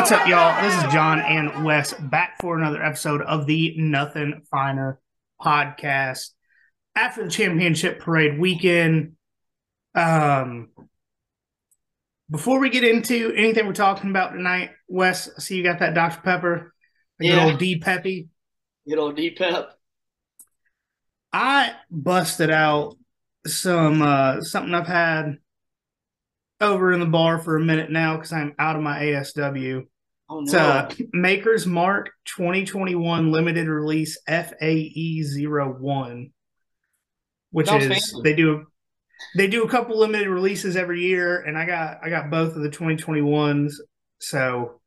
What's 0.00 0.12
up, 0.12 0.26
y'all? 0.26 0.62
This 0.62 0.74
is 0.82 0.90
John 0.94 1.20
and 1.20 1.62
Wes 1.62 1.92
back 1.92 2.40
for 2.40 2.56
another 2.56 2.82
episode 2.82 3.20
of 3.20 3.44
the 3.44 3.74
Nothing 3.76 4.40
Finer 4.50 4.98
podcast. 5.38 6.30
After 6.96 7.24
the 7.24 7.30
championship 7.30 8.00
parade 8.00 8.40
weekend, 8.40 9.16
um, 9.94 10.70
before 12.30 12.60
we 12.60 12.70
get 12.70 12.82
into 12.82 13.34
anything 13.36 13.66
we're 13.66 13.74
talking 13.74 14.08
about 14.08 14.32
tonight, 14.32 14.70
Wes, 14.88 15.28
I 15.36 15.38
see 15.38 15.58
you 15.58 15.62
got 15.62 15.80
that 15.80 15.92
Dr. 15.92 16.22
Pepper, 16.22 16.72
a 17.20 17.24
Yeah. 17.26 17.34
good 17.34 17.50
old 17.50 17.58
D 17.58 17.78
Peppy. 17.78 18.30
Good 18.88 18.98
old 18.98 19.16
D 19.16 19.32
Pep. 19.32 19.78
I 21.30 21.74
busted 21.90 22.48
out 22.50 22.96
some 23.46 24.00
uh 24.00 24.40
something 24.40 24.72
I've 24.72 24.86
had 24.86 25.36
over 26.60 26.92
in 26.92 27.00
the 27.00 27.06
bar 27.06 27.38
for 27.38 27.56
a 27.56 27.60
minute 27.60 27.90
now 27.90 28.16
because 28.16 28.32
I'm 28.32 28.54
out 28.58 28.76
of 28.76 28.82
my 28.82 29.00
ASW. 29.00 29.86
Oh 30.28 30.42
It's 30.42 30.52
no. 30.52 30.60
uh, 30.60 30.90
Maker's 31.12 31.66
Mark 31.66 32.10
2021 32.36 33.32
limited 33.32 33.68
release 33.68 34.18
FAE 34.28 35.22
01, 35.46 36.32
which 37.50 37.68
Sounds 37.68 37.84
is 37.84 37.88
fancy. 37.88 38.20
they 38.22 38.34
do 38.34 38.66
they 39.36 39.46
do 39.48 39.64
a 39.64 39.68
couple 39.68 39.98
limited 39.98 40.28
releases 40.28 40.76
every 40.76 41.02
year, 41.02 41.40
and 41.42 41.58
I 41.58 41.66
got 41.66 41.98
I 42.02 42.10
got 42.10 42.30
both 42.30 42.56
of 42.56 42.62
the 42.62 42.70
2021s. 42.70 43.74
So 44.20 44.80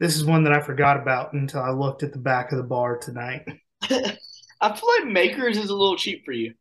this 0.00 0.16
is 0.16 0.24
one 0.24 0.44
that 0.44 0.52
I 0.52 0.60
forgot 0.60 1.00
about 1.00 1.32
until 1.32 1.62
I 1.62 1.70
looked 1.70 2.02
at 2.02 2.12
the 2.12 2.18
back 2.18 2.52
of 2.52 2.58
the 2.58 2.64
bar 2.64 2.98
tonight. 2.98 3.42
I 3.82 4.74
feel 4.74 4.88
like 4.98 5.06
Makers 5.06 5.56
is 5.56 5.70
a 5.70 5.76
little 5.76 5.96
cheap 5.96 6.24
for 6.24 6.32
you. 6.32 6.54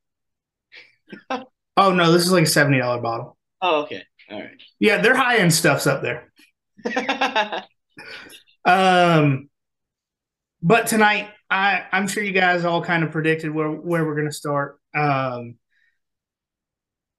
Oh 1.77 1.93
no, 1.93 2.11
this 2.11 2.23
is 2.23 2.31
like 2.31 2.43
a 2.43 2.47
seventy 2.47 2.79
dollar 2.79 3.01
bottle. 3.01 3.37
Oh, 3.61 3.83
okay. 3.83 4.03
All 4.29 4.41
Yeah, 4.79 5.01
their 5.01 5.15
high 5.15 5.37
end 5.37 5.53
stuff's 5.53 5.87
up 5.87 6.01
there. 6.01 6.31
Um, 8.67 9.49
but 10.61 10.87
tonight, 10.87 11.29
I 11.49 11.85
I'm 11.91 12.07
sure 12.09 12.21
you 12.21 12.33
guys 12.33 12.65
all 12.65 12.83
kind 12.83 13.03
of 13.03 13.11
predicted 13.11 13.49
where 13.51 13.69
where 13.69 14.05
we're 14.05 14.15
gonna 14.15 14.31
start. 14.31 14.79
Um, 14.93 15.55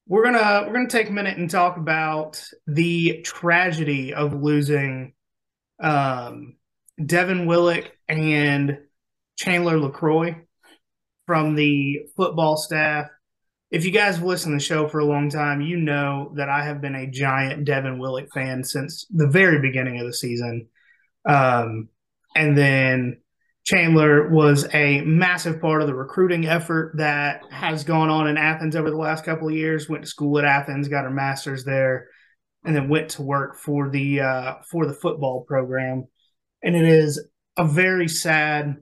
we're 0.06 0.24
gonna 0.24 0.64
we're 0.66 0.74
gonna 0.74 0.88
take 0.88 1.08
a 1.08 1.12
minute 1.12 1.38
and 1.38 1.50
talk 1.50 1.78
about 1.78 2.44
the 2.66 3.22
tragedy 3.22 4.12
of 4.12 4.34
losing 4.34 5.14
um, 5.82 6.56
Devin 7.04 7.46
Willock 7.46 7.92
and 8.08 8.78
Chandler 9.36 9.78
LeCroy 9.78 10.42
from 11.26 11.54
the 11.54 12.00
football 12.14 12.58
staff. 12.58 13.06
If 13.70 13.84
you 13.84 13.91
guys 13.91 14.16
have 14.16 14.24
listened 14.24 14.52
to 14.52 14.64
the 14.64 14.66
show 14.66 14.88
for 14.88 14.98
a 14.98 15.05
long 15.05 15.28
time, 15.28 15.61
you 15.61 15.77
know 15.77 16.33
that 16.36 16.48
I 16.48 16.64
have 16.64 16.80
been 16.80 16.94
a 16.94 17.11
giant 17.11 17.64
Devin 17.64 17.98
Willock 17.98 18.33
fan 18.33 18.64
since 18.64 19.06
the 19.10 19.27
very 19.27 19.60
beginning 19.60 20.00
of 20.00 20.06
the 20.06 20.14
season. 20.14 20.69
Um, 21.27 21.88
and 22.34 22.56
then 22.56 23.20
Chandler 23.64 24.30
was 24.30 24.66
a 24.72 25.02
massive 25.02 25.60
part 25.60 25.83
of 25.83 25.88
the 25.88 25.94
recruiting 25.94 26.47
effort 26.47 26.94
that 26.97 27.42
has 27.50 27.84
gone 27.84 28.08
on 28.08 28.27
in 28.27 28.38
Athens 28.38 28.75
over 28.75 28.91
the 28.91 28.97
last 28.97 29.27
couple 29.27 29.48
of 29.48 29.55
years. 29.55 29.91
Went 29.91 30.05
to 30.05 30.08
school 30.08 30.38
at 30.38 30.47
Athens, 30.47 30.88
got 30.88 31.05
her 31.05 31.10
master's 31.10 31.64
there, 31.64 32.08
and 32.64 32.75
then 32.75 32.88
went 32.88 33.10
to 33.10 33.22
work 33.22 33.58
for 33.58 33.91
the 33.91 34.20
uh, 34.20 34.55
for 34.70 34.86
the 34.86 34.94
football 34.94 35.44
program. 35.47 36.06
And 36.62 36.75
it 36.75 36.87
is 36.87 37.22
a 37.59 37.66
very 37.66 38.09
sad 38.09 38.76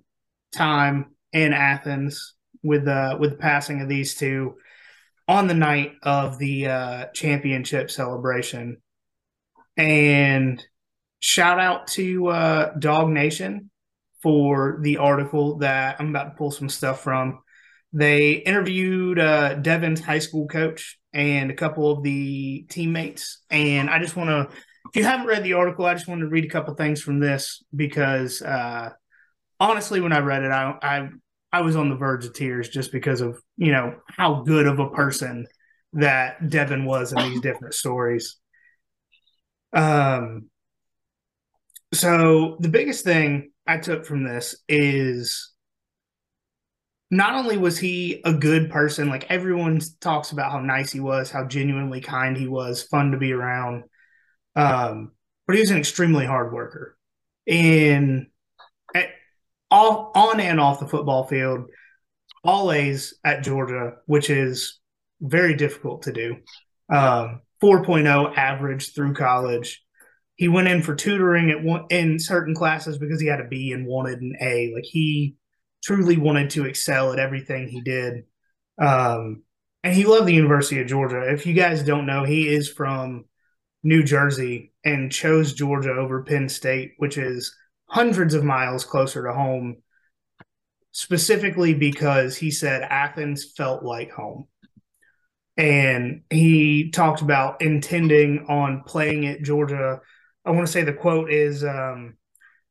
time 0.54 1.16
in 1.32 1.52
Athens 1.52 2.34
with 2.62 2.86
uh, 2.86 3.16
with 3.18 3.30
the 3.30 3.36
passing 3.38 3.80
of 3.82 3.88
these 3.88 4.14
two 4.14 4.54
on 5.28 5.46
the 5.46 5.54
night 5.54 5.92
of 6.02 6.38
the 6.38 6.66
uh, 6.66 7.04
championship 7.14 7.90
celebration. 7.90 8.78
And 9.76 10.64
shout 11.20 11.58
out 11.58 11.88
to 11.88 12.28
uh, 12.28 12.74
DawgNation 12.78 13.68
for 14.22 14.78
the 14.82 14.98
article 14.98 15.58
that 15.58 15.96
I'm 15.98 16.10
about 16.10 16.24
to 16.24 16.36
pull 16.36 16.50
some 16.50 16.68
stuff 16.68 17.02
from. 17.02 17.40
They 17.92 18.32
interviewed 18.32 19.18
uh, 19.18 19.54
Devin's 19.54 20.00
high 20.00 20.18
school 20.18 20.48
coach 20.48 20.98
and 21.12 21.50
a 21.50 21.54
couple 21.54 21.90
of 21.90 22.02
the 22.02 22.66
teammates. 22.68 23.42
And 23.50 23.88
I 23.88 23.98
just 23.98 24.16
want 24.16 24.30
to, 24.30 24.54
if 24.90 24.96
you 24.96 25.04
haven't 25.04 25.26
read 25.26 25.44
the 25.44 25.54
article, 25.54 25.86
I 25.86 25.94
just 25.94 26.08
wanted 26.08 26.22
to 26.22 26.28
read 26.28 26.44
a 26.44 26.48
couple 26.48 26.74
things 26.74 27.00
from 27.00 27.20
this 27.20 27.62
because 27.74 28.42
uh, 28.42 28.90
honestly, 29.58 30.00
when 30.00 30.12
I 30.12 30.18
read 30.18 30.42
it, 30.42 30.50
I, 30.50 30.74
I 30.82 31.08
I 31.56 31.62
was 31.62 31.74
on 31.74 31.88
the 31.88 31.96
verge 31.96 32.26
of 32.26 32.34
tears 32.34 32.68
just 32.68 32.92
because 32.92 33.22
of 33.22 33.40
you 33.56 33.72
know 33.72 33.94
how 34.08 34.42
good 34.42 34.66
of 34.66 34.78
a 34.78 34.90
person 34.90 35.46
that 35.94 36.50
Devin 36.50 36.84
was 36.84 37.14
in 37.14 37.18
these 37.30 37.40
different 37.40 37.72
stories. 37.72 38.36
Um, 39.72 40.50
so 41.94 42.58
the 42.60 42.68
biggest 42.68 43.04
thing 43.04 43.52
I 43.66 43.78
took 43.78 44.04
from 44.04 44.22
this 44.22 44.62
is 44.68 45.54
not 47.10 47.34
only 47.34 47.56
was 47.56 47.78
he 47.78 48.20
a 48.26 48.34
good 48.34 48.70
person, 48.70 49.08
like 49.08 49.30
everyone 49.30 49.80
talks 50.02 50.32
about 50.32 50.52
how 50.52 50.60
nice 50.60 50.92
he 50.92 51.00
was, 51.00 51.30
how 51.30 51.46
genuinely 51.46 52.02
kind 52.02 52.36
he 52.36 52.48
was, 52.48 52.82
fun 52.82 53.12
to 53.12 53.16
be 53.16 53.32
around. 53.32 53.84
Um, 54.56 55.12
but 55.46 55.54
he 55.54 55.62
was 55.62 55.70
an 55.70 55.78
extremely 55.78 56.26
hard 56.26 56.52
worker. 56.52 56.98
At, 57.48 58.26
all 59.76 60.10
on 60.14 60.40
and 60.40 60.58
off 60.58 60.80
the 60.80 60.88
football 60.88 61.24
field, 61.24 61.68
all 62.42 62.72
A's 62.72 63.12
at 63.22 63.44
Georgia, 63.44 63.96
which 64.06 64.30
is 64.30 64.80
very 65.20 65.54
difficult 65.54 66.04
to 66.04 66.12
do. 66.12 66.36
Um, 66.88 67.42
4.0 67.62 68.36
average 68.36 68.94
through 68.94 69.12
college. 69.12 69.84
He 70.36 70.48
went 70.48 70.68
in 70.68 70.82
for 70.82 70.94
tutoring 70.94 71.50
at 71.50 71.62
one, 71.62 71.84
in 71.90 72.18
certain 72.18 72.54
classes 72.54 72.96
because 72.96 73.20
he 73.20 73.26
had 73.26 73.40
a 73.40 73.48
B 73.48 73.72
and 73.72 73.86
wanted 73.86 74.22
an 74.22 74.36
A. 74.40 74.72
Like 74.74 74.84
he 74.84 75.36
truly 75.84 76.16
wanted 76.16 76.50
to 76.50 76.64
excel 76.64 77.12
at 77.12 77.18
everything 77.18 77.68
he 77.68 77.82
did. 77.82 78.24
Um, 78.78 79.42
and 79.84 79.94
he 79.94 80.04
loved 80.04 80.26
the 80.26 80.34
University 80.34 80.80
of 80.80 80.86
Georgia. 80.86 81.32
If 81.32 81.46
you 81.46 81.52
guys 81.52 81.82
don't 81.82 82.06
know, 82.06 82.24
he 82.24 82.48
is 82.48 82.70
from 82.70 83.26
New 83.82 84.02
Jersey 84.02 84.72
and 84.84 85.12
chose 85.12 85.52
Georgia 85.52 85.92
over 85.92 86.22
Penn 86.22 86.48
State, 86.48 86.92
which 86.96 87.18
is 87.18 87.54
hundreds 87.86 88.34
of 88.34 88.44
miles 88.44 88.84
closer 88.84 89.24
to 89.24 89.32
home, 89.32 89.76
specifically 90.92 91.74
because 91.74 92.36
he 92.36 92.50
said 92.50 92.82
Athens 92.82 93.52
felt 93.56 93.82
like 93.82 94.10
home. 94.10 94.46
And 95.56 96.22
he 96.28 96.90
talked 96.90 97.22
about 97.22 97.62
intending 97.62 98.46
on 98.48 98.82
playing 98.86 99.26
at 99.26 99.42
Georgia. 99.42 100.00
I 100.44 100.50
want 100.50 100.66
to 100.66 100.72
say 100.72 100.82
the 100.82 100.92
quote 100.92 101.30
is 101.30 101.64
um, 101.64 102.16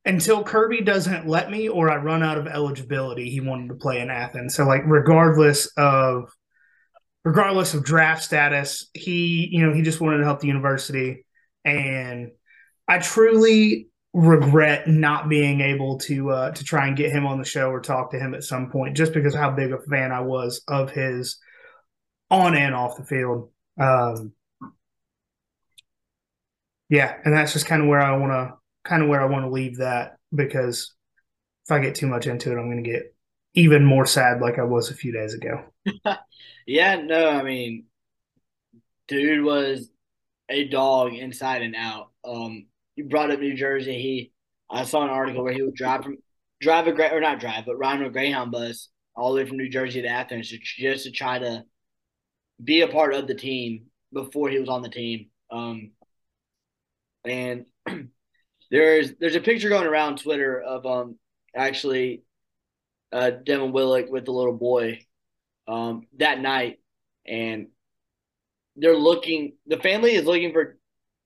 until 0.05 0.43
Kirby 0.43 0.81
doesn't 0.81 1.27
let 1.27 1.49
me 1.49 1.67
or 1.67 1.89
I 1.89 1.95
run 1.97 2.21
out 2.21 2.37
of 2.37 2.45
eligibility, 2.45 3.29
he 3.29 3.39
wanted 3.39 3.69
to 3.69 3.75
play 3.75 3.99
in 4.01 4.11
Athens. 4.11 4.53
So, 4.53 4.65
like, 4.65 4.83
regardless 4.85 5.65
of 5.77 6.31
regardless 7.23 7.73
of 7.73 7.83
draft 7.83 8.23
status, 8.23 8.87
he, 8.93 9.49
you 9.51 9.65
know, 9.65 9.73
he 9.73 9.81
just 9.81 9.99
wanted 9.99 10.19
to 10.19 10.23
help 10.25 10.39
the 10.39 10.47
university. 10.47 11.25
And 11.65 12.31
I 12.87 12.99
truly 12.99 13.89
regret 14.15 14.87
not 14.87 15.27
being 15.27 15.59
able 15.59 15.97
to 15.97 16.31
uh, 16.31 16.51
to 16.51 16.63
try 16.63 16.87
and 16.87 16.95
get 16.95 17.11
him 17.11 17.27
on 17.27 17.37
the 17.37 17.43
show 17.45 17.69
or 17.69 17.81
talk 17.81 18.11
to 18.11 18.17
him 18.17 18.33
at 18.33 18.45
some 18.45 18.71
point, 18.71 18.95
just 18.95 19.13
because 19.13 19.35
how 19.35 19.51
big 19.51 19.73
a 19.73 19.77
fan 19.77 20.13
I 20.13 20.21
was 20.21 20.63
of 20.69 20.89
his 20.89 21.37
on 22.31 22.55
and 22.55 22.73
off 22.73 22.95
the 22.95 23.03
field. 23.03 23.51
Um, 23.77 24.31
yeah, 26.87 27.13
and 27.25 27.35
that's 27.35 27.51
just 27.51 27.65
kind 27.65 27.81
of 27.81 27.89
where 27.89 28.01
I 28.01 28.15
want 28.15 28.31
to 28.31 28.53
kind 28.89 29.03
of 29.03 29.09
where 29.09 29.21
I 29.21 29.25
want 29.25 29.43
to 29.43 29.51
leave 29.51 29.77
that 29.77 30.17
because 30.33 30.93
if 31.65 31.71
I 31.71 31.79
get 31.79 31.95
too 31.95 32.07
much 32.07 32.25
into 32.25 32.51
it, 32.51 32.57
I'm 32.57 32.71
going 32.71 32.83
to 32.83 32.89
get 32.89 33.13
even 33.53 33.83
more 33.83 34.05
sad 34.05 34.39
like 34.39 34.57
I 34.57 34.63
was 34.63 34.89
a 34.89 34.95
few 34.95 35.11
days 35.11 35.33
ago. 35.33 35.65
yeah, 36.65 37.01
no, 37.01 37.27
I 37.27 37.43
mean, 37.43 37.85
dude 39.09 39.43
was 39.43 39.89
a 40.47 40.69
dog 40.69 41.13
inside 41.13 41.63
and 41.63 41.75
out. 41.75 42.11
Um, 42.23 42.67
you 42.95 43.05
brought 43.05 43.31
up 43.31 43.39
New 43.39 43.55
Jersey. 43.55 43.93
He, 43.93 44.31
I 44.69 44.83
saw 44.83 45.03
an 45.03 45.09
article 45.09 45.43
where 45.43 45.53
he 45.53 45.61
would 45.61 45.75
drive 45.75 46.03
from 46.03 46.17
drive 46.61 46.87
a 46.87 46.91
great 46.91 47.11
or 47.13 47.19
not 47.19 47.39
drive, 47.39 47.65
but 47.65 47.77
ride 47.77 47.99
on 47.99 48.05
a 48.05 48.09
Greyhound 48.09 48.51
bus 48.51 48.89
all 49.15 49.33
the 49.33 49.41
way 49.41 49.47
from 49.47 49.57
New 49.57 49.69
Jersey 49.69 50.01
to 50.01 50.07
Athens 50.07 50.49
to, 50.49 50.57
just 50.59 51.05
to 51.05 51.11
try 51.11 51.39
to 51.39 51.63
be 52.63 52.81
a 52.81 52.87
part 52.87 53.13
of 53.13 53.27
the 53.27 53.35
team 53.35 53.85
before 54.13 54.49
he 54.49 54.59
was 54.59 54.69
on 54.69 54.81
the 54.81 54.89
team. 54.89 55.27
Um, 55.51 55.91
and 57.25 57.65
there's 58.71 59.13
there's 59.19 59.35
a 59.35 59.41
picture 59.41 59.69
going 59.69 59.87
around 59.87 60.17
Twitter 60.19 60.61
of 60.61 60.85
um 60.85 61.17
actually 61.55 62.23
uh 63.11 63.31
Devin 63.31 63.71
Willock 63.71 64.09
with 64.09 64.25
the 64.25 64.31
little 64.31 64.53
boy 64.53 64.99
um 65.67 66.07
that 66.17 66.39
night 66.39 66.79
and 67.25 67.67
they're 68.75 68.97
looking 68.97 69.53
the 69.67 69.77
family 69.77 70.15
is 70.15 70.25
looking 70.25 70.53
for 70.53 70.77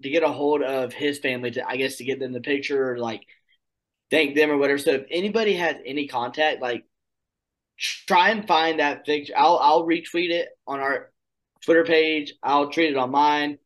to 0.04 0.10
get 0.10 0.24
a 0.24 0.30
hold 0.30 0.64
of 0.64 0.94
his 0.94 1.20
family 1.20 1.52
to 1.52 1.68
I 1.68 1.78
guess 1.78 1.98
to 1.98 2.04
get 2.04 2.20
them 2.20 2.34
the 2.34 2.42
picture 2.42 2.92
or 2.92 2.98
like 2.98 3.22
thank 4.12 4.36
them 4.36 4.52
or 4.52 4.58
whatever. 4.58 4.78
So 4.78 4.92
if 4.92 5.06
anybody 5.12 5.56
has 5.56 5.76
any 5.86 6.08
contact, 6.08 6.62
like 6.62 6.86
try 7.78 8.30
and 8.30 8.48
find 8.48 8.80
that 8.80 9.06
picture. 9.06 9.34
I'll 9.36 9.58
I'll 9.58 9.84
retweet 9.86 10.32
it 10.32 10.50
on 10.68 10.80
our 10.80 11.12
Twitter 11.62 11.86
page. 11.86 12.34
I'll 12.44 12.70
tweet 12.70 12.92
it 12.92 12.98
on 12.98 13.12
mine. 13.12 13.58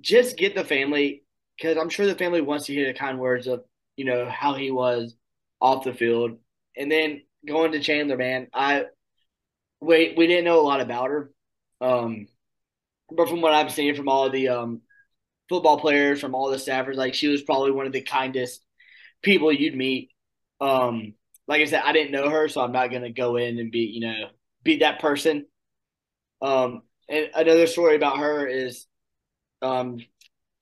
Just 0.00 0.36
get 0.36 0.54
the 0.54 0.64
family 0.64 1.22
because 1.56 1.76
I'm 1.76 1.90
sure 1.90 2.06
the 2.06 2.14
family 2.14 2.40
wants 2.40 2.66
to 2.66 2.74
hear 2.74 2.86
the 2.86 2.98
kind 2.98 3.18
words 3.18 3.46
of 3.46 3.64
you 3.96 4.04
know 4.04 4.28
how 4.28 4.54
he 4.54 4.70
was 4.70 5.14
off 5.60 5.84
the 5.84 5.92
field, 5.92 6.38
and 6.76 6.90
then 6.90 7.22
going 7.46 7.72
to 7.72 7.80
Chandler, 7.80 8.16
man, 8.16 8.48
I 8.54 8.84
we 9.80 10.14
we 10.16 10.26
didn't 10.26 10.44
know 10.44 10.60
a 10.60 10.62
lot 10.62 10.80
about 10.80 11.10
her, 11.10 11.30
um, 11.80 12.26
but 13.10 13.28
from 13.28 13.42
what 13.42 13.52
I've 13.52 13.72
seen 13.72 13.94
from 13.94 14.08
all 14.08 14.30
the 14.30 14.48
um 14.48 14.80
football 15.50 15.78
players, 15.78 16.20
from 16.20 16.34
all 16.34 16.50
the 16.50 16.56
staffers, 16.56 16.94
like 16.94 17.12
she 17.12 17.28
was 17.28 17.42
probably 17.42 17.72
one 17.72 17.86
of 17.86 17.92
the 17.92 18.00
kindest 18.00 18.64
people 19.20 19.52
you'd 19.52 19.76
meet. 19.76 20.10
Um, 20.60 21.14
like 21.46 21.60
I 21.60 21.66
said, 21.66 21.82
I 21.84 21.92
didn't 21.92 22.12
know 22.12 22.30
her, 22.30 22.48
so 22.48 22.62
I'm 22.62 22.72
not 22.72 22.90
gonna 22.90 23.10
go 23.10 23.36
in 23.36 23.58
and 23.58 23.70
be 23.70 23.80
you 23.80 24.00
know 24.00 24.28
be 24.62 24.78
that 24.78 25.00
person. 25.00 25.46
Um, 26.40 26.82
and 27.08 27.28
another 27.34 27.66
story 27.66 27.96
about 27.96 28.18
her 28.18 28.46
is, 28.46 28.86
um, 29.60 29.98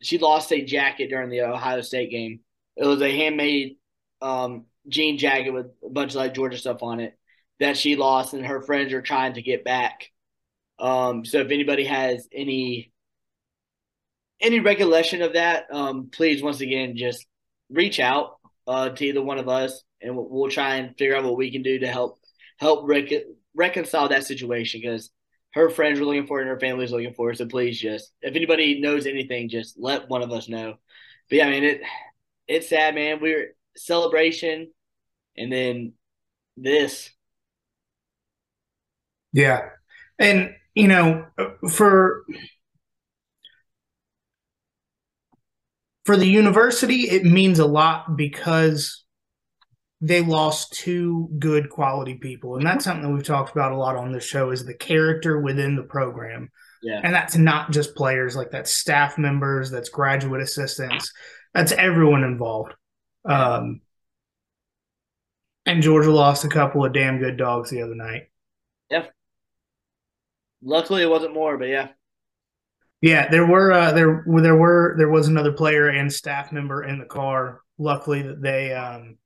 she 0.02 0.18
lost 0.18 0.52
a 0.52 0.64
jacket 0.64 1.08
during 1.10 1.30
the 1.30 1.42
Ohio 1.42 1.82
State 1.82 2.10
game. 2.10 2.40
It 2.76 2.86
was 2.86 3.02
a 3.02 3.10
handmade 3.10 3.76
um, 4.22 4.64
jean 4.88 5.18
jacket 5.18 5.50
with 5.50 5.66
a 5.84 5.90
bunch 5.90 6.12
of 6.12 6.16
like 6.16 6.34
Georgia 6.34 6.58
stuff 6.58 6.82
on 6.82 7.00
it 7.00 7.16
that 7.60 7.76
she 7.76 7.96
lost, 7.96 8.34
and 8.34 8.46
her 8.46 8.62
friends 8.62 8.92
are 8.92 9.02
trying 9.02 9.34
to 9.34 9.42
get 9.42 9.64
back. 9.64 10.10
Um, 10.78 11.24
so 11.24 11.38
if 11.40 11.50
anybody 11.50 11.84
has 11.84 12.26
any 12.32 12.92
any 14.40 14.60
recollection 14.60 15.22
of 15.22 15.34
that, 15.34 15.66
um, 15.72 16.08
please 16.10 16.42
once 16.42 16.60
again 16.60 16.96
just 16.96 17.26
reach 17.70 18.00
out 18.00 18.36
uh, 18.66 18.90
to 18.90 19.06
either 19.06 19.22
one 19.22 19.38
of 19.38 19.48
us, 19.48 19.82
and 20.00 20.14
we'll, 20.16 20.28
we'll, 20.28 20.50
try 20.50 20.76
and 20.76 20.96
figure 20.96 21.16
out 21.16 21.24
what 21.24 21.36
we 21.36 21.50
can 21.50 21.62
do 21.62 21.78
to 21.78 21.88
help 21.88 22.18
help 22.58 22.86
rec- 22.86 23.24
reconcile 23.54 24.08
that 24.08 24.26
situation 24.26 24.80
because 24.80 25.10
her 25.54 25.70
friends 25.70 25.98
are 25.98 26.04
looking 26.04 26.26
for 26.26 26.38
it 26.38 26.42
and 26.42 26.50
her 26.50 26.60
family's 26.60 26.92
looking 26.92 27.14
for 27.14 27.30
it. 27.30 27.38
So 27.38 27.46
please 27.46 27.80
just 27.80 28.12
if 28.22 28.36
anybody 28.36 28.80
knows 28.80 29.06
anything, 29.06 29.48
just 29.48 29.76
let 29.78 30.08
one 30.08 30.22
of 30.22 30.32
us 30.32 30.48
know. 30.48 30.74
But 31.30 31.36
yeah, 31.36 31.46
I 31.46 31.50
mean 31.50 31.64
it 31.64 31.80
it's 32.46 32.68
sad, 32.68 32.94
man. 32.94 33.20
We're 33.20 33.54
celebration 33.76 34.70
and 35.36 35.52
then 35.52 35.92
this. 36.56 37.10
Yeah. 39.32 39.60
And 40.18 40.54
you 40.74 40.88
know, 40.88 41.26
for 41.70 42.24
for 46.08 46.16
the 46.16 46.26
university, 46.26 47.02
it 47.02 47.22
means 47.22 47.58
a 47.58 47.66
lot 47.66 48.16
because 48.16 49.04
they 50.00 50.22
lost 50.22 50.72
two 50.72 51.28
good 51.38 51.68
quality 51.68 52.14
people. 52.14 52.56
And 52.56 52.64
that's 52.64 52.86
something 52.86 53.02
that 53.02 53.14
we've 53.14 53.22
talked 53.22 53.52
about 53.52 53.72
a 53.72 53.76
lot 53.76 53.94
on 53.94 54.10
this 54.10 54.24
show 54.24 54.50
is 54.50 54.64
the 54.64 54.72
character 54.72 55.38
within 55.38 55.76
the 55.76 55.82
program. 55.82 56.48
Yeah. 56.82 57.02
And 57.04 57.12
that's 57.12 57.36
not 57.36 57.72
just 57.72 57.94
players 57.94 58.34
like 58.34 58.50
that's 58.50 58.74
staff 58.74 59.18
members 59.18 59.70
that's 59.70 59.90
graduate 59.90 60.40
assistants 60.40 61.12
that's 61.52 61.72
everyone 61.72 62.24
involved. 62.24 62.72
Um 63.26 63.82
and 65.66 65.82
georgia 65.82 66.10
lost 66.10 66.46
a 66.46 66.48
couple 66.48 66.86
of 66.86 66.94
damn 66.94 67.18
good 67.18 67.36
dogs 67.36 67.68
the 67.68 67.82
other 67.82 67.94
night. 67.94 68.30
Yeah. 68.90 69.08
Luckily 70.62 71.02
it 71.02 71.10
wasn't 71.10 71.34
more 71.34 71.58
but 71.58 71.68
yeah 71.68 71.88
yeah 73.00 73.28
there 73.30 73.46
were 73.46 73.72
uh 73.72 73.92
there 73.92 74.24
there 74.42 74.56
were 74.56 74.94
there 74.98 75.08
was 75.08 75.28
another 75.28 75.52
player 75.52 75.88
and 75.88 76.12
staff 76.12 76.52
member 76.52 76.84
in 76.84 76.98
the 76.98 77.04
car 77.04 77.60
luckily 77.78 78.22
that 78.22 78.42
they 78.42 78.72
um 78.72 79.16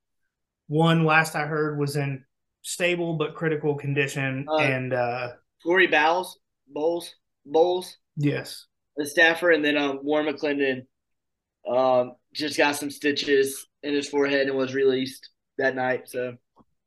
one 0.72 1.04
last 1.04 1.36
I 1.36 1.46
heard 1.46 1.78
was 1.78 1.96
in 1.96 2.24
stable 2.62 3.14
but 3.14 3.34
critical 3.34 3.74
condition, 3.74 4.46
uh, 4.48 4.56
and 4.56 4.94
uh, 4.94 5.28
Tory 5.62 5.86
Bowles, 5.86 6.38
Bowles, 6.66 7.14
Bowles. 7.44 7.98
Yes, 8.16 8.66
the 8.96 9.06
staffer, 9.06 9.50
and 9.50 9.64
then 9.64 9.76
um, 9.76 10.00
Warren 10.02 10.26
McClendon 10.26 10.86
um, 11.68 12.14
just 12.32 12.56
got 12.56 12.76
some 12.76 12.90
stitches 12.90 13.66
in 13.82 13.94
his 13.94 14.08
forehead 14.08 14.48
and 14.48 14.56
was 14.56 14.74
released 14.74 15.28
that 15.58 15.74
night. 15.74 16.08
So, 16.08 16.36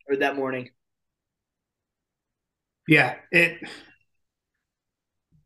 or 0.10 0.18
that 0.18 0.36
morning. 0.36 0.70
Yeah, 2.88 3.16
it 3.32 3.60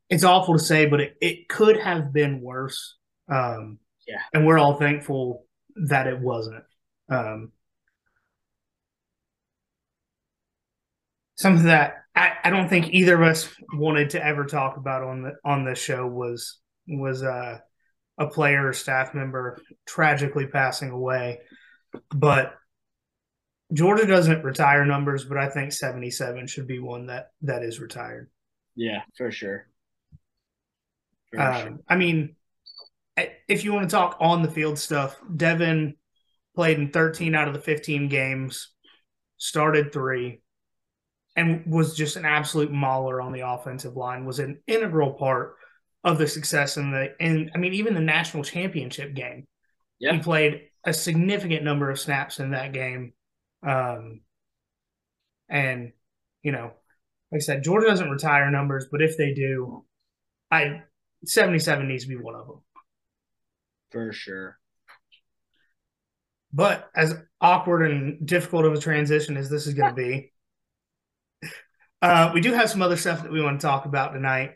it's 0.09 0.23
awful 0.23 0.57
to 0.57 0.63
say, 0.63 0.85
but 0.85 1.01
it, 1.01 1.15
it 1.21 1.49
could 1.49 1.77
have 1.77 2.11
been 2.11 2.41
worse. 2.41 2.95
Um, 3.31 3.79
yeah, 4.07 4.21
and 4.33 4.45
we're 4.45 4.57
all 4.57 4.77
thankful 4.77 5.45
that 5.87 6.07
it 6.07 6.19
wasn't. 6.19 6.63
Um, 7.09 7.51
something 11.35 11.65
that 11.65 12.03
I, 12.15 12.33
I 12.43 12.49
don't 12.49 12.69
think 12.69 12.89
either 12.93 13.15
of 13.15 13.27
us 13.27 13.49
wanted 13.73 14.11
to 14.11 14.25
ever 14.25 14.45
talk 14.45 14.77
about 14.77 15.03
on 15.03 15.23
the 15.23 15.33
on 15.45 15.63
this 15.63 15.79
show 15.79 16.05
was 16.05 16.59
was 16.87 17.23
uh, 17.23 17.59
a 18.17 18.27
player 18.27 18.67
or 18.67 18.73
staff 18.73 19.13
member 19.13 19.61
tragically 19.87 20.47
passing 20.47 20.89
away. 20.89 21.39
But 22.13 22.53
Georgia 23.71 24.05
doesn't 24.05 24.43
retire 24.43 24.85
numbers, 24.85 25.23
but 25.23 25.37
I 25.37 25.49
think 25.49 25.71
77 25.71 26.47
should 26.47 26.67
be 26.67 26.79
one 26.79 27.07
that 27.07 27.27
that 27.43 27.63
is 27.63 27.79
retired. 27.79 28.29
Yeah, 28.75 29.01
for 29.15 29.31
sure. 29.31 29.68
For 31.31 31.41
um, 31.41 31.61
sure. 31.61 31.77
I 31.87 31.95
mean, 31.95 32.35
if 33.47 33.63
you 33.63 33.73
want 33.73 33.89
to 33.89 33.95
talk 33.95 34.17
on 34.19 34.41
the 34.41 34.51
field 34.51 34.79
stuff, 34.79 35.17
Devin 35.35 35.95
played 36.55 36.77
in 36.77 36.91
13 36.91 37.35
out 37.35 37.47
of 37.47 37.53
the 37.53 37.59
15 37.59 38.09
games, 38.09 38.71
started 39.37 39.91
three, 39.91 40.41
and 41.35 41.65
was 41.65 41.95
just 41.95 42.15
an 42.15 42.25
absolute 42.25 42.71
mauler 42.71 43.21
on 43.21 43.31
the 43.31 43.47
offensive 43.47 43.95
line, 43.95 44.25
was 44.25 44.39
an 44.39 44.61
integral 44.67 45.13
part 45.13 45.55
of 46.03 46.17
the 46.17 46.27
success 46.27 46.77
in 46.77 46.91
the 46.91 47.13
and 47.19 47.51
I 47.53 47.57
mean 47.57 47.73
even 47.73 47.93
the 47.93 47.99
national 47.99 48.43
championship 48.43 49.13
game. 49.13 49.47
Yeah. 49.99 50.13
He 50.13 50.19
played 50.19 50.61
a 50.85 50.93
significant 50.93 51.63
number 51.63 51.89
of 51.89 51.99
snaps 51.99 52.39
in 52.39 52.51
that 52.51 52.71
game. 52.71 53.13
Um 53.67 54.21
and 55.49 55.91
you 56.41 56.53
know, 56.53 56.71
like 57.31 57.39
I 57.39 57.39
said, 57.39 57.63
Georgia 57.63 57.87
doesn't 57.87 58.09
retire 58.09 58.49
numbers, 58.49 58.87
but 58.89 59.01
if 59.01 59.17
they 59.17 59.33
do, 59.33 59.85
I 60.49 60.83
77 61.25 61.87
needs 61.87 62.03
to 62.03 62.09
be 62.09 62.15
one 62.15 62.35
of 62.35 62.47
them. 62.47 62.61
For 63.91 64.13
sure. 64.13 64.57
But 66.51 66.89
as 66.95 67.15
awkward 67.41 67.91
and 67.91 68.25
difficult 68.25 68.65
of 68.65 68.73
a 68.73 68.79
transition 68.79 69.37
as 69.37 69.49
this 69.49 69.67
is 69.67 69.73
going 69.73 69.95
to 69.95 69.95
be, 69.95 70.31
uh, 72.01 72.31
we 72.33 72.41
do 72.41 72.53
have 72.53 72.69
some 72.69 72.81
other 72.81 72.97
stuff 72.97 73.23
that 73.23 73.31
we 73.31 73.41
want 73.41 73.59
to 73.59 73.67
talk 73.67 73.85
about 73.85 74.13
tonight. 74.13 74.51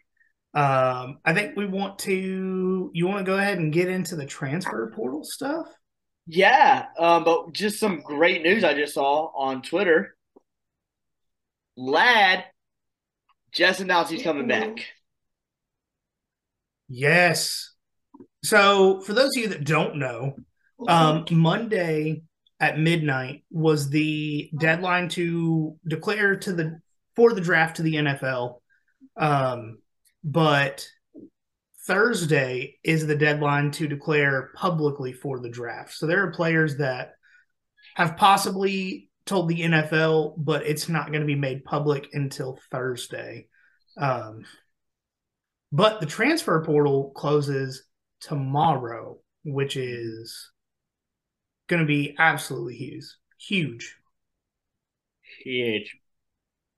Um, 0.55 1.19
I 1.25 1.33
think 1.33 1.55
we 1.55 1.65
want 1.65 1.99
to. 1.99 2.91
You 2.93 3.07
want 3.07 3.19
to 3.19 3.31
go 3.31 3.37
ahead 3.37 3.57
and 3.57 3.73
get 3.73 3.89
into 3.89 4.15
the 4.15 4.25
transfer 4.25 4.91
portal 4.95 5.23
stuff? 5.23 5.65
Yeah, 6.27 6.85
um, 6.99 7.23
but 7.23 7.53
just 7.53 7.79
some 7.79 8.01
great 8.01 8.43
news 8.43 8.63
I 8.63 8.75
just 8.75 8.93
saw 8.93 9.31
on 9.35 9.61
Twitter. 9.61 10.15
Ladd 11.75 12.45
just 13.51 13.79
announced 13.79 14.11
he's 14.11 14.23
coming 14.23 14.47
back. 14.47 14.85
Yes. 16.95 17.73
So, 18.43 19.01
for 19.01 19.13
those 19.13 19.31
of 19.35 19.41
you 19.41 19.47
that 19.49 19.63
don't 19.63 19.95
know, 19.95 20.35
um, 20.87 21.25
Monday 21.31 22.21
at 22.59 22.77
midnight 22.77 23.43
was 23.49 23.89
the 23.89 24.51
deadline 24.59 25.09
to 25.09 25.75
declare 25.87 26.35
to 26.35 26.53
the 26.53 26.79
for 27.15 27.33
the 27.33 27.41
draft 27.41 27.77
to 27.77 27.81
the 27.81 27.95
NFL. 27.95 28.59
Um, 29.17 29.79
but 30.23 30.87
Thursday 31.87 32.77
is 32.83 33.07
the 33.07 33.15
deadline 33.15 33.71
to 33.71 33.87
declare 33.87 34.51
publicly 34.55 35.13
for 35.13 35.39
the 35.39 35.49
draft. 35.49 35.93
So 35.95 36.05
there 36.05 36.23
are 36.23 36.31
players 36.31 36.77
that 36.77 37.13
have 37.95 38.17
possibly 38.17 39.09
told 39.25 39.49
the 39.49 39.61
NFL, 39.61 40.35
but 40.37 40.67
it's 40.67 40.89
not 40.89 41.07
going 41.07 41.21
to 41.21 41.27
be 41.27 41.35
made 41.35 41.65
public 41.65 42.09
until 42.13 42.59
Thursday. 42.69 43.47
Um, 43.97 44.43
but 45.73 45.99
the 45.99 46.05
transfer 46.05 46.63
portal 46.63 47.11
closes 47.15 47.83
tomorrow, 48.21 49.17
which 49.43 49.75
is 49.75 50.51
going 51.67 51.81
to 51.81 51.87
be 51.87 52.15
absolutely 52.19 52.75
huge. 52.75 53.17
Huge. 53.39 53.95
Huge. 55.43 55.97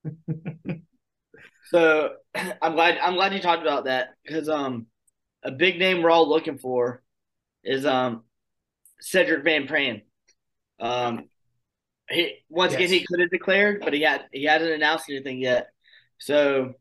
so 1.66 2.12
I'm 2.62 2.74
glad 2.74 2.98
I'm 3.00 3.16
glad 3.16 3.34
you 3.34 3.42
talked 3.42 3.64
about 3.64 3.86
that 3.86 4.14
because 4.24 4.48
um 4.48 4.88
a 5.44 5.52
big 5.52 5.78
name 5.78 6.02
we're 6.02 6.12
all 6.12 6.30
looking 6.30 6.58
for 6.58 7.04
is 7.66 7.86
um 7.86 8.24
Sedrick 9.04 9.44
Van 9.44 9.68
Pran. 9.68 10.04
Um 10.80 11.28
he 12.10 12.38
once 12.50 12.72
yes. 12.72 12.80
again 12.80 12.92
he 12.92 13.06
could 13.06 13.20
have 13.20 13.30
declared, 13.30 13.82
but 13.84 13.94
he 13.94 14.04
had 14.04 14.26
he 14.32 14.46
hasn't 14.46 14.72
announced 14.72 15.10
anything 15.10 15.40
yet. 15.40 15.68
So 16.18 16.76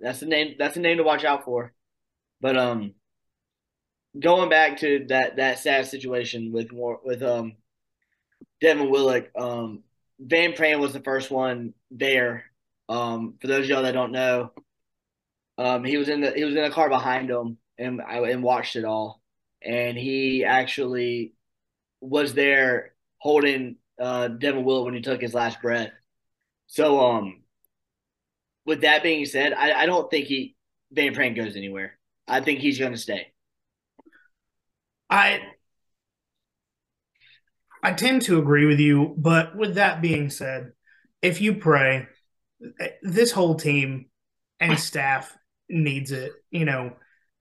that's 0.00 0.20
the 0.20 0.26
name 0.26 0.56
that's 0.58 0.74
the 0.74 0.80
name 0.80 0.98
to 0.98 1.02
watch 1.02 1.24
out 1.24 1.44
for. 1.44 1.72
But 2.40 2.56
um 2.56 2.94
going 4.18 4.48
back 4.48 4.78
to 4.78 5.06
that 5.08 5.36
that 5.36 5.58
sad 5.58 5.86
situation 5.86 6.52
with 6.52 6.72
more 6.72 7.00
with 7.04 7.22
um 7.22 7.56
Devin 8.60 8.90
Willock, 8.90 9.28
um 9.36 9.82
Van 10.18 10.52
Pran 10.52 10.78
was 10.78 10.92
the 10.92 11.00
first 11.00 11.30
one 11.30 11.74
there. 11.90 12.44
Um, 12.88 13.34
for 13.40 13.46
those 13.46 13.68
y'all 13.68 13.82
that 13.82 13.92
don't 13.92 14.12
know, 14.12 14.52
um, 15.58 15.84
he 15.84 15.96
was 15.96 16.08
in 16.08 16.20
the 16.20 16.32
he 16.32 16.44
was 16.44 16.54
in 16.54 16.64
a 16.64 16.70
car 16.70 16.88
behind 16.88 17.30
him, 17.30 17.58
and 17.78 18.00
I 18.00 18.18
and 18.30 18.42
watched 18.42 18.76
it 18.76 18.84
all, 18.84 19.20
and 19.62 19.96
he 19.96 20.44
actually 20.44 21.34
was 22.00 22.34
there 22.34 22.94
holding 23.18 23.76
uh, 24.00 24.28
Devin 24.28 24.64
Willock 24.64 24.86
when 24.86 24.94
he 24.94 25.00
took 25.00 25.20
his 25.20 25.34
last 25.34 25.62
breath. 25.62 25.92
So, 26.66 27.00
um, 27.00 27.41
with 28.64 28.82
that 28.82 29.02
being 29.02 29.24
said, 29.26 29.52
I, 29.52 29.82
I 29.82 29.86
don't 29.86 30.10
think 30.10 30.26
he 30.26 30.56
Van 30.90 31.14
Pran 31.14 31.34
goes 31.34 31.56
anywhere. 31.56 31.98
I 32.28 32.40
think 32.40 32.60
he's 32.60 32.78
going 32.78 32.92
to 32.92 32.98
stay. 32.98 33.32
I 35.10 35.40
I 37.82 37.92
tend 37.92 38.22
to 38.22 38.38
agree 38.38 38.66
with 38.66 38.78
you, 38.78 39.14
but 39.18 39.56
with 39.56 39.74
that 39.74 40.00
being 40.00 40.30
said, 40.30 40.72
if 41.20 41.40
you 41.40 41.56
pray, 41.56 42.06
this 43.02 43.32
whole 43.32 43.56
team 43.56 44.06
and 44.60 44.78
staff 44.78 45.36
needs 45.68 46.12
it. 46.12 46.32
You 46.50 46.64
know, 46.64 46.92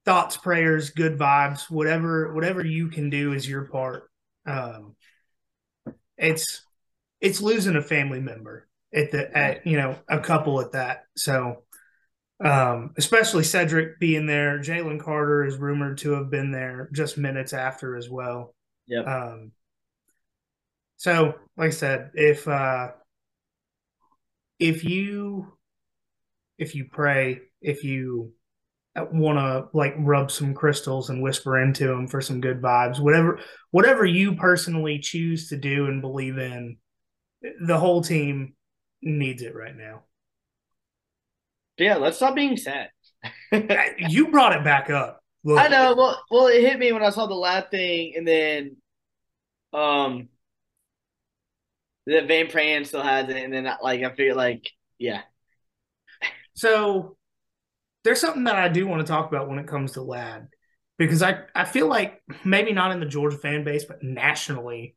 thoughts, 0.06 0.38
prayers, 0.38 0.90
good 0.90 1.18
vibes, 1.18 1.70
whatever 1.70 2.34
whatever 2.34 2.66
you 2.66 2.88
can 2.90 3.10
do 3.10 3.34
is 3.34 3.48
your 3.48 3.66
part. 3.66 4.10
Um, 4.46 4.96
it's 6.18 6.66
it's 7.20 7.42
losing 7.42 7.75
a 7.75 7.82
family 7.82 8.20
member 8.20 8.68
at 8.93 9.12
the 9.12 9.38
at 9.38 9.65
you 9.65 9.77
know 9.77 9.98
a 10.07 10.19
couple 10.19 10.62
at 10.62 10.74
that. 10.74 11.03
So 11.15 11.63
um, 12.43 12.91
especially 12.98 13.43
Sedrick 13.43 14.00
being 14.00 14.25
there. 14.25 14.60
Jalen 14.60 15.00
Carter 15.00 15.45
is 15.45 15.57
rumored 15.57 16.00
to 16.00 16.12
have 16.13 16.31
been 16.31 16.51
there 16.51 16.89
just 16.91 17.17
minutes 17.17 17.53
after 17.53 17.95
as 17.95 18.10
well. 18.10 18.55
Yeah. 18.88 19.01
Um, 19.01 19.51
so, 20.98 21.36
like 21.57 21.67
I 21.67 21.71
said, 21.71 22.12
if 22.13 22.48
uh, 22.48 22.89
if 24.60 24.83
you 24.83 25.53
if 26.57 26.75
you 26.75 26.86
pray, 26.91 27.41
if 27.62 27.83
you 27.83 28.33
want 28.95 29.39
to 29.39 29.75
like 29.77 29.95
rub 29.98 30.31
some 30.31 30.53
crystals 30.53 31.10
and 31.10 31.21
whisper 31.21 31.62
into 31.62 31.88
them 31.88 32.07
for 32.07 32.21
some 32.21 32.41
good 32.41 32.62
vibes, 32.62 33.00
whatever 33.00 33.39
whatever 33.69 34.05
you 34.05 34.36
personally 34.36 35.00
choose 35.00 35.50
to 35.50 35.57
do 35.57 35.86
and 35.86 36.01
believe 36.01 36.38
in, 36.38 36.77
the 37.65 37.77
whole 37.77 38.01
team 38.01 38.53
needs 39.01 39.41
it 39.41 39.55
right 39.55 39.75
now. 39.75 40.03
Yeah, 41.77 41.96
let's 41.96 42.17
stop 42.17 42.36
being 42.36 42.58
sad. 42.58 42.89
you 43.98 44.27
brought 44.27 44.55
it 44.55 44.63
back 44.63 44.89
up. 44.89 45.22
Look. 45.43 45.60
I 45.60 45.67
know. 45.67 45.96
Well, 45.96 46.24
well, 46.29 46.48
it 46.48 46.62
hit 46.62 46.77
me 46.77 46.91
when 46.91 47.03
I 47.03 47.10
saw 47.10 47.25
the 47.25 47.34
Ladd 47.34 47.72
thing, 47.72 48.13
and 48.15 48.27
then, 48.27 48.77
um, 49.74 50.29
that 52.05 52.27
Van 52.27 52.48
Pran 52.48 52.86
still 52.86 53.01
has 53.01 53.29
it, 53.29 53.38
and 53.38 53.53
then 53.53 53.70
like 53.81 54.03
I 54.03 54.13
feel 54.13 54.36
like 54.36 54.70
yeah. 55.00 55.22
So 56.53 57.17
there's 58.03 58.20
something 58.20 58.43
that 58.43 58.55
I 58.55 58.67
do 58.67 58.88
want 58.88 59.05
to 59.05 59.12
talk 59.12 59.29
about 59.29 59.50
when 59.50 59.60
it 59.60 59.67
comes 59.67 59.93
to 59.93 60.01
Ladd 60.01 60.48
because 60.98 61.24
I 61.24 61.39
I 61.55 61.65
feel 61.65 61.88
like 61.88 62.22
maybe 62.43 62.74
not 62.74 62.91
in 62.91 63.00
the 63.00 63.05
Georgia 63.05 63.38
fan 63.38 63.63
base, 63.63 63.86
but 63.86 64.03
nationally, 64.03 64.96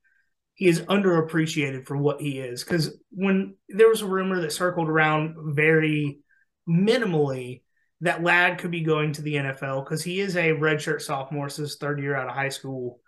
he 0.54 0.66
is 0.66 0.80
underappreciated 0.82 1.86
for 1.86 1.96
what 1.96 2.20
he 2.20 2.38
is. 2.38 2.62
Because 2.62 2.96
when 3.10 3.56
there 3.68 3.88
was 3.88 4.02
a 4.02 4.06
rumor 4.06 4.40
that 4.40 4.52
circled 4.52 4.88
around 4.88 5.54
very 5.54 6.20
minimally 6.68 7.62
that 8.00 8.22
Ladd 8.22 8.58
could 8.58 8.70
be 8.70 8.82
going 8.82 9.12
to 9.12 9.22
the 9.22 9.34
NFL 9.34 9.84
because 9.84 10.02
he 10.02 10.20
is 10.20 10.36
a 10.36 10.50
redshirt 10.50 11.00
sophomore, 11.00 11.48
so 11.48 11.62
his 11.62 11.76
third 11.76 12.00
year 12.00 12.14
out 12.14 12.28
of 12.28 12.34
high 12.34 12.48
school. 12.48 13.00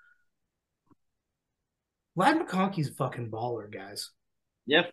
Ladd 2.14 2.38
McConkey's 2.38 2.88
a 2.88 2.94
fucking 2.94 3.30
baller, 3.30 3.72
guys. 3.72 4.10
Yep. 4.66 4.90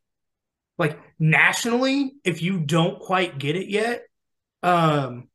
Like 0.78 1.00
nationally, 1.20 2.14
if 2.24 2.42
you 2.42 2.60
don't 2.60 3.00
quite 3.00 3.38
get 3.38 3.56
it 3.56 3.70
yet, 3.70 4.04
um, 4.62 5.30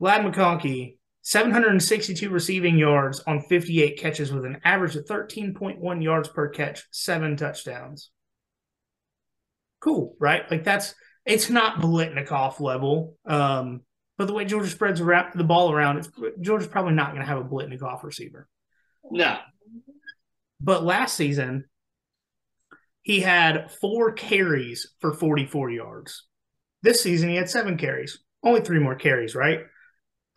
Ladd 0.00 0.22
McConkey, 0.22 0.97
762 1.28 2.30
receiving 2.30 2.78
yards 2.78 3.20
on 3.26 3.42
58 3.42 3.98
catches 4.00 4.32
with 4.32 4.46
an 4.46 4.62
average 4.64 4.96
of 4.96 5.04
13.1 5.04 6.02
yards 6.02 6.26
per 6.26 6.48
catch, 6.48 6.84
seven 6.90 7.36
touchdowns. 7.36 8.10
Cool, 9.78 10.16
right? 10.18 10.50
Like 10.50 10.64
that's 10.64 10.94
it's 11.26 11.50
not 11.50 11.82
Biletnikoff 11.82 12.60
level. 12.60 13.18
Um, 13.26 13.82
but 14.16 14.26
the 14.26 14.32
way 14.32 14.46
Georgia 14.46 14.70
spreads 14.70 15.00
the 15.00 15.44
ball 15.44 15.70
around, 15.70 15.98
it's, 15.98 16.08
Georgia's 16.40 16.66
probably 16.66 16.94
not 16.94 17.10
going 17.10 17.20
to 17.20 17.28
have 17.28 17.36
a 17.36 17.44
Biletnikoff 17.44 18.04
receiver. 18.04 18.48
No. 19.10 19.36
But 20.62 20.82
last 20.82 21.14
season, 21.14 21.66
he 23.02 23.20
had 23.20 23.70
four 23.82 24.12
carries 24.12 24.94
for 25.02 25.12
44 25.12 25.68
yards. 25.72 26.24
This 26.82 27.02
season, 27.02 27.28
he 27.28 27.36
had 27.36 27.50
seven 27.50 27.76
carries, 27.76 28.18
only 28.42 28.62
three 28.62 28.78
more 28.78 28.94
carries, 28.94 29.34
right? 29.34 29.60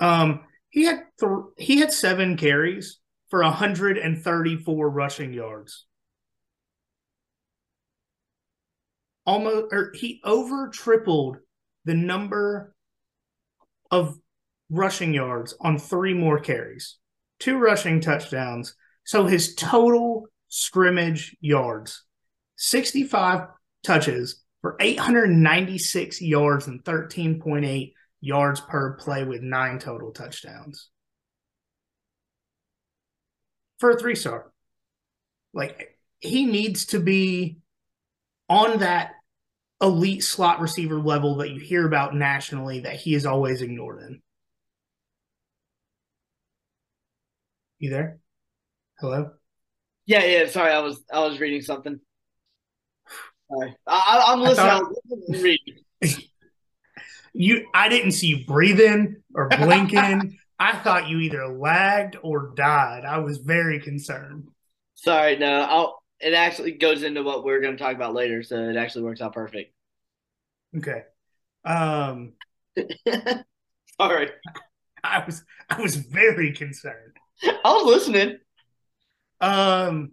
Um, 0.02 0.42
he 0.72 0.86
had 0.86 1.04
th- 1.20 1.32
he 1.58 1.80
had 1.80 1.94
seven 1.94 2.38
carries 2.38 3.00
for 3.30 3.44
134 3.44 4.90
rushing 4.90 5.34
yards. 5.34 5.86
Almost, 9.26 9.68
or 9.72 9.92
he 9.94 10.20
over 10.24 10.70
tripled 10.70 11.38
the 11.86 11.94
number 11.94 12.74
of 13.92 14.18
rushing 14.70 15.14
yards 15.14 15.54
on 15.60 15.78
three 15.78 16.14
more 16.14 16.40
carries, 16.40 16.98
two 17.40 17.58
rushing 17.58 18.02
touchdowns. 18.02 18.76
So 19.04 19.26
his 19.26 19.56
total 19.56 20.28
scrimmage 20.48 21.36
yards 21.42 22.04
65 22.58 23.48
touches 23.84 24.44
for 24.62 24.78
896 24.80 26.22
yards 26.22 26.68
and 26.68 26.84
13.8 26.84 27.94
yards 28.22 28.62
per 28.62 28.94
play 28.94 29.24
with 29.24 29.42
nine 29.42 29.80
total 29.80 30.12
touchdowns. 30.12 30.90
For 33.80 33.92
a 33.92 34.00
three 34.00 34.16
star. 34.16 34.52
Like 35.54 35.98
he 36.20 36.46
needs 36.46 36.86
to 36.88 37.00
be 37.00 37.58
on 38.48 38.80
that 38.80 39.14
elite 39.82 40.24
slot 40.24 40.62
receiver 40.62 41.00
level 41.00 41.38
that 41.38 41.50
you 41.50 41.60
hear 41.60 41.86
about 41.86 42.16
nationally 42.16 42.82
that 42.82 42.96
he 42.96 43.16
is 43.16 43.26
always 43.26 43.62
ignored 43.62 44.04
in. 44.04 44.22
You 47.80 47.90
there? 47.90 48.20
Hello? 49.00 49.32
Yeah, 50.06 50.24
yeah. 50.24 50.46
Sorry, 50.46 50.72
I 50.72 50.80
was 50.80 51.04
I 51.12 51.20
was 51.20 51.40
reading 51.40 51.62
something. 51.62 52.00
Sorry, 53.52 53.76
I, 53.88 54.26
am 54.28 54.42
listening. 54.42 54.68
I 54.68 54.80
thought, 54.80 55.42
reading. 55.42 55.76
you, 57.34 57.68
I 57.74 57.90
didn't 57.90 58.12
see 58.12 58.28
you 58.28 58.46
breathing 58.46 59.18
or 59.34 59.48
blinking. 59.58 60.38
I 60.60 60.78
thought 60.78 61.10
you 61.10 61.20
either 61.20 61.48
lagged 61.48 62.18
or 62.22 62.54
died. 62.56 63.04
I 63.06 63.20
was 63.20 63.38
very 63.38 63.80
concerned. 63.80 64.48
Sorry, 64.96 65.38
no. 65.38 65.62
I'll, 65.62 66.04
it 66.20 66.34
actually 66.34 66.74
goes 66.74 67.04
into 67.04 67.24
what 67.24 67.44
we're 67.44 67.62
going 67.62 67.76
to 67.76 67.84
talk 67.84 67.96
about 67.96 68.14
later, 68.14 68.44
so 68.44 68.56
it 68.70 68.76
actually 68.76 69.04
works 69.06 69.22
out 69.22 69.34
perfect. 69.34 69.74
Okay. 70.78 71.04
Um. 71.66 72.34
Sorry. 74.00 74.30
I 75.04 75.24
was 75.26 75.44
I 75.70 75.82
was 75.82 75.96
very 75.96 76.54
concerned. 76.54 77.18
I 77.44 77.60
was 77.64 77.86
listening. 77.86 78.38
Um, 79.40 80.12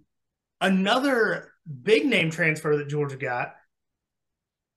another 0.60 1.52
big 1.82 2.06
name 2.06 2.30
transfer 2.30 2.76
that 2.76 2.88
Georgia 2.88 3.16
got 3.16 3.54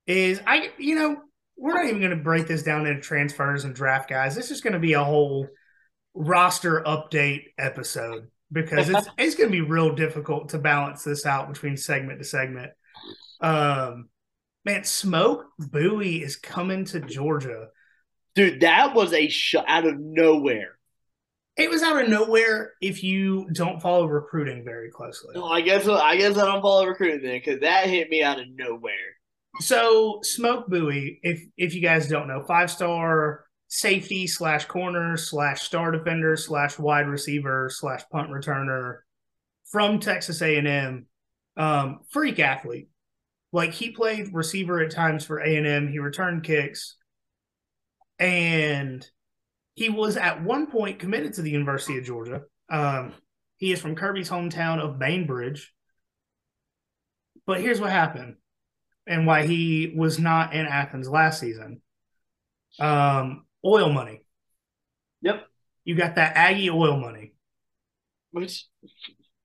is 0.05 0.41
I 0.45 0.71
you 0.77 0.95
know 0.95 1.17
we're 1.61 1.75
not 1.75 1.85
even 1.85 1.99
going 1.99 2.09
to 2.09 2.23
break 2.23 2.47
this 2.47 2.63
down 2.63 2.87
into 2.87 2.99
transfers 2.99 3.65
and 3.65 3.75
draft 3.75 4.09
guys. 4.09 4.35
This 4.35 4.49
is 4.49 4.61
going 4.61 4.73
to 4.73 4.79
be 4.79 4.93
a 4.93 5.03
whole 5.03 5.47
roster 6.15 6.81
update 6.81 7.43
episode 7.59 8.29
because 8.51 8.89
it's 8.89 9.07
it's 9.19 9.35
going 9.35 9.51
to 9.51 9.55
be 9.55 9.61
real 9.61 9.93
difficult 9.93 10.49
to 10.49 10.57
balance 10.57 11.03
this 11.03 11.23
out 11.23 11.53
between 11.53 11.77
segment 11.77 12.17
to 12.17 12.25
segment. 12.25 12.71
Um, 13.41 14.09
man, 14.65 14.83
Smoke 14.83 15.45
Bowie 15.59 16.23
is 16.23 16.35
coming 16.35 16.83
to 16.85 16.99
Georgia. 16.99 17.67
Dude, 18.33 18.61
that 18.61 18.95
was 18.95 19.13
a 19.13 19.27
shot 19.27 19.65
out 19.67 19.85
of 19.85 19.99
nowhere. 19.99 20.79
It 21.57 21.69
was 21.69 21.83
out 21.83 22.01
of 22.01 22.09
nowhere 22.09 22.71
if 22.81 23.03
you 23.03 23.47
don't 23.53 23.81
follow 23.81 24.07
recruiting 24.07 24.63
very 24.65 24.89
closely. 24.89 25.35
No, 25.35 25.45
I 25.45 25.61
guess 25.61 25.87
I 25.87 26.17
guess 26.17 26.37
I 26.37 26.45
don't 26.45 26.63
follow 26.63 26.87
recruiting 26.87 27.21
then 27.21 27.39
because 27.39 27.59
that 27.59 27.87
hit 27.87 28.09
me 28.09 28.23
out 28.23 28.39
of 28.39 28.47
nowhere. 28.49 28.93
So 29.59 30.19
Smoke 30.23 30.67
Bowie, 30.67 31.19
if 31.23 31.43
if 31.57 31.75
you 31.75 31.81
guys 31.81 32.07
don't 32.07 32.27
know, 32.27 32.43
five 32.47 32.71
star 32.71 33.45
safety 33.67 34.27
slash 34.27 34.65
corner 34.65 35.17
slash 35.17 35.61
star 35.61 35.91
defender 35.91 36.35
slash 36.37 36.79
wide 36.79 37.07
receiver 37.07 37.69
slash 37.71 38.03
punt 38.11 38.29
returner 38.29 38.99
from 39.69 39.99
Texas 39.99 40.41
A 40.41 40.57
and 40.57 40.67
M, 40.67 41.05
um, 41.57 41.99
freak 42.09 42.39
athlete. 42.39 42.89
Like 43.51 43.73
he 43.73 43.91
played 43.91 44.33
receiver 44.33 44.81
at 44.81 44.91
times 44.91 45.25
for 45.25 45.39
A 45.39 45.57
and 45.57 45.67
M. 45.67 45.89
He 45.89 45.99
returned 45.99 46.43
kicks, 46.43 46.95
and 48.19 49.05
he 49.75 49.89
was 49.89 50.15
at 50.15 50.43
one 50.43 50.67
point 50.67 50.99
committed 50.99 51.33
to 51.33 51.41
the 51.41 51.51
University 51.51 51.97
of 51.97 52.05
Georgia. 52.05 52.43
Um, 52.69 53.13
he 53.57 53.73
is 53.73 53.81
from 53.81 53.95
Kirby's 53.95 54.29
hometown 54.29 54.79
of 54.79 54.97
Bainbridge. 54.97 55.73
But 57.45 57.59
here's 57.59 57.81
what 57.81 57.91
happened 57.91 58.37
and 59.07 59.25
why 59.25 59.45
he 59.45 59.93
was 59.95 60.19
not 60.19 60.53
in 60.53 60.65
Athens 60.65 61.09
last 61.09 61.39
season. 61.39 61.81
Um, 62.79 63.45
oil 63.65 63.91
money. 63.91 64.23
Yep. 65.21 65.45
You 65.83 65.95
got 65.95 66.15
that 66.15 66.35
Aggie 66.35 66.69
oil 66.69 66.99
money. 66.99 67.33
Which 68.31 68.65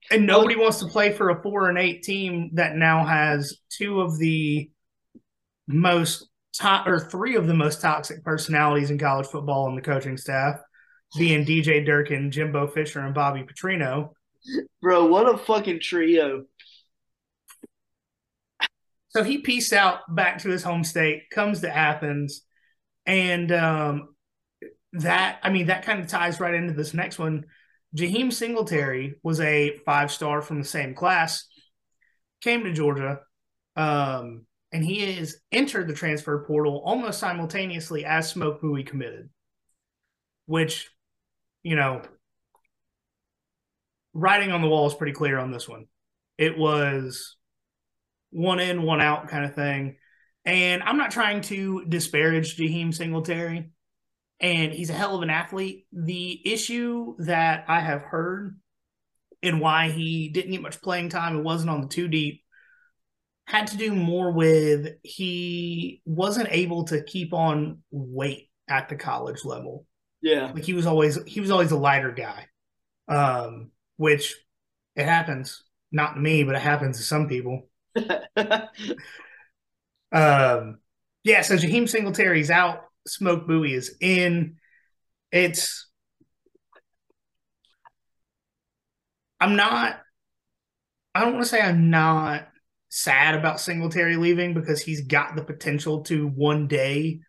and 0.09 0.25
nobody 0.25 0.55
wants 0.55 0.79
to 0.79 0.87
play 0.87 1.11
for 1.11 1.29
a 1.29 1.41
four 1.41 1.69
and 1.69 1.77
eight 1.77 2.03
team 2.03 2.51
that 2.53 2.75
now 2.75 3.05
has 3.05 3.57
two 3.69 4.01
of 4.01 4.17
the 4.17 4.69
most 5.67 6.27
top 6.57 6.87
or 6.87 6.99
three 6.99 7.35
of 7.35 7.47
the 7.47 7.53
most 7.53 7.81
toxic 7.81 8.23
personalities 8.23 8.89
in 8.89 8.97
college 8.97 9.27
football 9.27 9.65
on 9.65 9.75
the 9.75 9.81
coaching 9.81 10.17
staff, 10.17 10.59
being 11.17 11.45
DJ 11.45 11.85
Durkin, 11.85 12.31
Jimbo 12.31 12.67
Fisher, 12.67 13.01
and 13.01 13.13
Bobby 13.13 13.43
Petrino. 13.43 14.11
Bro, 14.81 15.07
what 15.07 15.33
a 15.33 15.37
fucking 15.37 15.81
trio. 15.81 16.45
So 19.09 19.23
he 19.23 19.39
pieced 19.39 19.73
out 19.73 19.99
back 20.13 20.39
to 20.39 20.49
his 20.49 20.63
home 20.63 20.83
state, 20.83 21.29
comes 21.31 21.61
to 21.61 21.75
Athens, 21.75 22.41
and 23.05 23.51
um, 23.51 24.09
that 24.93 25.39
I 25.43 25.49
mean 25.49 25.67
that 25.67 25.83
kind 25.85 25.99
of 25.99 26.07
ties 26.07 26.39
right 26.39 26.53
into 26.53 26.73
this 26.73 26.93
next 26.93 27.17
one. 27.17 27.45
Jaheim 27.95 28.33
Singletary 28.33 29.15
was 29.23 29.39
a 29.39 29.77
five 29.85 30.11
star 30.11 30.41
from 30.41 30.59
the 30.59 30.67
same 30.67 30.93
class, 30.93 31.47
came 32.41 32.63
to 32.63 32.73
Georgia, 32.73 33.21
um, 33.75 34.45
and 34.71 34.83
he 34.83 35.15
has 35.15 35.37
entered 35.51 35.87
the 35.87 35.93
transfer 35.93 36.43
portal 36.45 36.81
almost 36.85 37.19
simultaneously 37.19 38.03
as 38.05 38.29
Smoke 38.29 38.61
Bowie 38.61 38.83
committed, 38.83 39.29
which, 40.45 40.89
you 41.63 41.75
know, 41.75 42.01
writing 44.13 44.51
on 44.51 44.61
the 44.61 44.67
wall 44.67 44.87
is 44.87 44.93
pretty 44.93 45.13
clear 45.13 45.37
on 45.37 45.51
this 45.51 45.67
one. 45.67 45.85
It 46.37 46.57
was 46.57 47.37
one 48.31 48.59
in, 48.59 48.83
one 48.83 49.01
out 49.01 49.27
kind 49.27 49.45
of 49.45 49.55
thing. 49.55 49.97
And 50.45 50.81
I'm 50.83 50.97
not 50.97 51.11
trying 51.11 51.41
to 51.41 51.85
disparage 51.85 52.57
Jaheim 52.57 52.93
Singletary 52.93 53.71
and 54.39 54.71
he's 54.71 54.89
a 54.89 54.93
hell 54.93 55.15
of 55.15 55.23
an 55.23 55.29
athlete. 55.29 55.87
The 55.91 56.41
issue 56.45 57.15
that 57.19 57.65
I 57.67 57.79
have 57.79 58.01
heard 58.01 58.59
and 59.41 59.59
why 59.59 59.89
he 59.89 60.29
didn't 60.29 60.51
get 60.51 60.61
much 60.61 60.81
playing 60.81 61.09
time 61.09 61.35
and 61.35 61.45
wasn't 61.45 61.69
on 61.69 61.81
the 61.81 61.87
two 61.87 62.07
deep 62.07 62.43
had 63.45 63.67
to 63.67 63.77
do 63.77 63.93
more 63.95 64.31
with 64.31 64.95
he 65.03 66.01
wasn't 66.05 66.49
able 66.51 66.83
to 66.85 67.03
keep 67.03 67.33
on 67.33 67.81
weight 67.91 68.49
at 68.69 68.89
the 68.89 68.95
college 68.95 69.45
level. 69.45 69.85
Yeah. 70.21 70.51
Like 70.53 70.65
he 70.65 70.73
was 70.73 70.85
always 70.85 71.17
he 71.25 71.39
was 71.39 71.51
always 71.51 71.71
a 71.71 71.77
lighter 71.77 72.11
guy. 72.11 72.47
Um, 73.07 73.71
which 73.95 74.35
it 74.95 75.05
happens. 75.05 75.63
Not 75.91 76.15
to 76.15 76.19
me, 76.19 76.43
but 76.43 76.55
it 76.55 76.61
happens 76.61 76.97
to 76.97 77.03
some 77.03 77.27
people. 77.27 77.69
Um 80.11 80.79
yeah, 81.23 81.41
so 81.41 81.55
Jaheim 81.55 81.89
Singletary's 81.89 82.49
out 82.49 82.83
Smoke 83.07 83.47
Bowie 83.47 83.73
is 83.73 83.95
in. 83.99 84.57
It's 85.31 85.89
I'm 89.39 89.55
not 89.55 89.99
I 91.13 91.21
don't 91.21 91.33
want 91.33 91.45
to 91.45 91.49
say 91.49 91.61
I'm 91.61 91.89
not 91.89 92.47
sad 92.89 93.35
about 93.35 93.59
Singletary 93.59 94.15
leaving 94.17 94.53
because 94.53 94.81
he's 94.81 95.01
got 95.01 95.35
the 95.35 95.43
potential 95.43 96.03
to 96.03 96.27
one 96.27 96.67
day 96.67 97.19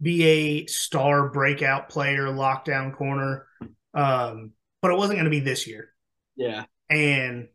be 0.00 0.24
a 0.24 0.66
star 0.66 1.30
breakout 1.30 1.88
player, 1.88 2.26
lockdown 2.26 2.94
corner. 2.94 3.46
Um, 3.92 4.52
but 4.80 4.90
it 4.90 4.96
wasn't 4.96 5.16
going 5.16 5.24
to 5.24 5.30
be 5.30 5.40
this 5.40 5.66
year. 5.66 5.88
Yeah. 6.36 6.64
And 6.88 7.48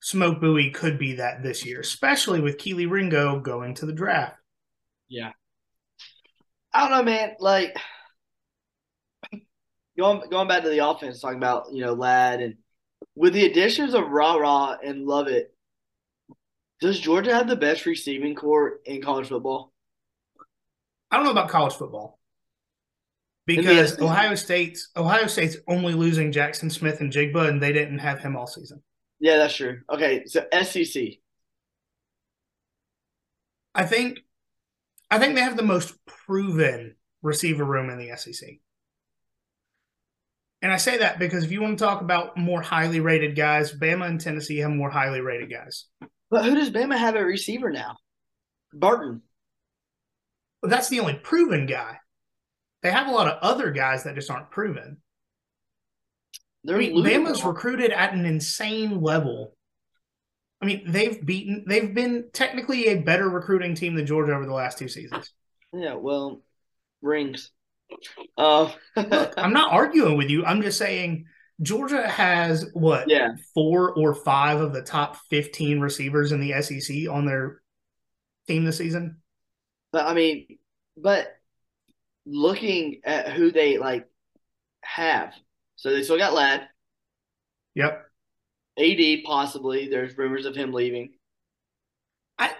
Smoke 0.00 0.40
Bowie 0.40 0.70
could 0.70 0.98
be 0.98 1.14
that 1.14 1.42
this 1.42 1.64
year, 1.64 1.80
especially 1.80 2.40
with 2.40 2.58
Kelee 2.58 2.90
Ringo 2.90 3.38
going 3.40 3.74
to 3.76 3.86
the 3.86 3.92
draft. 3.92 4.36
Yeah. 5.08 5.32
I 6.72 6.88
don't 6.88 6.98
know, 6.98 7.02
man. 7.04 7.36
Like 7.38 7.76
going 9.98 10.28
going 10.30 10.48
back 10.48 10.62
to 10.62 10.70
the 10.70 10.86
offense, 10.86 11.20
talking 11.20 11.36
about 11.36 11.72
you 11.72 11.82
know 11.82 11.92
Ladd 11.92 12.40
and 12.40 12.56
with 13.14 13.34
the 13.34 13.46
additions 13.46 13.94
of 13.94 14.04
RaRa 14.04 14.78
and 14.84 15.06
Lovett, 15.06 15.54
does 16.80 16.98
Georgia 16.98 17.34
have 17.34 17.48
the 17.48 17.56
best 17.56 17.86
receiving 17.86 18.34
core 18.34 18.80
in 18.84 19.02
college 19.02 19.28
football? 19.28 19.72
I 21.10 21.16
don't 21.16 21.24
know 21.24 21.32
about 21.32 21.50
college 21.50 21.74
football 21.74 22.18
because 23.46 24.00
Ohio 24.00 24.34
State's 24.36 24.90
Ohio 24.96 25.26
State's 25.26 25.56
only 25.68 25.92
losing 25.92 26.32
Jackson 26.32 26.70
Smith-Njigba, 26.70 27.48
and 27.48 27.60
they 27.60 27.72
didn't 27.72 27.98
have 27.98 28.20
him 28.20 28.36
all 28.36 28.46
season. 28.46 28.82
Yeah, 29.20 29.36
that's 29.36 29.54
true. 29.54 29.80
Okay, 29.92 30.24
so 30.26 30.46
SEC. 30.62 31.02
I 33.74 33.84
think 33.84 34.20
I 35.10 35.18
think 35.18 35.34
they 35.34 35.42
have 35.42 35.56
the 35.56 35.62
most 35.62 35.94
proven 36.06 36.96
receiver 37.22 37.64
room 37.64 37.90
in 37.90 37.98
the 37.98 38.16
SEC. 38.16 38.48
And 40.62 40.72
I 40.72 40.76
say 40.76 40.98
that 40.98 41.18
because 41.18 41.44
if 41.44 41.52
you 41.52 41.62
want 41.62 41.78
to 41.78 41.84
talk 41.84 42.00
about 42.00 42.36
more 42.36 42.60
highly 42.62 43.00
rated 43.00 43.34
guys, 43.34 43.72
Bama 43.72 44.06
and 44.06 44.20
Tennessee 44.20 44.58
have 44.58 44.70
more 44.70 44.90
highly 44.90 45.20
rated 45.20 45.50
guys. 45.50 45.86
But 46.30 46.44
who 46.44 46.54
does 46.54 46.70
Bama 46.70 46.96
have 46.98 47.16
a 47.16 47.24
receiver 47.24 47.70
now? 47.70 47.96
Burton. 48.72 49.22
But 50.60 50.70
that's 50.70 50.88
the 50.88 51.00
only 51.00 51.14
proven 51.14 51.66
guy. 51.66 51.98
They 52.82 52.90
have 52.90 53.08
a 53.08 53.12
lot 53.12 53.26
of 53.26 53.38
other 53.42 53.70
guys 53.70 54.04
that 54.04 54.14
just 54.14 54.30
aren't 54.30 54.50
proven. 54.50 54.98
They're 56.64 56.76
I 56.76 56.80
mean, 56.80 57.04
Bama's 57.04 57.44
recruited 57.44 57.90
at 57.90 58.12
an 58.12 58.26
insane 58.26 59.00
level 59.00 59.54
I 60.60 60.66
mean, 60.66 60.82
they've 60.86 61.24
beaten, 61.24 61.64
they've 61.66 61.94
been 61.94 62.26
technically 62.32 62.88
a 62.88 63.00
better 63.00 63.28
recruiting 63.28 63.74
team 63.74 63.94
than 63.94 64.06
Georgia 64.06 64.34
over 64.34 64.44
the 64.44 64.52
last 64.52 64.78
two 64.78 64.88
seasons. 64.88 65.32
Yeah, 65.72 65.94
well, 65.94 66.42
rings. 67.00 67.50
Uh, 68.36 68.70
Look, 68.96 69.34
I'm 69.38 69.54
not 69.54 69.72
arguing 69.72 70.18
with 70.18 70.28
you. 70.28 70.44
I'm 70.44 70.60
just 70.60 70.78
saying 70.78 71.24
Georgia 71.62 72.06
has 72.06 72.68
what, 72.74 73.08
yeah. 73.08 73.36
four 73.54 73.92
or 73.94 74.14
five 74.14 74.60
of 74.60 74.74
the 74.74 74.82
top 74.82 75.16
15 75.30 75.80
receivers 75.80 76.32
in 76.32 76.40
the 76.40 76.60
SEC 76.60 77.08
on 77.08 77.24
their 77.24 77.62
team 78.46 78.64
this 78.64 78.76
season. 78.76 79.22
But 79.92 80.06
I 80.06 80.14
mean, 80.14 80.58
but 80.96 81.34
looking 82.26 83.00
at 83.04 83.32
who 83.32 83.50
they 83.50 83.78
like 83.78 84.06
have, 84.82 85.32
so 85.80 85.88
they 85.88 86.02
still 86.02 86.18
got 86.18 86.34
Ladd. 86.34 86.68
Yep. 87.74 88.04
AD 88.78 89.24
possibly. 89.24 89.88
There's 89.88 90.16
rumors 90.16 90.44
of 90.44 90.54
him 90.54 90.74
leaving. 90.74 91.14
I 92.38 92.52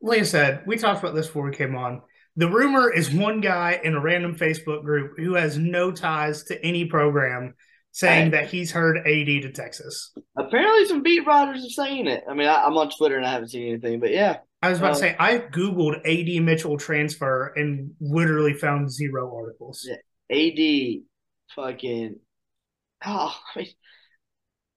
like 0.00 0.20
I 0.20 0.24
said, 0.24 0.62
we 0.66 0.78
talked 0.78 1.02
about 1.02 1.14
this 1.14 1.26
before 1.26 1.44
we 1.44 1.54
came 1.54 1.76
on. 1.76 2.00
The 2.36 2.48
rumor 2.48 2.90
is 2.90 3.10
one 3.10 3.42
guy 3.42 3.78
in 3.84 3.94
a 3.94 4.00
random 4.00 4.36
Facebook 4.36 4.84
group 4.84 5.18
who 5.18 5.34
has 5.34 5.58
no 5.58 5.92
ties 5.92 6.44
to 6.44 6.64
any 6.64 6.86
program 6.86 7.54
saying 7.90 8.30
that 8.30 8.48
he's 8.48 8.72
heard 8.72 8.96
AD 8.96 9.26
to 9.26 9.52
Texas. 9.52 10.14
Apparently, 10.38 10.86
some 10.86 11.02
beat 11.02 11.26
writers 11.26 11.66
are 11.66 11.68
saying 11.68 12.06
it. 12.06 12.24
I 12.26 12.32
mean, 12.32 12.48
I, 12.48 12.66
am 12.66 12.78
on 12.78 12.88
Twitter 12.88 13.18
and 13.18 13.26
I 13.26 13.32
haven't 13.32 13.48
seen 13.48 13.68
anything, 13.68 14.00
but 14.00 14.12
yeah. 14.12 14.38
I 14.62 14.70
was 14.70 14.78
about 14.78 14.92
uh, 14.92 14.94
to 14.94 15.00
say 15.00 15.16
I 15.18 15.36
googled 15.36 15.98
AD 16.06 16.42
Mitchell 16.42 16.78
transfer 16.78 17.52
and 17.54 17.90
literally 18.00 18.54
found 18.54 18.90
zero 18.90 19.30
articles. 19.36 19.86
Yeah, 19.86 19.96
AD, 20.34 21.02
fucking. 21.54 22.16
Oh, 23.04 23.34
I 23.54 23.58
mean, 23.58 23.68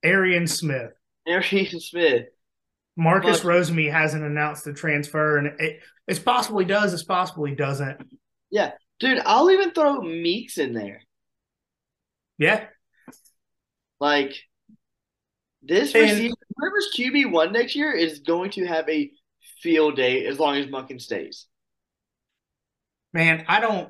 Arian 0.03 0.47
Smith. 0.47 0.91
Arian 1.27 1.79
Smith. 1.79 2.25
Marcus 2.97 3.41
but, 3.41 3.49
Rosemy 3.49 3.91
hasn't 3.91 4.23
announced 4.23 4.63
the 4.63 4.73
transfer, 4.73 5.37
and 5.37 5.59
it, 5.59 5.81
it's 6.07 6.19
possible 6.19 6.59
he 6.59 6.65
does. 6.65 6.93
It's 6.93 7.03
possible 7.03 7.43
he 7.45 7.55
doesn't. 7.55 8.01
Yeah, 8.49 8.71
dude, 8.99 9.21
I'll 9.25 9.51
even 9.51 9.71
throw 9.71 10.01
Meeks 10.01 10.57
in 10.57 10.73
there. 10.73 11.01
Yeah, 12.37 12.67
like 13.99 14.33
this 15.61 15.93
and, 15.93 16.03
receiver, 16.03 16.35
whoever's 16.55 16.89
QB 16.97 17.31
one 17.31 17.51
next 17.51 17.75
year 17.75 17.91
is 17.91 18.19
going 18.19 18.51
to 18.51 18.65
have 18.65 18.87
a 18.89 19.11
field 19.61 19.95
day 19.95 20.25
as 20.25 20.39
long 20.39 20.57
as 20.57 20.67
Monken 20.67 21.01
stays. 21.01 21.47
Man, 23.13 23.45
I 23.47 23.59
don't. 23.59 23.89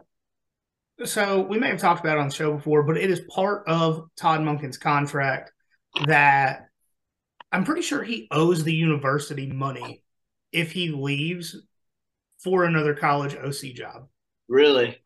So 1.04 1.42
we 1.42 1.60
may 1.60 1.68
have 1.68 1.80
talked 1.80 2.00
about 2.00 2.18
it 2.18 2.22
on 2.22 2.30
the 2.30 2.34
show 2.34 2.54
before, 2.54 2.84
but 2.84 2.98
it 2.98 3.10
is 3.10 3.22
part 3.30 3.68
of 3.68 4.08
Todd 4.16 4.42
Monken's 4.42 4.78
contract 4.78 5.52
that 6.06 6.68
I'm 7.52 7.66
pretty 7.66 7.82
sure 7.82 8.02
he 8.02 8.28
owes 8.32 8.64
the 8.64 8.74
university 8.74 9.48
money 9.48 10.04
if 10.52 10.72
he 10.72 10.90
leaves 10.90 11.56
for 12.44 12.64
another 12.64 12.94
college 12.94 13.36
OC 13.36 13.74
job. 13.74 14.08
Really? 14.48 14.98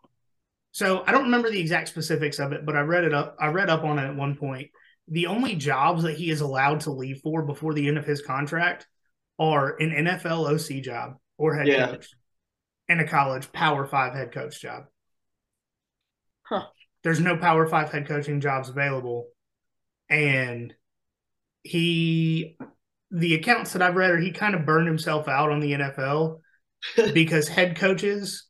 So 0.71 1.04
I 1.08 1.12
don't 1.12 1.23
remember 1.23 1.49
the 1.49 1.60
exact 1.60 1.89
specifics 1.89 2.38
of 2.39 2.52
it, 2.52 2.65
but 2.65 2.75
I 2.75 2.82
read 2.82 3.04
it 3.04 3.13
up. 3.13 3.36
I 3.39 3.47
read 3.47 3.69
up 3.69 3.84
on 3.84 3.97
it 3.97 4.08
at 4.08 4.15
one 4.15 4.36
point. 4.36 4.69
The 5.08 5.25
only 5.25 5.56
jobs 5.56 6.04
that 6.04 6.17
he 6.17 6.30
is 6.30 6.41
allowed 6.41 6.82
to 6.82 6.91
leave 6.91 7.21
for 7.21 7.41
before 7.41 7.73
the 7.73 7.88
end 7.88 7.97
of 7.97 8.06
his 8.06 8.21
contract 8.21 8.86
are 9.39 9.75
an 9.78 9.89
NFL 9.89 10.47
OC 10.54 10.84
job 10.84 11.15
or 11.38 11.56
head 11.56 11.67
yeah. 11.67 11.88
coach, 11.88 12.10
and 12.88 13.02
a 13.02 13.08
college 13.08 13.52
Power 13.52 13.88
Five 13.88 14.13
head 14.13 14.32
coach 14.32 14.62
job. 14.62 14.84
Huh. 16.49 16.65
There's 17.03 17.19
no 17.19 17.38
Power 17.38 17.67
Five 17.67 17.91
head 17.91 18.07
coaching 18.07 18.41
jobs 18.41 18.69
available, 18.69 19.27
and 20.09 20.73
he 21.63 22.57
the 23.12 23.35
accounts 23.35 23.73
that 23.73 23.81
I've 23.81 23.95
read 23.95 24.12
are 24.12 24.17
he 24.17 24.31
kind 24.31 24.55
of 24.55 24.65
burned 24.65 24.88
himself 24.88 25.27
out 25.27 25.51
on 25.51 25.59
the 25.59 25.73
NFL 25.73 26.41
because 27.13 27.47
head 27.47 27.75
coaches 27.77 28.47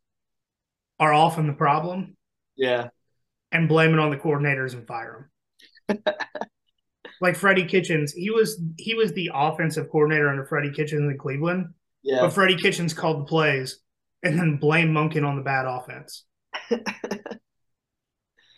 are 0.99 1.13
often 1.13 1.47
the 1.47 1.53
problem. 1.53 2.15
Yeah. 2.55 2.89
and 3.51 3.69
blame 3.69 3.93
it 3.93 3.99
on 3.99 4.09
the 4.09 4.17
coordinators 4.17 4.73
and 4.73 4.85
fire 4.85 5.29
them. 5.87 6.03
like 7.21 7.35
Freddie 7.37 7.65
Kitchens, 7.65 8.11
he 8.11 8.29
was 8.29 8.61
he 8.77 8.95
was 8.95 9.13
the 9.13 9.31
offensive 9.33 9.89
coordinator 9.89 10.29
under 10.29 10.45
Freddie 10.45 10.71
Kitchens 10.71 11.09
in 11.09 11.17
Cleveland. 11.17 11.67
Yeah. 12.03 12.21
But 12.21 12.33
Freddie 12.33 12.57
Kitchens 12.57 12.93
called 12.93 13.21
the 13.21 13.29
plays 13.29 13.79
and 14.23 14.37
then 14.37 14.57
blame 14.57 14.93
Monken 14.93 15.25
on 15.25 15.35
the 15.37 15.41
bad 15.41 15.65
offense. 15.65 16.25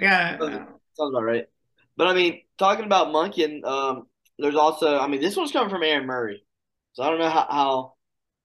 yeah. 0.01 0.37
Sounds 0.37 1.13
about 1.13 1.23
right. 1.23 1.45
But 1.95 2.07
I 2.07 2.13
mean, 2.13 2.41
talking 2.57 2.85
about 2.85 3.07
Monken, 3.07 3.63
um, 3.63 4.07
there's 4.37 4.55
also 4.55 4.97
I 4.97 5.07
mean 5.07 5.21
this 5.21 5.37
one's 5.37 5.51
coming 5.51 5.69
from 5.69 5.83
Aaron 5.83 6.07
Murray. 6.07 6.43
So 6.93 7.03
I 7.03 7.09
don't 7.09 7.19
know 7.19 7.29
how, 7.29 7.47
how 7.49 7.93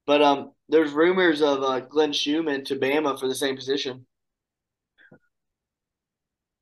but 0.05 0.21
um 0.21 0.51
there's 0.69 0.91
rumors 0.91 1.41
of 1.41 1.63
uh, 1.63 1.79
Glenn 1.81 2.13
Schumann 2.13 2.65
to 2.65 2.75
Bama 2.75 3.19
for 3.19 3.27
the 3.27 3.35
same 3.35 3.55
position. 3.55 4.05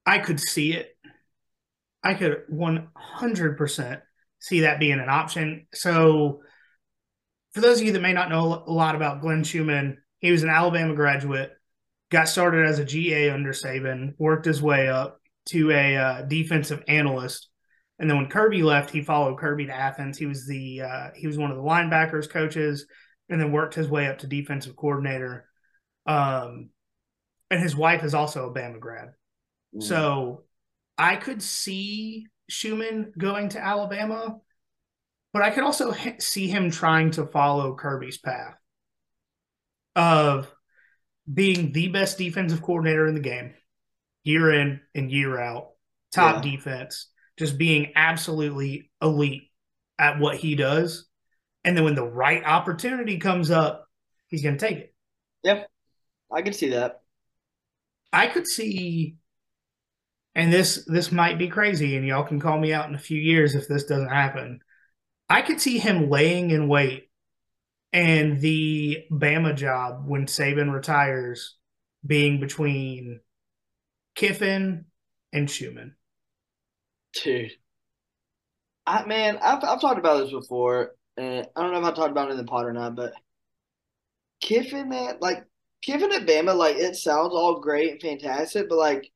I 0.05 0.19
could 0.19 0.39
see 0.39 0.73
it. 0.73 0.95
I 2.03 2.13
could 2.13 2.43
100% 2.51 4.01
see 4.39 4.59
that 4.59 4.79
being 4.79 4.99
an 4.99 5.09
option. 5.09 5.65
So, 5.73 6.41
for 7.53 7.61
those 7.61 7.79
of 7.79 7.87
you 7.87 7.93
that 7.93 8.01
may 8.01 8.13
not 8.13 8.29
know 8.29 8.63
a 8.67 8.71
lot 8.71 8.95
about 8.95 9.21
Glenn 9.21 9.43
Schumann, 9.43 9.97
he 10.19 10.31
was 10.31 10.43
an 10.43 10.49
Alabama 10.49 10.93
graduate, 10.93 11.51
got 12.15 12.29
started 12.29 12.65
as 12.65 12.79
a 12.79 12.85
GA 12.85 13.29
under 13.29 13.51
Saban, 13.51 14.13
worked 14.17 14.45
his 14.45 14.61
way 14.61 14.87
up 14.87 15.19
to 15.47 15.71
a 15.71 15.97
uh, 15.97 16.21
defensive 16.21 16.81
analyst, 16.87 17.49
and 17.99 18.09
then 18.09 18.17
when 18.17 18.29
Kirby 18.29 18.63
left, 18.63 18.89
he 18.89 19.01
followed 19.01 19.37
Kirby 19.37 19.65
to 19.67 19.75
Athens. 19.75 20.17
He 20.17 20.25
was 20.25 20.47
the 20.47 20.81
uh, 20.81 21.09
he 21.15 21.27
was 21.27 21.37
one 21.37 21.51
of 21.51 21.57
the 21.57 21.63
linebackers 21.63 22.29
coaches, 22.29 22.85
and 23.29 23.39
then 23.39 23.51
worked 23.51 23.75
his 23.75 23.89
way 23.89 24.07
up 24.07 24.19
to 24.19 24.27
defensive 24.27 24.75
coordinator. 24.75 25.45
Um, 26.05 26.69
and 27.51 27.61
his 27.61 27.75
wife 27.75 28.03
is 28.03 28.13
also 28.13 28.49
a 28.49 28.53
Bama 28.53 28.79
grad. 28.79 29.09
Mm. 29.75 29.83
So 29.83 30.43
I 30.97 31.15
could 31.15 31.41
see 31.41 32.27
Schumann 32.49 33.11
going 33.17 33.49
to 33.49 33.63
Alabama, 33.63 34.37
but 35.33 35.41
I 35.41 35.49
could 35.49 35.63
also 35.63 35.93
see 36.19 36.47
him 36.47 36.71
trying 36.71 37.11
to 37.11 37.25
follow 37.25 37.75
Kirby's 37.75 38.17
path 38.17 38.55
of 39.95 40.51
being 41.31 41.71
the 41.71 41.87
best 41.89 42.17
defensive 42.17 42.61
coordinator 42.61 43.07
in 43.07 43.13
the 43.13 43.19
game, 43.19 43.53
year 44.23 44.51
in 44.53 44.81
and 44.93 45.11
year 45.11 45.39
out, 45.39 45.71
top 46.11 46.43
yeah. 46.43 46.51
defense, 46.51 47.09
just 47.37 47.57
being 47.57 47.91
absolutely 47.95 48.91
elite 49.01 49.51
at 49.97 50.19
what 50.19 50.37
he 50.37 50.55
does. 50.55 51.07
And 51.63 51.75
then 51.75 51.83
when 51.83 51.95
the 51.95 52.05
right 52.05 52.43
opportunity 52.43 53.17
comes 53.17 53.49
up, 53.49 53.87
he's 54.27 54.43
going 54.43 54.57
to 54.57 54.67
take 54.67 54.77
it. 54.77 54.93
Yep. 55.43 55.67
I 56.31 56.41
can 56.41 56.53
see 56.53 56.69
that. 56.69 57.01
I 58.13 58.27
could 58.27 58.47
see 58.47 59.17
and 60.35 60.51
this 60.51 60.85
this 60.85 61.11
might 61.11 61.37
be 61.37 61.47
crazy 61.47 61.95
and 61.95 62.05
y'all 62.05 62.23
can 62.23 62.39
call 62.39 62.59
me 62.59 62.73
out 62.73 62.89
in 62.89 62.95
a 62.95 62.99
few 62.99 63.19
years 63.19 63.55
if 63.55 63.67
this 63.67 63.85
doesn't 63.85 64.09
happen. 64.09 64.59
I 65.29 65.41
could 65.41 65.59
see 65.59 65.79
him 65.79 66.09
laying 66.09 66.51
in 66.51 66.67
wait 66.67 67.09
and 67.95 68.41
the 68.41 69.05
Bama 69.09 69.55
job 69.55 70.03
when 70.05 70.25
Saban 70.25 70.73
retires 70.73 71.55
being 72.05 72.41
between 72.41 73.21
Kiffin 74.15 74.85
and 75.31 75.49
Schumann. 75.49 75.95
Dude. 77.23 77.53
I 78.85 79.05
man, 79.05 79.39
I've 79.41 79.63
I've 79.63 79.79
talked 79.79 79.97
about 79.97 80.19
this 80.19 80.31
before, 80.31 80.91
and 81.15 81.47
I 81.55 81.61
don't 81.61 81.71
know 81.71 81.79
if 81.79 81.85
I 81.85 81.91
talked 81.91 82.11
about 82.11 82.27
it 82.27 82.31
in 82.31 82.37
the 82.37 82.43
pod 82.43 82.65
or 82.65 82.73
not, 82.73 82.97
but 82.97 83.13
Kiffin, 84.41 84.89
man, 84.89 85.15
like 85.21 85.45
Kiffin 85.81 86.11
at 86.11 86.27
Bama, 86.27 86.53
like 86.53 86.75
it 86.75 86.97
sounds 86.97 87.33
all 87.33 87.61
great 87.61 87.91
and 87.91 88.01
fantastic, 88.01 88.67
but 88.67 88.77
like 88.77 89.09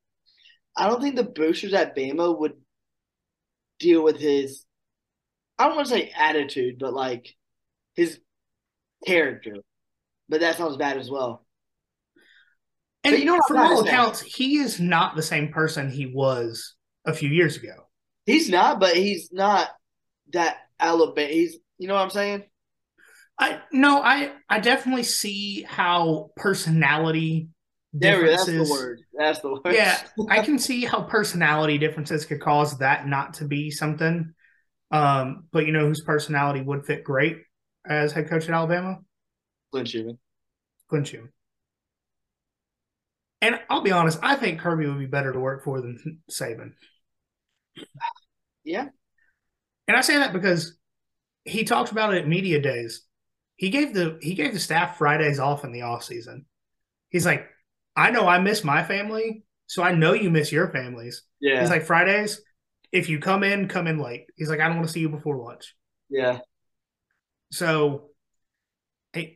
I 0.77 0.87
don't 0.87 1.01
think 1.01 1.17
the 1.17 1.23
boosters 1.23 1.73
at 1.73 1.97
Bama 1.97 2.39
would 2.39 2.53
deal 3.77 4.05
with 4.05 4.21
his 4.21 4.65
I 5.57 5.67
don't 5.67 5.75
want 5.75 5.89
to 5.89 5.93
say 5.93 6.13
attitude, 6.17 6.79
but 6.79 6.93
like 6.93 7.35
his 7.93 8.21
character. 9.05 9.57
But 10.27 10.41
that 10.41 10.57
sounds 10.57 10.77
bad 10.77 10.97
as 10.97 11.09
well. 11.09 11.45
And 13.03 13.13
but 13.13 13.19
you 13.19 13.25
know, 13.25 13.39
from 13.47 13.57
all 13.57 13.81
accounts, 13.81 14.21
he 14.21 14.57
is 14.57 14.79
not 14.79 15.15
the 15.15 15.23
same 15.23 15.51
person 15.51 15.89
he 15.89 16.05
was 16.05 16.75
a 17.05 17.13
few 17.13 17.29
years 17.29 17.57
ago. 17.57 17.87
He's 18.25 18.49
not, 18.49 18.79
but 18.79 18.95
he's 18.95 19.31
not 19.31 19.69
that 20.33 20.57
Alabama. 20.79 21.29
He's, 21.29 21.57
you 21.77 21.87
know 21.87 21.95
what 21.95 22.01
I'm 22.01 22.09
saying? 22.09 22.43
I 23.39 23.61
no, 23.71 24.01
I 24.01 24.33
I 24.49 24.59
definitely 24.59 25.03
see 25.03 25.63
how 25.63 26.31
personality 26.35 27.47
differences. 27.97 28.45
There, 28.45 28.57
that's 28.57 28.69
the 28.69 28.73
word. 28.73 28.99
That's 29.17 29.39
the 29.39 29.49
word. 29.49 29.73
Yeah, 29.73 29.97
I 30.29 30.41
can 30.43 30.59
see 30.59 30.83
how 30.83 31.03
personality 31.03 31.77
differences 31.77 32.25
could 32.25 32.41
cause 32.41 32.77
that 32.79 33.07
not 33.07 33.35
to 33.35 33.45
be 33.45 33.71
something. 33.71 34.33
Um, 34.91 35.45
but 35.53 35.65
you 35.65 35.71
know 35.71 35.87
whose 35.87 36.01
personality 36.01 36.61
would 36.61 36.85
fit 36.85 37.05
great 37.05 37.37
as 37.85 38.11
head 38.11 38.29
coach 38.29 38.43
at 38.43 38.49
Alabama? 38.49 38.99
Glenn 39.71 39.85
Schumann. 39.85 40.17
Glenn 40.87 41.03
Schumann. 41.03 41.31
And 43.41 43.59
I'll 43.69 43.81
be 43.81 43.91
honest, 43.91 44.19
I 44.21 44.35
think 44.35 44.59
Kirby 44.59 44.85
would 44.87 44.99
be 44.99 45.05
better 45.05 45.31
to 45.31 45.39
work 45.39 45.63
for 45.63 45.79
than 45.79 46.19
Saban. 46.29 46.73
Yeah. 48.63 48.87
And 49.87 49.95
I 49.95 50.01
say 50.01 50.17
that 50.17 50.33
because 50.33 50.77
he 51.45 51.63
talked 51.63 51.91
about 51.91 52.13
it 52.13 52.21
at 52.21 52.27
media 52.27 52.61
days. 52.61 53.03
He 53.55 53.69
gave 53.69 53.93
the 53.93 54.19
he 54.21 54.35
gave 54.35 54.53
the 54.53 54.59
staff 54.59 54.97
Fridays 54.97 55.39
off 55.39 55.63
in 55.63 55.71
the 55.71 55.81
off 55.81 56.03
season. 56.03 56.45
He's 57.09 57.25
like, 57.25 57.47
I 57.95 58.11
know 58.11 58.27
I 58.27 58.39
miss 58.39 58.63
my 58.63 58.83
family, 58.83 59.43
so 59.67 59.83
I 59.83 59.93
know 59.93 60.13
you 60.13 60.29
miss 60.29 60.51
your 60.51 60.69
families. 60.69 61.23
Yeah. 61.41 61.61
He's 61.61 61.69
like 61.69 61.85
Fridays, 61.85 62.41
if 62.91 63.09
you 63.09 63.19
come 63.19 63.43
in, 63.43 63.67
come 63.67 63.87
in 63.87 63.99
late. 63.99 64.25
He's 64.35 64.49
like, 64.49 64.59
I 64.59 64.67
don't 64.67 64.77
want 64.77 64.87
to 64.87 64.93
see 64.93 64.99
you 64.99 65.09
before 65.09 65.37
lunch. 65.37 65.75
Yeah. 66.09 66.39
So, 67.51 68.09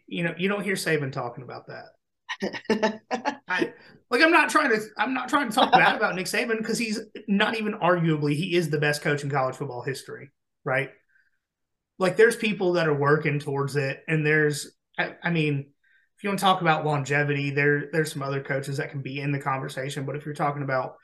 you 0.07 0.23
know, 0.23 0.33
you 0.37 0.49
don't 0.49 0.63
hear 0.63 0.75
Saban 0.75 1.11
talking 1.11 1.43
about 1.43 1.67
that. 1.67 2.99
I, 3.47 3.73
like 4.09 4.21
I'm 4.21 4.31
not 4.31 4.49
trying 4.49 4.69
to 4.69 4.79
I'm 4.97 5.13
not 5.13 5.29
trying 5.29 5.49
to 5.49 5.55
talk 5.55 5.71
bad 5.71 5.95
about 5.97 6.15
Nick 6.15 6.25
Saban 6.25 6.57
because 6.57 6.77
he's 6.77 6.99
not 7.27 7.57
even 7.57 7.73
arguably 7.73 8.35
he 8.35 8.55
is 8.55 8.69
the 8.69 8.79
best 8.79 9.01
coach 9.01 9.23
in 9.23 9.29
college 9.29 9.55
football 9.55 9.81
history, 9.81 10.31
right? 10.63 10.89
Like 11.99 12.17
there's 12.17 12.35
people 12.35 12.73
that 12.73 12.87
are 12.87 12.93
working 12.93 13.39
towards 13.39 13.75
it, 13.75 14.03
and 14.07 14.25
there's 14.25 14.71
I, 14.97 15.15
I 15.23 15.29
mean 15.29 15.71
if 16.17 16.23
you 16.23 16.29
want 16.29 16.39
to 16.39 16.45
talk 16.45 16.61
about 16.61 16.85
longevity, 16.85 17.51
there 17.51 17.89
there's 17.91 18.11
some 18.11 18.23
other 18.23 18.41
coaches 18.41 18.77
that 18.77 18.91
can 18.91 19.01
be 19.01 19.19
in 19.19 19.31
the 19.31 19.39
conversation. 19.39 20.05
But 20.05 20.15
if 20.15 20.25
you're 20.25 20.35
talking 20.35 20.63
about 20.63 20.95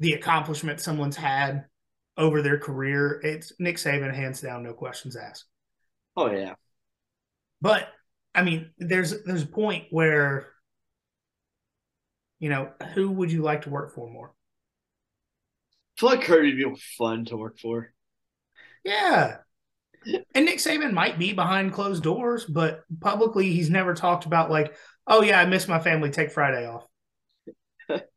the 0.00 0.12
accomplishment 0.12 0.80
someone's 0.80 1.16
had 1.16 1.64
over 2.16 2.42
their 2.42 2.58
career, 2.58 3.20
it's 3.22 3.52
Nick 3.58 3.76
Saban, 3.76 4.14
hands 4.14 4.40
down, 4.40 4.62
no 4.62 4.72
questions 4.72 5.16
asked. 5.16 5.44
Oh 6.16 6.30
yeah. 6.30 6.54
But 7.60 7.88
I 8.34 8.42
mean, 8.42 8.70
there's 8.78 9.22
there's 9.24 9.42
a 9.42 9.46
point 9.46 9.86
where, 9.90 10.48
you 12.38 12.48
know, 12.48 12.70
who 12.94 13.10
would 13.10 13.32
you 13.32 13.42
like 13.42 13.62
to 13.62 13.70
work 13.70 13.94
for 13.94 14.08
more? 14.10 14.32
I 15.96 16.00
feel 16.00 16.08
like 16.10 16.22
Kirby 16.22 16.64
would 16.64 16.74
be 16.74 16.80
fun 16.98 17.24
to 17.26 17.36
work 17.36 17.58
for. 17.58 17.92
Yeah, 18.84 19.38
and 20.34 20.44
Nick 20.46 20.58
Saban 20.58 20.92
might 20.92 21.18
be 21.18 21.32
behind 21.32 21.72
closed 21.72 22.02
doors, 22.02 22.44
but 22.44 22.84
publicly 23.00 23.52
he's 23.52 23.70
never 23.70 23.94
talked 23.94 24.26
about 24.26 24.50
like, 24.50 24.74
oh 25.06 25.22
yeah, 25.22 25.40
I 25.40 25.46
miss 25.46 25.68
my 25.68 25.80
family. 25.80 26.10
Take 26.10 26.32
Friday 26.32 26.66
off. 26.68 26.86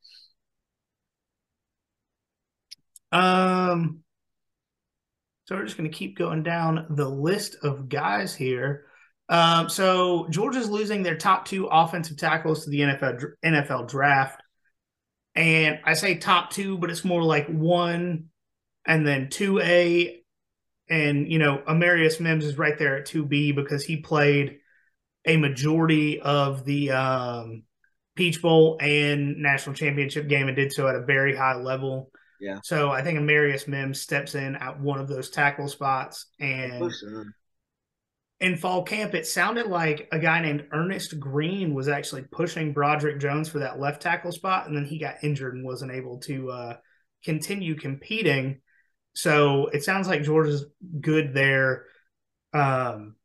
um. 3.11 4.03
So 5.47 5.55
we're 5.55 5.65
just 5.65 5.77
going 5.77 5.89
to 5.89 5.97
keep 5.97 6.17
going 6.17 6.43
down 6.43 6.87
the 6.89 7.07
list 7.07 7.55
of 7.63 7.87
guys 7.87 8.35
here. 8.35 8.85
Um, 9.29 9.69
so 9.69 10.27
Georgia's 10.29 10.69
losing 10.69 11.03
their 11.03 11.17
top 11.17 11.45
two 11.45 11.67
offensive 11.67 12.17
tackles 12.17 12.63
to 12.63 12.69
the 12.69 12.81
NFL 12.81 13.23
NFL 13.43 13.89
draft, 13.89 14.41
and 15.35 15.79
I 15.85 15.93
say 15.93 16.17
top 16.17 16.51
two, 16.51 16.77
but 16.77 16.89
it's 16.89 17.05
more 17.05 17.23
like 17.23 17.47
one 17.47 18.25
and 18.85 19.05
then 19.05 19.29
two 19.29 19.59
A 19.59 20.21
and 20.89 21.31
you 21.31 21.39
know 21.39 21.61
Amarius 21.67 22.19
Mims 22.19 22.45
is 22.45 22.57
right 22.57 22.77
there 22.77 22.97
at 22.97 23.07
2B 23.07 23.55
because 23.55 23.83
he 23.83 23.97
played 23.97 24.59
a 25.25 25.37
majority 25.37 26.21
of 26.21 26.63
the 26.65 26.91
um, 26.91 27.63
Peach 28.15 28.41
Bowl 28.41 28.77
and 28.79 29.37
national 29.37 29.75
championship 29.75 30.27
game 30.27 30.47
and 30.47 30.55
did 30.55 30.71
so 30.71 30.87
at 30.87 30.95
a 30.95 31.05
very 31.05 31.35
high 31.35 31.55
level. 31.55 32.11
Yeah. 32.39 32.59
So 32.63 32.89
I 32.91 33.01
think 33.01 33.19
Amarius 33.19 33.67
Mims 33.67 34.01
steps 34.01 34.35
in 34.35 34.55
at 34.55 34.79
one 34.79 34.99
of 34.99 35.07
those 35.07 35.29
tackle 35.29 35.67
spots 35.67 36.27
and 36.39 36.91
in 38.39 38.55
fall 38.55 38.83
camp 38.83 39.15
it 39.15 39.25
sounded 39.25 39.65
like 39.65 40.07
a 40.11 40.19
guy 40.19 40.39
named 40.41 40.67
Earnest 40.71 41.19
Greene 41.19 41.73
was 41.73 41.87
actually 41.87 42.23
pushing 42.31 42.73
Broderick 42.73 43.19
Jones 43.19 43.49
for 43.49 43.59
that 43.59 43.79
left 43.79 44.01
tackle 44.01 44.31
spot 44.31 44.67
and 44.67 44.75
then 44.75 44.85
he 44.85 44.99
got 44.99 45.23
injured 45.23 45.55
and 45.55 45.65
wasn't 45.65 45.91
able 45.91 46.19
to 46.19 46.51
uh, 46.51 46.77
continue 47.23 47.75
competing. 47.75 48.61
So 49.15 49.67
it 49.67 49.83
sounds 49.83 50.07
like 50.07 50.23
Georgia's 50.23 50.65
good 51.01 51.33
there. 51.33 51.85
Um, 52.53 53.15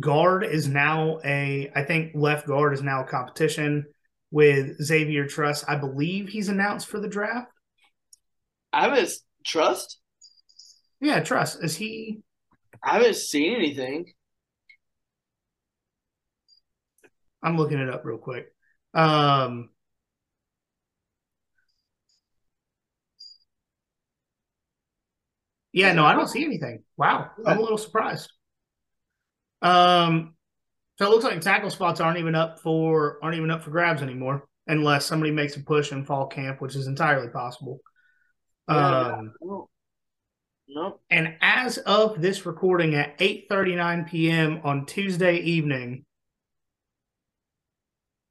guard 0.00 0.44
is 0.44 0.68
now 0.68 1.20
a, 1.24 1.70
I 1.74 1.84
think 1.84 2.12
left 2.14 2.46
guard 2.46 2.74
is 2.74 2.82
now 2.82 3.02
a 3.02 3.08
competition 3.08 3.86
with 4.30 4.82
Xavier 4.82 5.26
Truss. 5.26 5.64
I 5.66 5.76
believe 5.76 6.28
he's 6.28 6.48
announced 6.48 6.88
for 6.88 7.00
the 7.00 7.08
draft. 7.08 7.50
I 8.72 8.82
haven't 8.82 9.10
trust. 9.44 9.98
Yeah, 11.00 11.20
trust. 11.20 11.62
Is 11.62 11.76
he? 11.76 12.22
I 12.82 12.94
haven't 12.94 13.16
seen 13.16 13.56
anything. 13.56 14.12
I'm 17.42 17.56
looking 17.56 17.78
it 17.78 17.88
up 17.88 18.04
real 18.04 18.18
quick. 18.18 18.52
Um, 18.94 19.70
yeah, 25.72 25.92
no, 25.92 26.04
I 26.04 26.14
don't 26.14 26.28
see 26.28 26.44
anything. 26.44 26.82
Wow, 26.96 27.30
I'm 27.46 27.58
a 27.58 27.60
little 27.60 27.78
surprised. 27.78 28.30
Um, 29.62 30.34
so 30.98 31.06
it 31.06 31.10
looks 31.10 31.24
like 31.24 31.40
tackle 31.40 31.70
spots 31.70 32.00
aren't 32.00 32.18
even 32.18 32.34
up 32.34 32.60
for 32.60 33.18
aren't 33.22 33.36
even 33.36 33.50
up 33.50 33.62
for 33.62 33.70
grabs 33.70 34.02
anymore, 34.02 34.44
unless 34.66 35.06
somebody 35.06 35.32
makes 35.32 35.56
a 35.56 35.60
push 35.60 35.92
in 35.92 36.04
fall 36.04 36.26
camp, 36.26 36.60
which 36.60 36.76
is 36.76 36.86
entirely 36.86 37.28
possible. 37.28 37.80
Um, 38.68 39.32
no. 40.68 41.00
And 41.10 41.36
as 41.40 41.78
of 41.78 42.20
this 42.20 42.44
recording 42.44 42.94
at 42.94 43.18
8:39 43.18 44.08
p.m. 44.08 44.60
on 44.64 44.84
Tuesday 44.84 45.38
evening, 45.38 46.04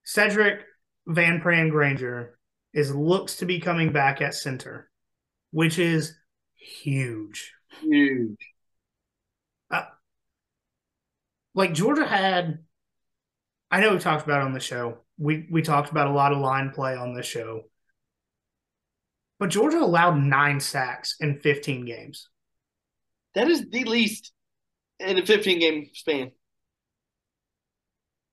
Sedrick 0.05 0.61
Van 1.07 1.41
Pran 1.41 1.71
Granger 1.71 2.37
is 2.73 2.93
looks 2.93 3.37
to 3.37 3.45
be 3.45 3.59
coming 3.59 3.91
back 3.91 4.21
at 4.21 4.35
center, 4.35 4.89
which 5.51 5.79
is 5.79 6.15
huge. 6.55 7.53
Huge. 7.81 8.37
Uh, 9.71 9.85
like 11.55 11.73
Georgia 11.73 12.05
had, 12.05 12.59
I 13.71 13.81
know 13.81 13.93
we 13.93 13.99
talked 13.99 14.25
about 14.25 14.43
on 14.43 14.53
the 14.53 14.59
show. 14.59 14.99
We 15.17 15.47
we 15.49 15.63
talked 15.63 15.89
about 15.89 16.07
a 16.07 16.13
lot 16.13 16.33
of 16.33 16.37
line 16.37 16.69
play 16.69 16.95
on 16.95 17.15
this 17.15 17.25
show. 17.25 17.63
But 19.39 19.49
Georgia 19.49 19.79
allowed 19.79 20.17
nine 20.17 20.59
sacks 20.59 21.15
in 21.19 21.39
15 21.39 21.85
games. 21.85 22.29
That 23.35 23.47
is 23.47 23.69
the 23.69 23.83
least 23.83 24.31
in 24.99 25.17
a 25.17 25.25
15 25.25 25.59
game 25.59 25.89
span. 25.93 26.31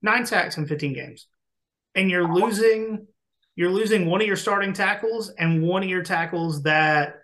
Nine 0.01 0.27
sacks 0.27 0.57
in 0.57 0.67
15 0.67 0.95
games. 0.95 1.27
And 1.95 2.11
you're 2.11 2.33
losing 2.33 3.07
you're 3.57 3.71
losing 3.71 4.07
one 4.07 4.21
of 4.21 4.27
your 4.27 4.37
starting 4.37 4.73
tackles 4.73 5.31
and 5.39 5.63
one 5.63 5.83
of 5.85 5.89
your 5.89 6.03
tackles 6.03 6.63
that 6.65 7.17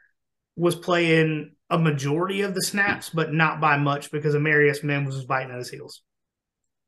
was 0.57 0.77
playing 0.77 1.53
a 1.71 1.79
majority 1.79 2.43
of 2.43 2.55
the 2.55 2.63
snaps, 2.63 3.11
but 3.11 3.33
not 3.33 3.61
by 3.61 3.77
much 3.77 4.13
because 4.13 4.35
Amarius 4.35 4.85
Mims 4.85 5.17
was 5.17 5.25
biting 5.25 5.51
at 5.51 5.59
his 5.59 5.71
heels. 5.71 6.03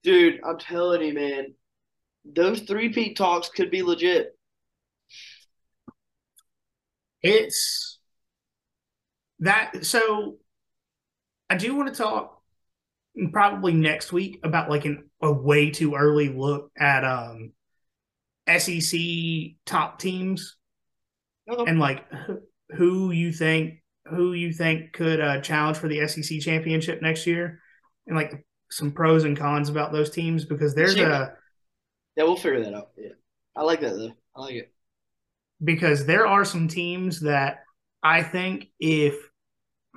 Dude, 0.04 0.40
I'm 0.44 0.58
telling 0.58 1.02
you, 1.02 1.14
man, 1.14 1.54
those 2.24 2.60
three 2.60 2.90
peat 2.90 3.16
talks 3.16 3.48
could 3.48 3.70
be 3.70 3.82
legit. 3.82 4.36
It's 7.22 7.98
that 9.40 9.84
so 9.84 10.38
I 11.50 11.56
do 11.56 11.74
want 11.74 11.88
to 11.88 11.94
talk 11.94 12.40
probably 13.32 13.74
next 13.74 14.12
week 14.12 14.40
about 14.42 14.70
like 14.70 14.84
an 14.84 15.10
a 15.22 15.32
way 15.32 15.70
too 15.70 15.94
early 15.94 16.28
look 16.28 16.70
at 16.78 17.04
um 17.04 17.52
SEC 18.46 19.56
top 19.66 19.98
teams 19.98 20.56
Okay. 21.48 21.70
and 21.70 21.80
like 21.80 22.04
who 22.76 23.10
you 23.10 23.32
think 23.32 23.82
who 24.06 24.32
you 24.32 24.52
think 24.52 24.92
could 24.92 25.20
uh, 25.20 25.40
challenge 25.40 25.76
for 25.76 25.88
the 25.88 26.00
SEC 26.00 26.40
championship 26.40 27.00
next 27.02 27.26
year, 27.26 27.60
and 28.06 28.16
like 28.16 28.44
some 28.70 28.90
pros 28.92 29.24
and 29.24 29.36
cons 29.38 29.68
about 29.68 29.92
those 29.92 30.10
teams 30.10 30.44
because 30.44 30.74
there's 30.74 30.96
a 30.96 31.34
Yeah, 32.16 32.24
we'll 32.24 32.36
figure 32.36 32.62
that 32.64 32.74
out. 32.74 32.90
Yeah. 32.96 33.10
I 33.56 33.62
like 33.62 33.80
that 33.80 33.94
though. 33.94 34.12
I 34.34 34.40
like 34.40 34.54
it. 34.54 34.71
Because 35.62 36.06
there 36.06 36.26
are 36.26 36.44
some 36.44 36.68
teams 36.68 37.20
that 37.20 37.60
I 38.02 38.22
think 38.22 38.68
if 38.80 39.14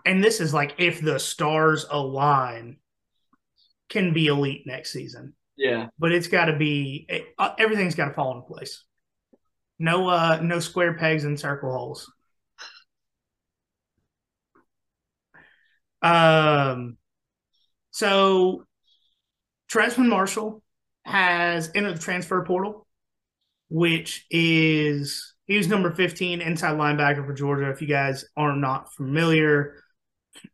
and 0.05 0.23
this 0.23 0.39
is 0.39 0.53
like 0.53 0.75
if 0.77 1.01
the 1.01 1.19
stars 1.19 1.85
align 1.89 2.77
can 3.89 4.13
be 4.13 4.27
elite 4.27 4.63
next 4.65 4.91
season. 4.91 5.33
Yeah. 5.57 5.87
But 5.97 6.11
it's 6.11 6.27
got 6.27 6.45
to 6.45 6.57
be 6.57 7.05
it, 7.09 7.25
uh, 7.37 7.53
everything's 7.57 7.95
got 7.95 8.09
to 8.09 8.13
fall 8.13 8.35
into 8.35 8.47
place. 8.47 8.83
No 9.79 10.07
uh 10.07 10.39
no 10.41 10.59
square 10.59 10.93
pegs 10.93 11.23
and 11.25 11.39
circle 11.39 11.71
holes. 11.71 12.11
Um 16.01 16.97
so 17.91 18.65
Trezmen 19.71 20.07
Marshall 20.07 20.61
has 21.03 21.71
entered 21.75 21.95
the 21.95 22.01
transfer 22.01 22.43
portal, 22.45 22.87
which 23.69 24.25
is 24.29 25.34
he 25.47 25.57
was 25.57 25.67
number 25.67 25.91
15 25.91 26.41
inside 26.41 26.77
linebacker 26.77 27.25
for 27.25 27.33
Georgia. 27.33 27.69
If 27.69 27.81
you 27.81 27.87
guys 27.87 28.25
are 28.35 28.55
not 28.55 28.93
familiar, 28.93 29.83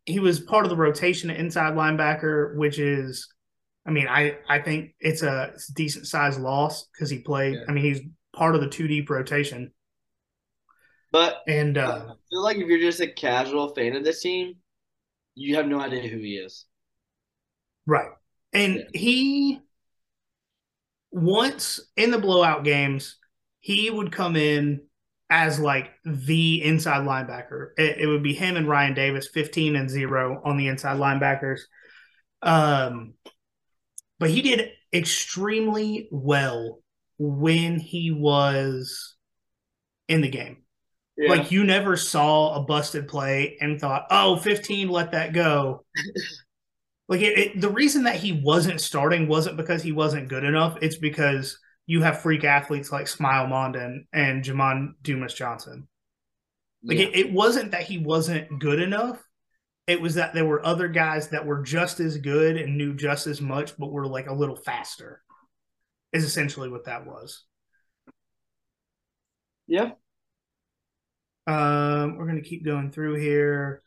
he 0.06 0.20
was 0.20 0.40
part 0.40 0.64
of 0.64 0.70
the 0.70 0.76
rotation 0.76 1.30
at 1.30 1.38
inside 1.38 1.74
linebacker, 1.74 2.56
which 2.56 2.78
is, 2.78 3.28
I 3.86 3.90
mean, 3.90 4.08
I 4.08 4.38
I 4.48 4.60
think 4.60 4.94
it's 5.00 5.22
a, 5.22 5.50
it's 5.54 5.70
a 5.70 5.74
decent 5.74 6.06
size 6.06 6.38
loss 6.38 6.86
because 6.92 7.10
he 7.10 7.18
played. 7.20 7.54
Yeah. 7.54 7.64
I 7.68 7.72
mean, 7.72 7.84
he's 7.84 8.00
part 8.34 8.54
of 8.54 8.60
the 8.60 8.68
two 8.68 8.88
deep 8.88 9.10
rotation, 9.10 9.72
But 11.10 11.42
and 11.46 11.76
I 11.84 11.86
uh, 11.86 12.14
feel 12.30 12.42
like 12.42 12.56
if 12.56 12.66
you're 12.66 12.78
just 12.78 13.00
a 13.00 13.10
casual 13.12 13.74
fan 13.74 13.96
of 13.96 14.04
this 14.04 14.20
team, 14.20 14.56
you 15.34 15.56
have 15.56 15.66
no 15.66 15.80
idea 15.80 16.08
who 16.08 16.18
he 16.18 16.36
is. 16.36 16.66
right, 17.86 18.10
and 18.52 18.76
Yeah. 18.78 18.84
he 18.92 19.60
once 21.10 21.80
in 21.96 22.10
the 22.10 22.18
blowout 22.18 22.64
games, 22.64 23.16
he 23.62 23.88
would 23.88 24.12
come 24.12 24.36
in 24.36 24.82
as 25.30 25.58
like 25.58 25.92
the 26.04 26.62
inside 26.62 27.06
linebacker. 27.06 27.70
It, 27.78 27.98
it 28.00 28.06
would 28.06 28.22
be 28.22 28.34
him 28.34 28.56
and 28.56 28.66
Rian 28.66 28.94
Davis, 28.94 29.28
15 29.32 29.76
and 29.76 29.88
0 29.88 30.42
on 30.44 30.58
the 30.58 30.66
inside 30.66 30.98
linebackers. 30.98 31.60
Um, 32.42 33.14
but 34.18 34.30
he 34.30 34.42
did 34.42 34.72
extremely 34.92 36.08
well 36.10 36.80
when 37.18 37.78
he 37.78 38.10
was 38.10 39.14
in 40.08 40.20
the 40.20 40.28
game. 40.28 40.64
Yeah. 41.16 41.30
Like 41.30 41.52
you 41.52 41.62
never 41.62 41.96
saw 41.96 42.56
a 42.56 42.64
busted 42.64 43.06
play 43.06 43.58
and 43.60 43.80
thought, 43.80 44.06
"Oh, 44.10 44.36
15, 44.36 44.88
let 44.88 45.12
that 45.12 45.32
go." 45.32 45.84
like 47.08 47.20
it, 47.20 47.38
it, 47.38 47.60
the 47.60 47.70
reason 47.70 48.04
that 48.04 48.16
he 48.16 48.32
wasn't 48.32 48.80
starting 48.80 49.28
wasn't 49.28 49.56
because 49.56 49.82
he 49.82 49.92
wasn't 49.92 50.28
good 50.28 50.42
enough. 50.42 50.78
It's 50.82 50.96
because 50.96 51.58
you 51.86 52.02
have 52.02 52.22
freak 52.22 52.44
athletes 52.44 52.92
like 52.92 53.06
Smael 53.06 53.48
Mondon 53.48 54.06
and 54.12 54.44
Jamon 54.44 54.94
Dumas 55.02 55.34
Johnson. 55.34 55.88
Like 56.84 56.98
Yeah. 56.98 57.06
it, 57.06 57.16
it 57.16 57.32
wasn't 57.32 57.72
that 57.72 57.82
he 57.84 57.98
wasn't 57.98 58.58
good 58.58 58.80
enough. 58.80 59.22
It 59.86 60.00
was 60.00 60.14
that 60.14 60.32
there 60.32 60.44
were 60.44 60.64
other 60.64 60.88
guys 60.88 61.28
that 61.30 61.44
were 61.44 61.62
just 61.62 61.98
as 62.00 62.16
good 62.18 62.56
and 62.56 62.78
knew 62.78 62.94
just 62.94 63.26
as 63.26 63.40
much, 63.40 63.76
but 63.76 63.90
were 63.92 64.06
like 64.06 64.28
a 64.28 64.34
little 64.34 64.56
faster. 64.56 65.20
Is 66.12 66.24
essentially 66.24 66.68
what 66.68 66.84
that 66.84 67.06
was. 67.06 67.44
yeah. 69.66 69.92
Um, 71.46 72.16
we're 72.16 72.26
gonna 72.26 72.42
keep 72.42 72.64
going 72.64 72.90
through 72.92 73.14
here. 73.14 73.82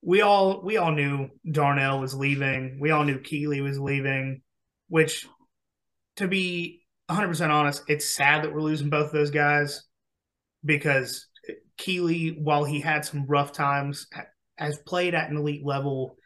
We 0.00 0.20
all 0.22 0.62
we 0.62 0.76
all 0.76 0.92
knew 0.92 1.28
Darnell 1.50 2.00
was 2.00 2.14
leaving. 2.14 2.78
We 2.80 2.90
all 2.90 3.04
knew 3.04 3.18
Kelee 3.18 3.62
was 3.62 3.78
leaving, 3.78 4.42
which 4.88 5.26
to 6.16 6.28
be 6.28 6.83
100% 7.10 7.50
honest, 7.50 7.82
it's 7.88 8.14
sad 8.14 8.42
that 8.42 8.52
we're 8.52 8.62
losing 8.62 8.90
both 8.90 9.06
of 9.06 9.12
those 9.12 9.30
guys 9.30 9.82
because 10.64 11.26
Kelee, 11.78 12.38
while 12.40 12.64
he 12.64 12.80
had 12.80 13.04
some 13.04 13.26
rough 13.26 13.52
times, 13.52 14.06
has 14.56 14.78
played 14.78 15.14
at 15.14 15.30
an 15.30 15.36
elite 15.36 15.64
level. 15.64 16.16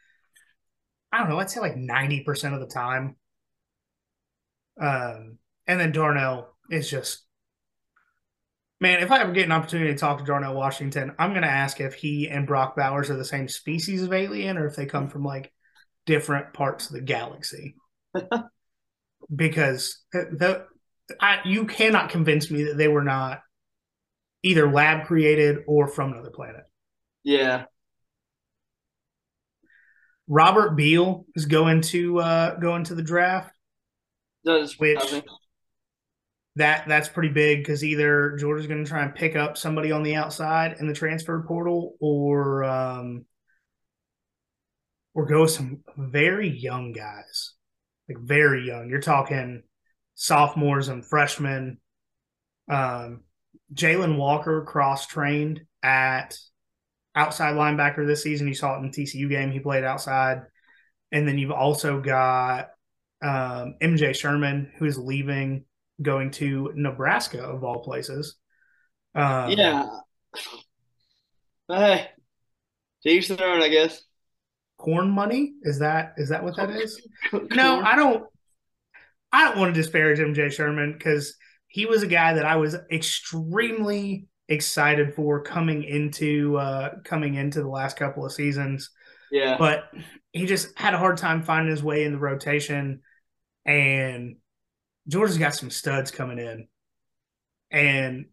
I 1.11 1.17
don't 1.17 1.29
know, 1.29 1.39
I'd 1.39 1.49
say 1.49 1.59
like 1.59 1.75
90% 1.75 2.53
of 2.53 2.59
the 2.59 2.67
time. 2.67 3.15
Um, 4.79 5.37
and 5.67 5.79
then 5.79 5.91
Darnell 5.91 6.55
is 6.69 6.89
just 6.89 7.25
Man, 8.81 9.03
if 9.03 9.11
I 9.11 9.19
ever 9.19 9.33
get 9.33 9.43
an 9.43 9.51
opportunity 9.51 9.91
to 9.91 9.99
talk 9.99 10.19
to 10.19 10.23
Darnell 10.23 10.55
Washington, 10.55 11.13
I'm 11.19 11.31
going 11.31 11.41
to 11.41 11.49
ask 11.49 11.81
if 11.81 11.95
he 11.95 12.29
and 12.29 12.47
Brock 12.47 12.77
Bowers 12.77 13.09
are 13.09 13.17
the 13.17 13.25
same 13.25 13.49
species 13.49 14.03
of 14.03 14.13
alien 14.13 14.57
or 14.57 14.67
if 14.67 14.77
they 14.77 14.85
come 14.85 15.09
from 15.09 15.25
like 15.25 15.51
different 16.05 16.53
parts 16.53 16.87
of 16.87 16.93
the 16.93 17.01
galaxy. 17.01 17.75
because 19.33 19.99
the 20.11 20.65
I, 21.19 21.39
you 21.45 21.65
cannot 21.65 22.09
convince 22.09 22.51
me 22.51 22.63
that 22.63 22.77
they 22.77 22.87
were 22.87 23.03
not 23.03 23.41
either 24.43 24.71
lab 24.71 25.07
created 25.07 25.59
or 25.67 25.87
from 25.87 26.13
another 26.13 26.31
planet. 26.31 26.63
Yeah. 27.23 27.65
Robert 30.27 30.75
Beal 30.75 31.25
is 31.35 31.45
going 31.45 31.81
to 31.81 32.19
uh, 32.19 32.55
going 32.55 32.83
to 32.85 32.95
the 32.95 33.01
draft. 33.01 33.51
Does 34.45 34.77
Which- 34.77 34.99
That 36.55 36.87
that's 36.87 37.09
pretty 37.09 37.29
big 37.29 37.59
because 37.59 37.83
either 37.83 38.35
Georgia's 38.37 38.67
going 38.67 38.83
to 38.83 38.89
try 38.89 39.03
and 39.03 39.15
pick 39.15 39.35
up 39.35 39.57
somebody 39.57 39.91
on 39.91 40.03
the 40.03 40.15
outside 40.15 40.77
in 40.79 40.87
the 40.87 40.93
transfer 40.93 41.43
portal, 41.47 41.95
or 41.99 42.63
um, 42.63 43.25
or 45.13 45.25
go 45.25 45.41
with 45.41 45.51
some 45.51 45.83
very 45.97 46.49
young 46.49 46.91
guys, 46.91 47.53
like 48.09 48.17
very 48.19 48.65
young. 48.65 48.89
You're 48.89 48.99
talking 48.99 49.63
sophomores 50.15 50.87
and 50.87 51.05
freshmen. 51.05 51.77
Um, 52.69 53.21
Jalen 53.73 54.17
Walker 54.17 54.63
cross 54.63 55.07
trained 55.07 55.61
at 55.83 56.37
outside 57.15 57.55
linebacker 57.55 58.05
this 58.05 58.23
season. 58.23 58.47
You 58.47 58.55
saw 58.55 58.75
it 58.75 58.79
in 58.79 58.91
the 58.91 59.03
TCU 59.03 59.29
game; 59.29 59.51
he 59.51 59.59
played 59.59 59.83
outside. 59.83 60.41
And 61.11 61.27
then 61.27 61.37
you've 61.37 61.51
also 61.51 61.99
got 61.99 62.69
um, 63.21 63.75
MJ 63.81 64.15
Sherman, 64.15 64.71
who 64.77 64.85
is 64.85 64.97
leaving, 64.97 65.65
going 66.01 66.31
to 66.31 66.71
Nebraska 66.75 67.41
of 67.41 67.63
all 67.63 67.83
places. 67.83 68.35
Um, 69.15 69.51
yeah. 69.51 69.87
Hey, 71.71 72.07
to 73.03 73.09
each 73.09 73.29
I 73.29 73.69
guess. 73.69 74.01
Corn 74.79 75.09
money 75.09 75.55
is 75.63 75.79
that 75.79 76.13
is 76.15 76.29
that 76.29 76.41
what 76.41 76.55
that 76.55 76.69
is? 76.69 77.05
no, 77.33 77.81
I 77.81 77.97
don't. 77.97 78.25
I 79.31 79.43
don't 79.43 79.59
want 79.59 79.75
to 79.75 79.79
disparage 79.79 80.19
MJ 80.19 80.51
Sherman 80.51 80.93
because 80.93 81.35
he 81.67 81.85
was 81.85 82.01
a 82.01 82.07
guy 82.07 82.33
that 82.33 82.45
I 82.45 82.55
was 82.55 82.77
extremely 82.89 84.27
excited 84.47 85.13
for 85.13 85.43
coming 85.43 85.83
into 85.83 86.57
uh, 86.57 86.91
coming 87.03 87.35
into 87.35 87.61
the 87.61 87.67
last 87.67 87.97
couple 87.97 88.25
of 88.25 88.31
seasons. 88.31 88.89
Yeah, 89.31 89.57
but 89.57 89.83
he 90.31 90.45
just 90.45 90.69
had 90.79 90.93
a 90.93 90.97
hard 90.97 91.17
time 91.17 91.43
finding 91.43 91.71
his 91.71 91.83
way 91.83 92.05
in 92.05 92.13
the 92.13 92.17
rotation, 92.17 93.01
and 93.65 94.37
Georgia's 95.09 95.37
got 95.37 95.55
some 95.55 95.71
studs 95.71 96.09
coming 96.09 96.39
in, 96.39 96.69
and 97.69 98.27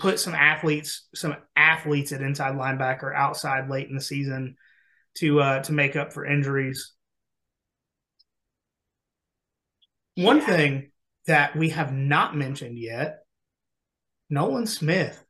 put 0.00 0.18
some 0.18 0.34
athletes 0.34 1.06
some 1.14 1.36
athletes 1.54 2.12
at 2.12 2.22
inside 2.22 2.54
linebacker 2.54 3.14
outside 3.14 3.68
late 3.68 3.88
in 3.88 3.94
the 3.94 4.00
season 4.00 4.56
to 5.18 5.40
uh, 5.40 5.62
to 5.64 5.72
make 5.72 5.96
up 5.96 6.12
for 6.12 6.24
injuries. 6.24 6.92
One 10.16 10.40
thing 10.40 10.90
that 11.26 11.56
we 11.56 11.70
have 11.70 11.92
not 11.92 12.34
mentioned 12.34 12.78
yet, 12.78 13.24
Nolan 14.30 14.66
Smith, 14.66 15.22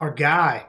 our 0.00 0.12
guy. 0.12 0.66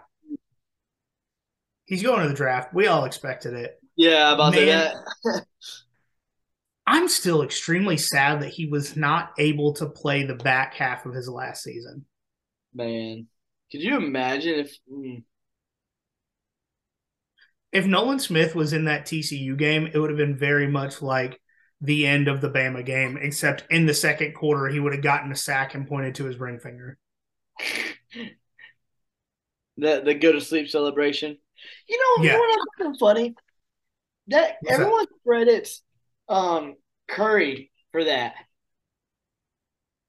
He's 1.85 2.03
going 2.03 2.21
to 2.21 2.29
the 2.29 2.33
draft. 2.33 2.73
We 2.73 2.87
all 2.87 3.03
expected 3.03 3.53
it. 3.53 3.77
Yeah, 3.97 4.33
about 4.33 4.55
Man, 4.55 4.93
that. 5.25 5.45
I'm 6.87 7.07
still 7.07 7.43
extremely 7.43 7.97
sad 7.97 8.41
that 8.41 8.49
he 8.49 8.67
was 8.67 8.95
not 8.95 9.31
able 9.37 9.73
to 9.73 9.87
play 9.87 10.23
the 10.23 10.35
back 10.35 10.73
half 10.73 11.05
of 11.05 11.13
his 11.13 11.29
last 11.29 11.63
season. 11.63 12.05
Man, 12.73 13.27
could 13.71 13.81
you 13.81 13.97
imagine 13.97 14.59
if 14.59 14.77
mm. 14.91 15.23
If 17.73 17.85
Nolan 17.85 18.19
Smith 18.19 18.55
was 18.55 18.71
in 18.71 18.85
that 18.85 19.05
TCU 19.05 19.57
game? 19.57 19.89
It 19.91 19.97
would 19.97 20.11
have 20.11 20.17
been 20.17 20.37
very 20.37 20.67
much 20.67 21.01
like 21.01 21.41
the 21.81 22.07
end 22.07 22.27
of 22.27 22.39
the 22.39 22.49
Bama 22.49 22.85
game, 22.85 23.17
except 23.21 23.65
in 23.69 23.85
the 23.85 23.93
second 23.93 24.33
quarter, 24.33 24.69
he 24.69 24.79
would 24.79 24.93
have 24.93 25.03
gotten 25.03 25.31
a 25.31 25.35
sack 25.35 25.75
and 25.75 25.87
pointed 25.87 26.15
to 26.15 26.25
his 26.25 26.37
ring 26.37 26.59
finger. 26.59 26.97
the 29.77 30.01
the 30.05 30.13
go 30.13 30.31
to 30.31 30.39
sleep 30.39 30.69
celebration. 30.69 31.37
You 31.89 31.97
know, 31.97 32.23
yeah. 32.23 32.37
you 32.37 32.57
know 32.79 32.93
funny? 32.99 33.35
That 34.27 34.57
What's 34.61 34.73
everyone 34.73 35.05
that? 35.05 35.23
credits 35.27 35.81
um, 36.29 36.75
Curry 37.09 37.71
for 37.91 38.03
that, 38.03 38.33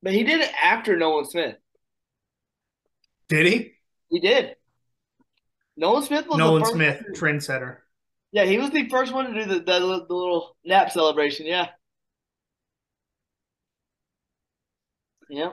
but 0.02 0.12
he 0.12 0.22
did 0.22 0.42
it 0.42 0.52
after 0.62 0.96
Nolan 0.96 1.24
Smith. 1.24 1.56
Did 3.28 3.46
he? 3.46 3.72
He 4.10 4.20
did. 4.20 4.54
Nolan 5.76 6.02
Smith 6.02 6.26
was 6.26 6.38
Nolan 6.38 6.64
Smith, 6.64 7.02
trendsetter. 7.14 7.78
Yeah, 8.32 8.44
he 8.44 8.58
was 8.58 8.70
the 8.70 8.88
first 8.88 9.12
one 9.12 9.32
to 9.32 9.44
do 9.44 9.48
the, 9.48 9.60
the, 9.60 9.78
the 10.08 10.14
little 10.14 10.56
nap 10.64 10.90
celebration. 10.90 11.46
Yeah. 11.46 11.68
Yeah. 15.28 15.52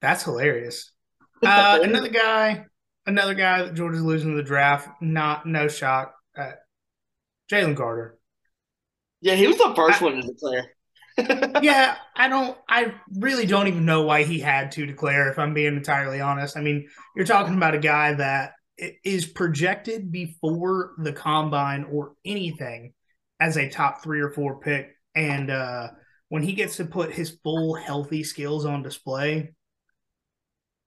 That's 0.00 0.24
hilarious. 0.24 0.92
Uh, 1.42 1.78
another 1.82 2.10
guy, 2.10 2.66
another 3.06 3.32
guy 3.32 3.62
that 3.62 3.72
Georgia's 3.72 4.02
losing 4.02 4.36
the 4.36 4.42
draft. 4.42 4.90
Not 5.00 5.46
no 5.46 5.68
shock. 5.68 6.14
Uh, 6.36 6.50
Jalen 7.50 7.78
Carter. 7.78 8.18
Yeah, 9.22 9.36
he 9.36 9.46
was 9.46 9.56
the 9.56 9.72
first 9.74 10.02
I, 10.02 10.04
one 10.04 10.16
to 10.16 10.22
declare. 10.22 10.66
yeah, 11.62 11.96
I 12.14 12.28
don't. 12.28 12.58
I 12.68 12.92
really 13.16 13.46
don't 13.46 13.68
even 13.68 13.86
know 13.86 14.02
why 14.02 14.24
he 14.24 14.38
had 14.38 14.72
to 14.72 14.84
declare. 14.84 15.30
If 15.30 15.38
I'm 15.38 15.54
being 15.54 15.76
entirely 15.76 16.20
honest, 16.20 16.58
I 16.58 16.60
mean, 16.60 16.88
you're 17.16 17.24
talking 17.24 17.54
about 17.54 17.74
a 17.74 17.78
guy 17.78 18.12
that 18.12 18.52
is 19.04 19.26
projected 19.26 20.10
before 20.10 20.92
the 20.98 21.12
combine 21.12 21.84
or 21.90 22.14
anything 22.24 22.92
as 23.38 23.56
a 23.56 23.68
top 23.68 24.02
three 24.02 24.20
or 24.20 24.30
four 24.30 24.60
pick, 24.60 24.96
and 25.14 25.50
uh, 25.50 25.88
when 26.28 26.42
he 26.42 26.52
gets 26.52 26.76
to 26.76 26.84
put 26.84 27.12
his 27.12 27.38
full 27.42 27.74
healthy 27.74 28.22
skills 28.22 28.64
on 28.64 28.82
display, 28.82 29.52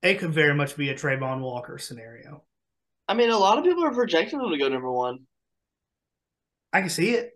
it 0.02 0.20
could 0.20 0.32
very 0.32 0.54
much 0.54 0.76
be 0.76 0.90
a 0.90 0.96
Travon 0.96 1.42
Walker 1.42 1.78
scenario. 1.78 2.44
I 3.08 3.14
mean, 3.14 3.30
a 3.30 3.38
lot 3.38 3.58
of 3.58 3.64
people 3.64 3.84
are 3.86 3.94
projecting 3.94 4.40
him 4.40 4.50
to 4.50 4.58
go 4.58 4.70
number 4.70 4.92
one. 4.92 5.20
I 6.72 6.82
can 6.82 6.90
see 6.90 7.12
it. 7.12 7.32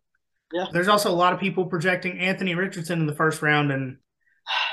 Yeah. 0.54 0.68
There's 0.72 0.88
also 0.88 1.12
a 1.12 1.16
lot 1.16 1.34
of 1.34 1.40
people 1.40 1.66
projecting 1.66 2.20
Anthony 2.20 2.56
Richardson 2.56 3.02
in 3.02 3.06
the 3.06 3.16
first 3.16 3.42
round, 3.42 3.72
and 3.72 3.98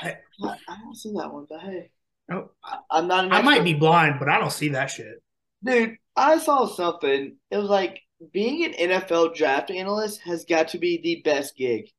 I, 0.01 0.17
I 0.43 0.77
don't 0.81 0.95
see 0.95 1.13
that 1.17 1.31
one. 1.33 1.45
But 1.49 1.59
hey, 1.61 1.91
oh, 2.31 2.51
I, 2.63 2.99
am 2.99 3.07
not. 3.07 3.31
I 3.31 3.41
might 3.41 3.63
be 3.63 3.73
blind, 3.73 4.15
but 4.19 4.29
I 4.29 4.39
don't 4.39 4.51
see 4.51 4.69
that 4.69 4.89
shit. 4.89 5.21
Dude, 5.65 5.97
I 6.15 6.37
saw 6.37 6.67
something. 6.67 7.35
It 7.49 7.57
was 7.57 7.69
like 7.69 8.01
being 8.31 8.65
an 8.65 8.73
NFL 8.73 9.35
draft 9.35 9.71
analyst 9.71 10.21
has 10.21 10.45
got 10.45 10.69
to 10.69 10.77
be 10.77 11.01
the 11.01 11.21
best 11.23 11.57
gig 11.57 11.89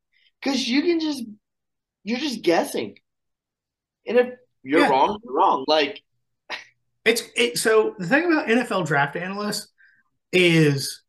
because 0.40 0.68
you 0.68 0.82
can 0.82 1.00
just 1.00 1.24
you're 2.04 2.20
just 2.20 2.42
guessing, 2.42 2.98
and 4.06 4.18
if 4.18 4.34
you're 4.62 4.80
yeah. 4.80 4.88
wrong, 4.88 5.18
you're 5.22 5.34
wrong. 5.34 5.64
Like 5.66 6.02
it's 7.04 7.22
it. 7.34 7.58
So 7.58 7.94
the 7.98 8.06
thing 8.06 8.32
about 8.32 8.46
NFL 8.46 8.86
draft 8.86 9.16
analysts 9.16 9.68
is 10.32 11.02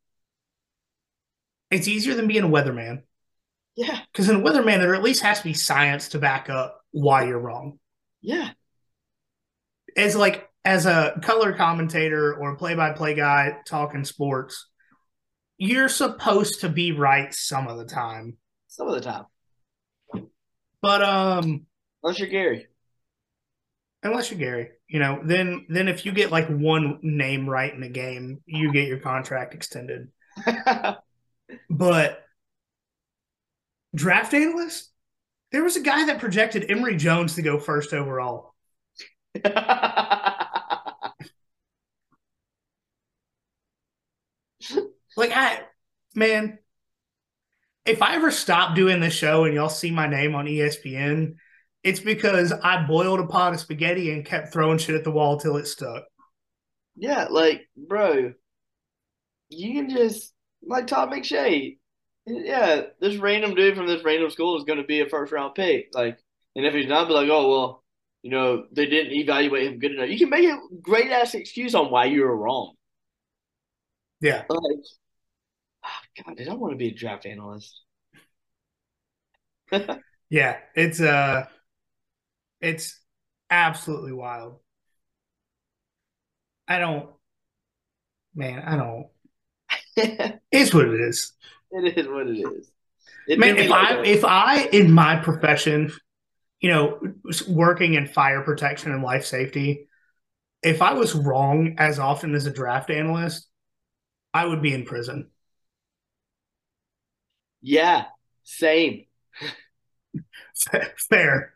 it's 1.70 1.88
easier 1.88 2.14
than 2.14 2.26
being 2.26 2.44
a 2.44 2.48
weatherman. 2.48 3.02
Yeah. 3.76 4.00
Because 4.12 4.28
in 4.28 4.36
a 4.36 4.40
weatherman, 4.40 4.78
there 4.78 4.94
at 4.94 5.02
least 5.02 5.22
has 5.22 5.38
to 5.38 5.44
be 5.44 5.54
science 5.54 6.08
to 6.10 6.18
back 6.18 6.50
up 6.50 6.80
why 6.90 7.26
you're 7.26 7.38
wrong. 7.38 7.78
Yeah. 8.20 8.50
As 9.96 10.16
like 10.16 10.47
as 10.64 10.86
a 10.86 11.18
color 11.22 11.52
commentator 11.54 12.34
or 12.34 12.56
play 12.56 12.74
by 12.74 12.92
play 12.92 13.14
guy 13.14 13.56
talking 13.66 14.04
sports, 14.04 14.68
you're 15.56 15.88
supposed 15.88 16.60
to 16.60 16.68
be 16.68 16.92
right 16.92 17.32
some 17.32 17.68
of 17.68 17.78
the 17.78 17.84
time. 17.84 18.36
Some 18.68 18.88
of 18.88 18.94
the 18.94 19.00
time. 19.00 19.24
But 20.80 21.02
um 21.02 21.66
unless 22.02 22.18
you're 22.18 22.28
Gary. 22.28 22.66
Unless 24.02 24.30
you're 24.30 24.38
Gary. 24.38 24.70
You 24.88 25.00
know, 25.00 25.20
then 25.24 25.66
then 25.68 25.88
if 25.88 26.06
you 26.06 26.12
get 26.12 26.30
like 26.30 26.48
one 26.48 26.98
name 27.02 27.48
right 27.48 27.72
in 27.72 27.82
a 27.82 27.88
game, 27.88 28.40
you 28.46 28.72
get 28.72 28.88
your 28.88 29.00
contract 29.00 29.54
extended. 29.54 30.08
But 31.70 32.22
draft 33.94 34.34
analyst, 34.34 34.90
there 35.50 35.62
was 35.62 35.76
a 35.76 35.82
guy 35.82 36.06
that 36.06 36.20
projected 36.20 36.70
Emory 36.70 36.96
Jones 36.96 37.34
to 37.36 37.42
go 37.42 37.58
first 37.58 37.92
overall. 37.92 38.54
like 45.18 45.32
I 45.34 45.60
man, 46.14 46.58
if 47.84 48.02
I 48.02 48.14
ever 48.14 48.30
stop 48.30 48.74
doing 48.74 49.00
this 49.00 49.14
show 49.14 49.44
and 49.44 49.54
y'all 49.54 49.68
see 49.68 49.90
my 49.90 50.06
name 50.06 50.34
on 50.34 50.46
ESPN, 50.46 51.34
it's 51.82 52.00
because 52.00 52.52
I 52.52 52.86
boiled 52.86 53.20
a 53.20 53.26
pot 53.26 53.54
of 53.54 53.60
spaghetti 53.60 54.12
and 54.12 54.24
kept 54.24 54.52
throwing 54.52 54.78
shit 54.78 54.94
at 54.94 55.04
the 55.04 55.10
wall 55.10 55.38
till 55.38 55.56
it 55.56 55.66
stuck. 55.66 56.04
Yeah, 56.96 57.26
like, 57.30 57.68
bro, 57.76 58.32
you 59.48 59.74
can 59.74 59.88
just 59.88 60.32
like 60.62 60.86
Todd 60.86 61.10
McShay. 61.10 61.78
Yeah, 62.26 62.82
this 63.00 63.16
random 63.16 63.54
dude 63.54 63.76
from 63.76 63.86
this 63.86 64.04
random 64.04 64.30
school 64.30 64.58
is 64.58 64.64
going 64.64 64.80
to 64.80 64.84
be 64.84 65.00
a 65.00 65.08
first 65.08 65.32
round 65.32 65.54
pick. 65.54 65.88
Like, 65.94 66.18
and 66.54 66.66
if 66.66 66.74
he's 66.74 66.88
not, 66.88 67.08
be 67.08 67.14
like, 67.14 67.30
oh 67.30 67.48
well, 67.48 67.84
you 68.22 68.30
know, 68.30 68.64
they 68.72 68.86
didn't 68.86 69.12
evaluate 69.12 69.66
him 69.66 69.78
good 69.78 69.92
enough. 69.92 70.10
You 70.10 70.18
can 70.18 70.30
make 70.30 70.44
a 70.44 70.58
great 70.82 71.10
ass 71.10 71.34
excuse 71.34 71.74
on 71.74 71.90
why 71.90 72.06
you 72.06 72.22
were 72.22 72.36
wrong. 72.36 72.74
Yeah. 74.20 74.42
Like, 74.48 74.60
oh 75.84 76.22
God, 76.24 76.36
did 76.36 76.48
I 76.48 76.54
want 76.54 76.72
to 76.72 76.76
be 76.76 76.88
a 76.88 76.94
draft 76.94 77.26
analyst? 77.26 77.80
yeah, 80.30 80.56
it's 80.74 81.00
uh, 81.00 81.46
it's 82.60 82.98
absolutely 83.50 84.12
wild. 84.12 84.60
I 86.66 86.78
don't, 86.78 87.08
man, 88.34 88.60
I 88.60 88.76
don't 88.76 89.08
it's 90.52 90.72
what 90.72 90.86
it 90.86 91.00
is. 91.00 91.32
It 91.70 91.98
is 91.98 92.06
what 92.06 92.26
it 92.28 92.38
is. 92.38 92.70
It 93.26 93.38
Man, 93.38 93.56
if 93.56 93.70
I 93.70 94.02
if 94.04 94.24
I 94.24 94.62
in 94.66 94.92
my 94.92 95.16
profession, 95.16 95.92
you 96.60 96.70
know, 96.70 97.00
working 97.48 97.94
in 97.94 98.06
fire 98.06 98.42
protection 98.42 98.92
and 98.92 99.02
life 99.02 99.24
safety, 99.26 99.88
if 100.62 100.82
I 100.82 100.92
was 100.94 101.14
wrong 101.14 101.74
as 101.78 101.98
often 101.98 102.34
as 102.34 102.46
a 102.46 102.52
draft 102.52 102.90
analyst, 102.90 103.48
I 104.32 104.46
would 104.46 104.62
be 104.62 104.72
in 104.72 104.84
prison. 104.84 105.30
Yeah, 107.60 108.04
same. 108.44 109.04
fair. 111.10 111.54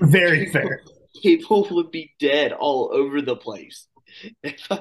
Very 0.00 0.50
fair. 0.52 0.82
People 1.22 1.66
would 1.70 1.90
be 1.90 2.12
dead 2.18 2.52
all 2.52 2.90
over 2.92 3.20
the 3.22 3.36
place. 3.36 3.86
Uh, 4.44 4.80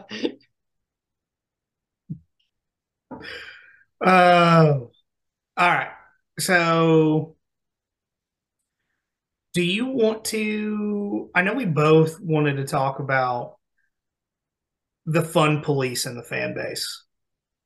all 4.01 4.89
right. 5.57 5.91
So, 6.39 7.35
do 9.53 9.61
you 9.61 9.87
want 9.87 10.25
to? 10.25 11.29
I 11.35 11.41
know 11.41 11.53
we 11.53 11.65
both 11.65 12.19
wanted 12.21 12.55
to 12.57 12.65
talk 12.65 12.99
about 12.99 13.57
the 15.05 15.21
fun 15.21 15.61
police 15.61 16.05
and 16.05 16.17
the 16.17 16.23
fan 16.23 16.53
base. 16.53 17.03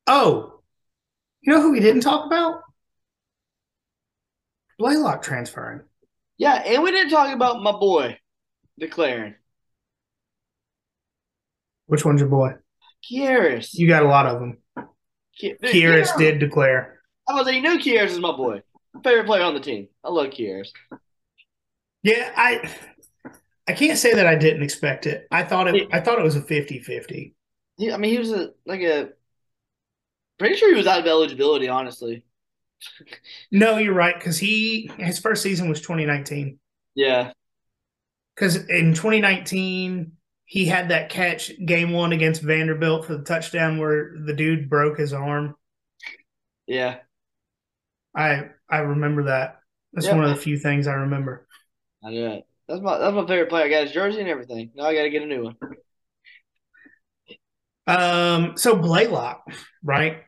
Oh, 0.07 0.61
you 1.46 1.54
know 1.54 1.62
who 1.62 1.72
we 1.72 1.80
didn't 1.80 2.02
talk 2.02 2.26
about? 2.26 2.62
Blaylock 4.78 5.22
transferring. 5.22 5.82
Yeah, 6.38 6.56
and 6.56 6.84
we 6.84 6.91
didn't 6.91 7.12
talk 7.12 7.34
about 7.34 7.62
my 7.62 7.72
boy 7.72 8.18
declaring. 8.78 9.36
Which 11.88 12.04
one's 12.04 12.20
your 12.20 12.30
boy? 12.30 12.56
Kearis. 13.10 13.70
You 13.74 13.88
got 13.88 14.04
a 14.04 14.08
lot 14.08 14.26
of 14.26 14.39
them. 14.39 14.58
Ki- 15.38 15.56
Kearis 15.64 16.08
yeah. 16.08 16.18
did 16.18 16.39
declare. 16.39 17.00
I 17.28 17.34
was 17.34 17.46
like, 17.46 17.56
you 17.56 17.62
know, 17.62 17.78
Kearis 17.78 18.08
is 18.08 18.20
my 18.20 18.36
boy. 18.36 18.62
Favorite 19.04 19.26
player 19.26 19.43
on 19.43 19.54
the 19.54 19.60
team. 19.60 19.88
I 20.04 20.10
love 20.10 20.28
Kearis. 20.28 20.70
Yeah, 22.02 22.32
I 22.36 22.72
I 23.68 23.74
can't 23.74 23.98
say 23.98 24.14
that 24.14 24.28
I 24.28 24.36
didn't 24.36 24.64
expect 24.64 25.06
it. 25.06 25.28
I 25.32 25.43
thought 25.43 25.68
it 25.68 25.88
I 25.91 26.00
thought 26.00 26.20
it 26.20 26.24
was 26.24 26.36
a 26.36 26.41
50-50. 26.41 27.34
He, 27.78 27.91
I 27.91 27.98
mean, 27.98 28.12
he 28.12 28.20
was 28.20 28.32
a 28.32 28.52
like 28.66 28.82
a. 28.82 29.10
Pretty 30.38 30.56
sure 30.56 30.70
he 30.72 30.78
was 30.78 30.88
out 30.88 31.00
of 31.00 31.08
eligibility, 31.08 31.68
honestly. 31.70 32.24
No, 33.52 33.78
you're 33.78 33.94
right 33.94 34.20
cuz 34.20 34.38
he 34.40 34.92
his 34.98 35.20
first 35.20 35.42
season 35.42 35.70
was 35.70 35.82
2019. 35.82 36.60
Yeah. 36.96 37.32
Cuz 38.36 38.56
in 38.70 38.94
2019 38.94 40.12
he 40.46 40.66
had 40.66 40.90
that 40.90 41.10
catch 41.10 41.52
game 41.66 41.92
1 41.92 42.12
against 42.12 42.42
Vanderbilt 42.42 43.06
for 43.06 43.18
the 43.18 43.24
touchdown 43.24 43.78
where 43.80 44.14
the 44.26 44.34
dude 44.34 44.70
broke 44.70 44.98
his 45.00 45.14
arm. 45.14 45.56
Yeah. 46.68 47.00
I 48.16 48.50
I 48.70 48.80
remember 48.80 49.24
that. 49.24 49.60
That's 49.94 50.08
Yeah. 50.08 50.16
one 50.16 50.24
of 50.26 50.30
the 50.32 50.42
few 50.42 50.58
things 50.58 50.88
I 50.88 50.94
remember. 50.94 51.48
I 52.04 52.10
knew 52.12 52.26
it. 52.28 52.48
That's 52.68 52.82
my 52.82 52.98
that's 52.98 53.14
my 53.14 53.26
favorite 53.28 53.50
player. 53.50 53.66
I 53.66 53.70
got 53.70 53.84
his 53.84 53.92
jersey 53.92 54.20
and 54.20 54.30
everything. 54.30 54.72
Now 54.76 54.86
I 54.86 54.96
got 54.96 55.04
to 55.04 55.10
get 55.10 55.24
a 55.24 55.28
new 55.28 55.44
one. 55.44 55.58
Um, 57.88 58.58
so 58.58 58.76
Blaylock, 58.76 59.44
right? 59.84 60.24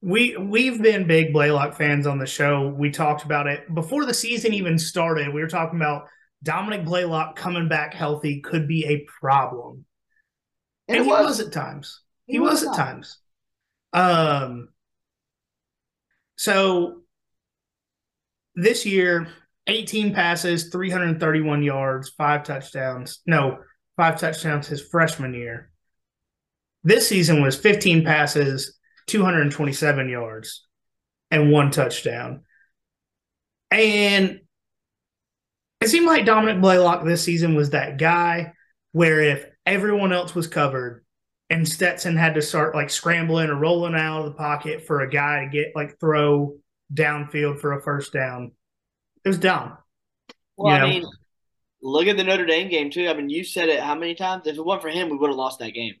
We 0.00 0.36
we've 0.36 0.82
been 0.82 1.06
big 1.06 1.32
Blaylock 1.32 1.76
fans 1.76 2.06
on 2.06 2.18
the 2.18 2.26
show. 2.26 2.68
We 2.68 2.90
talked 2.90 3.24
about 3.24 3.46
it 3.46 3.72
before 3.72 4.04
the 4.04 4.14
season 4.14 4.52
even 4.52 4.78
started. 4.78 5.32
We 5.32 5.40
were 5.40 5.48
talking 5.48 5.78
about 5.78 6.08
Dominic 6.42 6.84
Blaylock 6.84 7.36
coming 7.36 7.68
back 7.68 7.94
healthy 7.94 8.40
could 8.40 8.66
be 8.66 8.84
a 8.86 9.06
problem, 9.20 9.84
and, 10.88 10.98
it 10.98 11.04
he 11.04 11.08
was. 11.08 11.40
at 11.40 11.52
times. 11.52 12.00
He, 12.26 12.38
was, 12.38 12.64
at 12.64 12.74
times. 12.74 13.18
Um. 13.92 14.68
So 16.36 17.02
this 18.56 18.84
year, 18.84 19.28
18 19.66 20.14
passes, 20.14 20.68
331 20.70 21.62
yards, 21.62 22.10
five 22.10 22.42
touchdowns. 22.42 23.20
No, 23.26 23.58
five 23.96 24.18
touchdowns 24.18 24.66
his 24.66 24.80
freshman 24.80 25.34
year. 25.34 25.71
This 26.84 27.08
season 27.08 27.42
was 27.42 27.56
15 27.56 28.04
passes, 28.04 28.78
227 29.06 30.08
yards, 30.08 30.66
and 31.30 31.52
one 31.52 31.70
touchdown. 31.70 32.42
And 33.70 34.40
it 35.80 35.88
seemed 35.88 36.06
like 36.06 36.26
Dominic 36.26 36.60
Blaylock 36.60 37.04
this 37.04 37.22
season 37.22 37.54
was 37.54 37.70
that 37.70 37.98
guy 37.98 38.52
where 38.92 39.20
if 39.20 39.46
everyone 39.64 40.12
else 40.12 40.34
was 40.34 40.46
covered 40.46 41.04
and 41.48 41.68
Stetson 41.68 42.16
had 42.16 42.34
to 42.34 42.42
start 42.42 42.74
like 42.74 42.90
scrambling 42.90 43.48
or 43.48 43.56
rolling 43.56 43.94
out 43.94 44.20
of 44.20 44.24
the 44.26 44.32
pocket 44.32 44.86
for 44.86 45.00
a 45.00 45.10
guy 45.10 45.44
to 45.44 45.50
get 45.50 45.72
like 45.74 45.98
throw 45.98 46.56
downfield 46.92 47.60
for 47.60 47.72
a 47.72 47.82
first 47.82 48.12
down, 48.12 48.52
it 49.24 49.28
was 49.28 49.38
down. 49.38 49.76
Well, 50.56 50.74
You 50.74 50.80
know? 50.80 50.86
I 50.86 50.90
mean, 50.90 51.04
look 51.82 52.06
at 52.06 52.16
the 52.16 52.24
Notre 52.24 52.46
Dame 52.46 52.68
game 52.68 52.90
too. 52.90 53.08
I 53.08 53.14
mean, 53.14 53.28
you 53.28 53.44
said 53.44 53.68
it 53.68 53.80
how 53.80 53.94
many 53.94 54.14
times? 54.14 54.46
If 54.46 54.56
it 54.56 54.64
wasn't 54.64 54.82
for 54.82 54.88
him, 54.88 55.10
we 55.10 55.16
would 55.16 55.30
have 55.30 55.36
lost 55.36 55.58
that 55.60 55.72
game. 55.72 55.94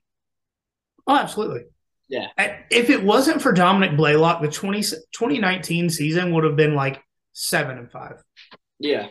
Oh, 1.06 1.16
absolutely. 1.16 1.62
Yeah. 2.08 2.28
If 2.70 2.90
it 2.90 3.02
wasn't 3.02 3.40
for 3.40 3.52
Dominic 3.52 3.96
Blaylock, 3.96 4.42
the 4.42 4.48
20, 4.48 4.82
2019 4.82 5.90
season 5.90 6.32
would 6.32 6.44
have 6.44 6.56
been 6.56 6.74
like 6.74 7.02
seven 7.32 7.78
and 7.78 7.90
five. 7.90 8.22
Yeah. 8.78 9.08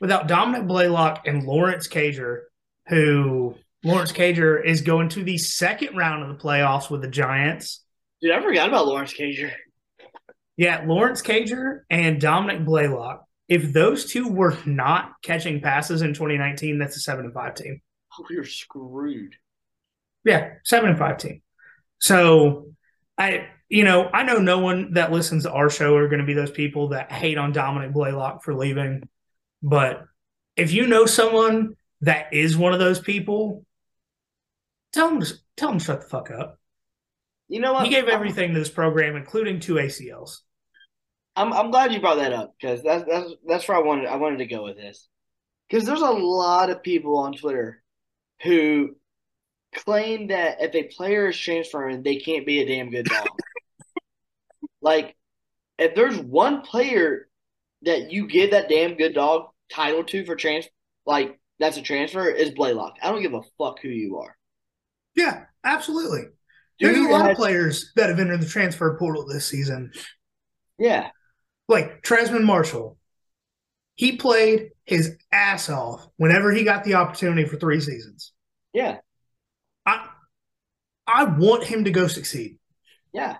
Without 0.00 0.26
Dominic 0.26 0.66
Blaylock 0.66 1.26
and 1.26 1.44
Lawrence 1.44 1.86
Cager, 1.86 2.42
who 2.88 3.54
Lawrence 3.84 4.12
Cager 4.12 4.64
is 4.64 4.80
going 4.80 5.10
to 5.10 5.22
the 5.22 5.38
second 5.38 5.96
round 5.96 6.22
of 6.22 6.28
the 6.28 6.42
playoffs 6.42 6.90
with 6.90 7.02
the 7.02 7.08
Giants. 7.08 7.84
Dude, 8.20 8.32
I 8.32 8.40
forgot 8.42 8.68
about 8.68 8.86
Lawrence 8.86 9.12
Cager. 9.12 9.52
Yeah, 10.56 10.84
Lawrence 10.86 11.20
Cager 11.20 11.80
and 11.90 12.20
Dominic 12.20 12.64
Blaylock. 12.64 13.24
If 13.48 13.72
those 13.72 14.06
two 14.06 14.28
were 14.28 14.56
not 14.64 15.12
catching 15.22 15.60
passes 15.60 16.00
in 16.00 16.14
2019, 16.14 16.78
that's 16.78 16.96
a 16.96 17.00
seven 17.00 17.26
and 17.26 17.34
five 17.34 17.54
team. 17.54 17.82
Oh, 18.18 18.24
we 18.30 18.36
were 18.36 18.44
screwed. 18.44 19.34
Yeah, 20.24 20.54
seven 20.64 20.90
and 20.90 20.98
five 20.98 21.18
team. 21.18 21.42
So 21.98 22.72
I, 23.16 23.46
you 23.68 23.84
know, 23.84 24.08
I 24.12 24.22
know 24.22 24.38
no 24.38 24.58
one 24.58 24.94
that 24.94 25.12
listens 25.12 25.44
to 25.44 25.52
our 25.52 25.70
show 25.70 25.96
are 25.96 26.08
going 26.08 26.20
to 26.20 26.26
be 26.26 26.34
those 26.34 26.50
people 26.50 26.88
that 26.88 27.12
hate 27.12 27.38
on 27.38 27.52
Dominic 27.52 27.92
Blaylock 27.92 28.42
for 28.42 28.54
leaving. 28.54 29.08
But 29.62 30.04
if 30.56 30.72
you 30.72 30.86
know 30.86 31.06
someone 31.06 31.76
that 32.02 32.32
is 32.32 32.56
one 32.56 32.72
of 32.72 32.78
those 32.78 33.00
people, 33.00 33.64
tell 34.92 35.08
them 35.08 35.20
to 35.20 35.34
tell 35.56 35.70
them 35.70 35.78
shut 35.78 36.02
the 36.02 36.08
fuck 36.08 36.30
up. 36.30 36.58
You 37.48 37.60
know 37.60 37.72
what? 37.72 37.84
He 37.84 37.90
gave 37.90 38.08
everything 38.08 38.52
to 38.52 38.58
this 38.58 38.70
program, 38.70 39.16
including 39.16 39.60
two 39.60 39.74
ACLs. 39.74 40.38
I'm 41.36 41.52
I'm 41.52 41.70
glad 41.70 41.92
you 41.92 42.00
brought 42.00 42.18
that 42.18 42.32
up 42.32 42.54
because 42.60 42.82
that's 42.82 43.04
that's 43.08 43.30
that's 43.46 43.68
where 43.68 43.76
I 43.76 43.80
wanted 43.80 44.06
I 44.06 44.16
wanted 44.16 44.38
to 44.38 44.46
go 44.46 44.64
with 44.64 44.76
this. 44.76 45.08
Because 45.68 45.86
there's 45.86 46.00
a 46.00 46.10
lot 46.10 46.70
of 46.70 46.82
people 46.82 47.18
on 47.18 47.32
Twitter 47.32 47.82
who 48.42 48.96
claim 49.74 50.28
that 50.28 50.60
if 50.60 50.74
a 50.74 50.84
player 50.94 51.28
is 51.28 51.38
transferring, 51.38 52.02
they 52.02 52.16
can't 52.16 52.46
be 52.46 52.60
a 52.60 52.66
damn 52.66 52.90
good 52.90 53.06
dog. 53.06 53.28
like, 54.80 55.16
if 55.78 55.94
there's 55.94 56.18
one 56.18 56.62
player 56.62 57.28
that 57.82 58.10
you 58.12 58.26
give 58.26 58.52
that 58.52 58.68
damn 58.68 58.94
good 58.94 59.14
dog 59.14 59.48
title 59.70 60.04
to 60.04 60.24
for 60.24 60.36
transfer, 60.36 60.70
like 61.06 61.40
that's 61.58 61.76
a 61.76 61.82
transfer, 61.82 62.28
is 62.28 62.50
Blaylock. 62.50 62.96
I 63.02 63.10
don't 63.10 63.22
give 63.22 63.34
a 63.34 63.42
fuck 63.58 63.80
who 63.80 63.88
you 63.88 64.18
are. 64.18 64.36
Yeah, 65.14 65.44
absolutely. 65.64 66.24
There's 66.80 66.98
a 66.98 67.10
lot 67.10 67.30
of 67.30 67.36
players 67.36 67.92
that 67.94 68.08
have 68.08 68.18
entered 68.18 68.40
the 68.40 68.46
transfer 68.46 68.96
portal 68.98 69.26
this 69.26 69.46
season. 69.46 69.92
Yeah, 70.78 71.10
like 71.68 72.02
Trezmen 72.02 72.44
Marshall, 72.44 72.98
he 73.94 74.16
played 74.16 74.70
his 74.84 75.16
ass 75.32 75.70
off 75.70 76.06
whenever 76.16 76.52
he 76.52 76.64
got 76.64 76.84
the 76.84 76.94
opportunity 76.94 77.46
for 77.48 77.56
three 77.56 77.80
seasons. 77.80 78.32
yeah, 78.72 78.98
I 81.14 81.24
want 81.24 81.62
him 81.62 81.84
to 81.84 81.92
go 81.92 82.08
succeed. 82.08 82.58
yeah. 83.12 83.36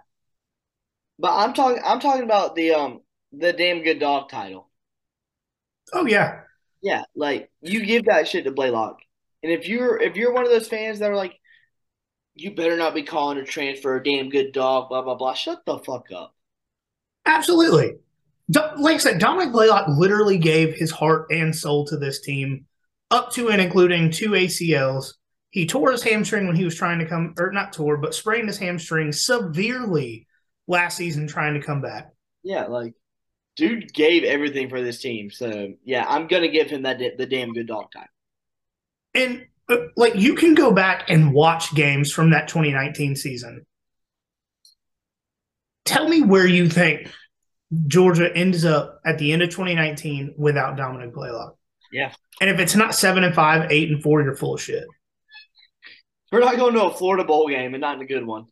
But 1.19 1.33
I'm 1.33 1.55
talking. 1.55 1.83
I'm 1.85 2.01
talking 2.01 2.23
about 2.25 2.55
the 2.55 2.73
um 2.73 3.01
the 3.33 3.53
damn 3.53 3.83
good 3.83 3.99
dog 3.99 4.29
title. 4.29 4.71
Oh 5.93 6.07
yeah. 6.07 6.41
Yeah, 6.83 7.03
like 7.17 7.51
you 7.63 7.85
give 7.85 8.05
that 8.05 8.29
shit 8.29 8.45
to 8.45 8.53
Blaylock, 8.53 8.99
and 9.43 9.51
if 9.51 9.67
you're 9.69 10.01
if 10.01 10.17
you're 10.17 10.33
one 10.33 10.45
of 10.45 10.51
those 10.51 10.69
fans 10.69 10.99
that 10.99 11.11
are 11.11 11.17
like, 11.17 11.35
you 12.35 12.55
better 12.55 12.77
not 12.77 12.95
be 12.95 13.03
calling 13.03 13.39
a 13.39 13.45
transfer 13.45 13.97
a 13.97 14.03
damn 14.03 14.29
good 14.29 14.53
dog, 14.53 14.89
blah 14.89 15.03
blah 15.03 15.15
blah. 15.15 15.35
Shut 15.35 15.63
the 15.67 15.79
fuck 15.79 16.07
up. 16.15 16.35
Absolutely. 17.27 17.95
Like 18.77 18.97
I 18.97 18.99
said, 18.99 19.19
Dominic 19.19 19.53
Blaylock 19.53 19.89
literally 19.89 20.37
gave 20.37 20.75
his 20.75 20.91
heart 20.91 21.27
and 21.31 21.57
soul 21.57 21.87
to 21.87 21.97
this 21.97 22.21
team, 22.21 22.67
up 23.11 23.33
to 23.33 23.51
and 23.51 23.61
including 23.61 24.11
two 24.11 24.31
ACLs. 24.31 25.15
He 25.55 25.67
tore 25.67 25.93
his 25.93 26.03
hamstring 26.03 26.49
when 26.49 26.57
he 26.57 26.65
was 26.65 26.75
trying 26.75 26.99
to 26.99 27.07
come, 27.07 27.33
or 27.39 27.53
not 27.53 27.73
tore, 27.73 27.97
but 27.97 28.13
sprained 28.13 28.49
his 28.49 28.59
hamstring 28.59 29.13
severely 29.13 30.27
last 30.67 30.97
season 30.97 31.29
trying 31.29 31.55
to 31.55 31.65
come 31.65 31.81
back. 31.81 32.11
Yeah, 32.43 32.65
like 32.65 32.95
dude 33.55 33.95
gave 33.95 34.25
everything 34.25 34.69
for 34.69 34.83
this 34.83 35.01
team. 35.01 35.31
So 35.31 35.75
yeah, 35.85 36.07
I'm 36.09 36.27
gonna 36.27 36.49
give 36.49 36.71
him 36.71 36.83
that 36.83 36.99
the 36.99 37.27
damn 37.27 37.53
good 37.53 37.69
dog 37.69 37.93
time. 37.93 38.09
And 39.15 39.47
uh, 39.69 39.77
like 39.97 40.17
you 40.17 40.35
can 40.35 40.55
go 40.55 40.73
back 40.73 41.09
and 41.09 41.33
watch 41.33 41.73
games 41.73 42.11
from 42.11 42.31
that 42.31 42.49
2019 42.49 43.15
season. 43.15 43.65
Tell 45.85 46.09
me 46.09 46.21
where 46.21 46.49
you 46.49 46.69
think 46.69 47.13
Georgia 47.87 48.29
ends 48.37 48.65
up 48.65 49.01
at 49.07 49.19
the 49.19 49.33
end 49.33 49.43
of 49.43 49.51
2019 49.51 50.35
without 50.37 50.77
Dominic 50.77 51.15
Blaylock. 51.15 51.57
Yeah. 51.93 52.13
And 52.41 52.51
if 52.51 52.59
it's 52.59 52.75
not 52.75 52.97
seven 52.97 53.23
and 53.23 53.37
five, 53.37 53.71
eight 53.71 53.93
and 53.93 54.03
four, 54.03 54.21
you're 54.21 54.35
full 54.35 54.55
of 54.55 54.61
shit. 54.61 54.89
We're 56.35 56.41
not 56.41 56.57
going 56.57 56.75
to 56.75 56.87
a 56.87 56.93
Florida 56.93 57.23
bowl 57.23 57.49
game 57.49 57.75
and 57.75 57.81
not 57.81 57.95
in 57.95 58.03
a 58.03 58.07
good 58.07 58.27
one. 58.27 58.47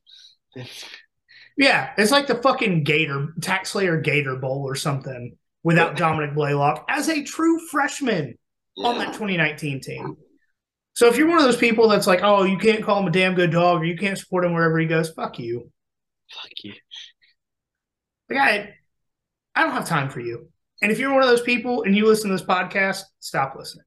Yeah, 1.57 1.91
it's 1.99 2.13
like 2.13 2.29
the 2.29 2.37
fucking 2.37 2.85
Gator 2.85 3.35
Tax 3.41 3.71
Slayer 3.71 4.01
Gator 4.01 4.37
Bowl 4.37 4.63
or 4.65 4.77
something 4.77 5.37
without 5.65 5.97
Dominic 5.97 6.33
Blaylock 6.33 6.85
as 6.89 7.09
a 7.09 7.25
true 7.25 7.59
freshman 7.59 8.39
on 8.79 8.99
that 8.99 9.09
2019 9.09 9.81
team. 9.81 10.17
So 10.95 11.09
if 11.09 11.17
you're 11.17 11.29
one 11.29 11.39
of 11.39 11.45
those 11.45 11.57
people 11.57 11.89
that's 11.89 12.07
like, 12.07 12.21
oh, 12.23 12.45
you 12.45 12.57
can't 12.57 12.85
call 12.85 13.01
him 13.01 13.09
a 13.09 13.11
damn 13.11 13.35
good 13.35 13.51
dog 13.51 13.81
or 13.81 13.85
you 13.85 13.97
can't 13.97 14.17
support 14.17 14.45
him 14.45 14.53
wherever 14.53 14.79
he 14.79 14.87
goes, 14.87 15.11
fuck 15.11 15.41
you. 15.41 15.69
Fuck 16.31 16.53
you. 16.63 16.75
Like 18.31 18.39
I, 18.39 18.75
I 19.57 19.65
don't 19.65 19.73
have 19.73 19.89
time 19.89 20.09
for 20.09 20.21
you. 20.21 20.49
And 20.83 20.93
if 20.93 21.01
you're 21.01 21.13
one 21.13 21.25
of 21.25 21.29
those 21.29 21.43
people 21.43 21.83
and 21.83 21.97
you 21.97 22.07
listen 22.07 22.31
to 22.31 22.37
this 22.37 22.47
podcast, 22.47 23.03
stop 23.19 23.57
listening. 23.59 23.87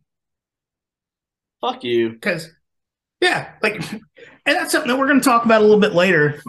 Fuck 1.61 1.85
you. 1.85 2.09
Because, 2.09 2.49
yeah, 3.21 3.51
like, 3.61 3.75
and 3.91 4.01
that's 4.45 4.71
something 4.71 4.89
that 4.89 4.97
we're 4.97 5.07
going 5.07 5.19
to 5.19 5.25
talk 5.25 5.45
about 5.45 5.61
a 5.61 5.63
little 5.63 5.79
bit 5.79 5.93
later. 5.93 6.41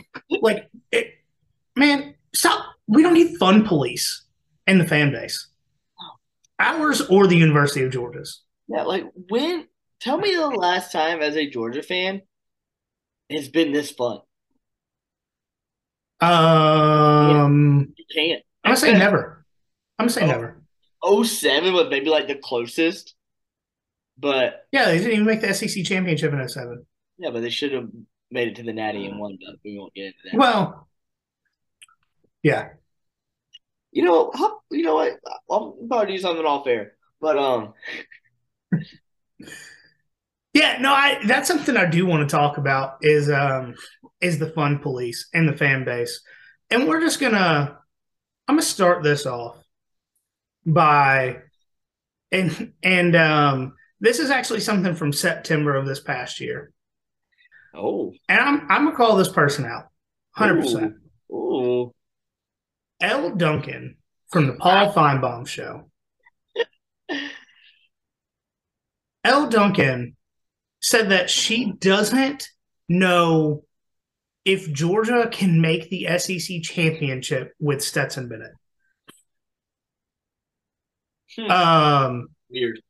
like, 0.42 0.68
it, 0.92 1.14
man, 1.76 2.14
stop. 2.34 2.64
We 2.86 3.02
don't 3.02 3.14
need 3.14 3.36
fun 3.38 3.64
police 3.66 4.24
in 4.66 4.78
the 4.78 4.86
fan 4.86 5.10
base. 5.12 5.48
Ours 6.58 7.00
or 7.02 7.26
the 7.26 7.36
University 7.36 7.82
of 7.84 7.92
Georgia's. 7.92 8.42
Yeah, 8.68 8.82
like 8.84 9.04
when? 9.28 9.66
Tell 10.00 10.18
me 10.18 10.34
the 10.34 10.46
last 10.48 10.92
time 10.92 11.20
as 11.22 11.36
a 11.36 11.48
Georgia 11.48 11.82
fan 11.82 12.22
it's 13.28 13.48
been 13.48 13.72
this 13.72 13.90
fun. 13.90 14.20
Um, 16.20 17.92
You 17.96 18.04
can't. 18.14 18.42
I'm 18.64 18.70
gonna 18.70 18.76
say 18.76 18.92
never. 18.98 19.44
I'm 19.98 20.04
gonna 20.04 20.12
say 20.12 20.22
Oh. 20.22 20.26
never. 20.28 20.62
07 21.24 21.72
was 21.74 21.88
maybe 21.90 22.08
like 22.08 22.28
the 22.28 22.36
closest, 22.36 23.14
but 24.18 24.66
Yeah, 24.72 24.86
they 24.86 24.98
didn't 24.98 25.12
even 25.12 25.26
make 25.26 25.40
the 25.40 25.52
SEC 25.54 25.84
championship 25.84 26.32
in 26.32 26.48
07. 26.48 26.84
yeah, 27.18 27.30
but 27.30 27.40
they 27.40 27.50
should 27.50 27.72
have 27.72 27.88
made 28.30 28.48
it 28.48 28.56
to 28.56 28.62
the 28.62 28.72
Natty 28.72 29.06
and 29.06 29.18
won. 29.18 29.38
But 29.44 29.56
we 29.64 29.78
won't 29.78 29.94
get 29.94 30.06
into 30.06 30.18
that. 30.24 30.36
Well, 30.38 30.88
yeah, 32.42 32.70
You 33.92 34.04
know, 34.04 34.30
how, 34.34 34.60
you 34.70 34.82
know 34.82 34.94
what? 34.96 35.18
I'll 35.50 35.76
probably 35.88 36.14
do 36.16 36.22
something 36.22 36.44
off 36.44 36.66
air, 36.66 36.92
but 37.20 37.38
um, 37.38 37.72
yeah. 40.52 40.78
No, 40.80 40.92
I 40.92 41.20
that's 41.26 41.48
something 41.48 41.76
I 41.76 41.86
do 41.86 42.06
want 42.06 42.28
to 42.28 42.34
talk 42.36 42.58
about 42.58 42.98
is 43.02 43.30
um 43.30 43.74
is 44.20 44.38
the 44.38 44.50
fun 44.50 44.78
police 44.78 45.28
and 45.34 45.48
the 45.48 45.56
fan 45.56 45.84
base, 45.84 46.20
and 46.70 46.88
we're 46.88 47.00
just 47.00 47.20
gonna 47.20 47.78
I'm 48.48 48.54
gonna 48.56 48.62
start 48.62 49.02
this 49.02 49.26
off 49.26 49.56
by 50.64 51.38
and 52.32 52.72
and 52.82 53.16
um 53.16 53.74
this 54.00 54.18
is 54.18 54.30
actually 54.30 54.60
something 54.60 54.94
from 54.94 55.12
September 55.12 55.74
of 55.74 55.86
this 55.86 56.00
past 56.00 56.40
year, 56.40 56.72
oh, 57.74 58.12
and 58.28 58.40
I'm 58.40 58.70
I'm 58.70 58.84
gonna 58.84 58.96
call 58.96 59.16
this 59.16 59.28
person 59.28 59.64
out, 59.64 59.88
hundred 60.32 60.62
percent. 60.62 60.94
ooh, 61.30 61.94
Elle 63.00 63.36
Duncan 63.36 63.96
from 64.30 64.46
the 64.46 64.54
Paul 64.54 64.92
Finebaum 64.92 65.46
Show. 65.46 65.90
Elle 69.24 69.48
Duncan 69.48 70.16
said 70.80 71.10
that 71.10 71.28
she 71.28 71.72
doesn't 71.72 72.48
know 72.88 73.64
if 74.44 74.72
Georgia 74.72 75.28
can 75.30 75.60
make 75.60 75.90
the 75.90 76.06
SEC 76.18 76.62
championship 76.62 77.52
with 77.58 77.82
Stetson 77.82 78.28
Bennett. 78.28 78.52
Hmm. 81.36 81.50
Um, 81.50 82.28
weird. 82.48 82.80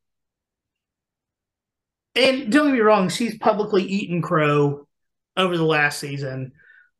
And 2.17 2.51
don't 2.51 2.67
get 2.67 2.73
me 2.73 2.79
wrong, 2.79 3.09
she's 3.09 3.37
publicly 3.37 3.83
eaten 3.83 4.21
crow 4.21 4.87
over 5.35 5.55
the 5.55 5.63
last 5.63 5.99
season, 5.99 6.51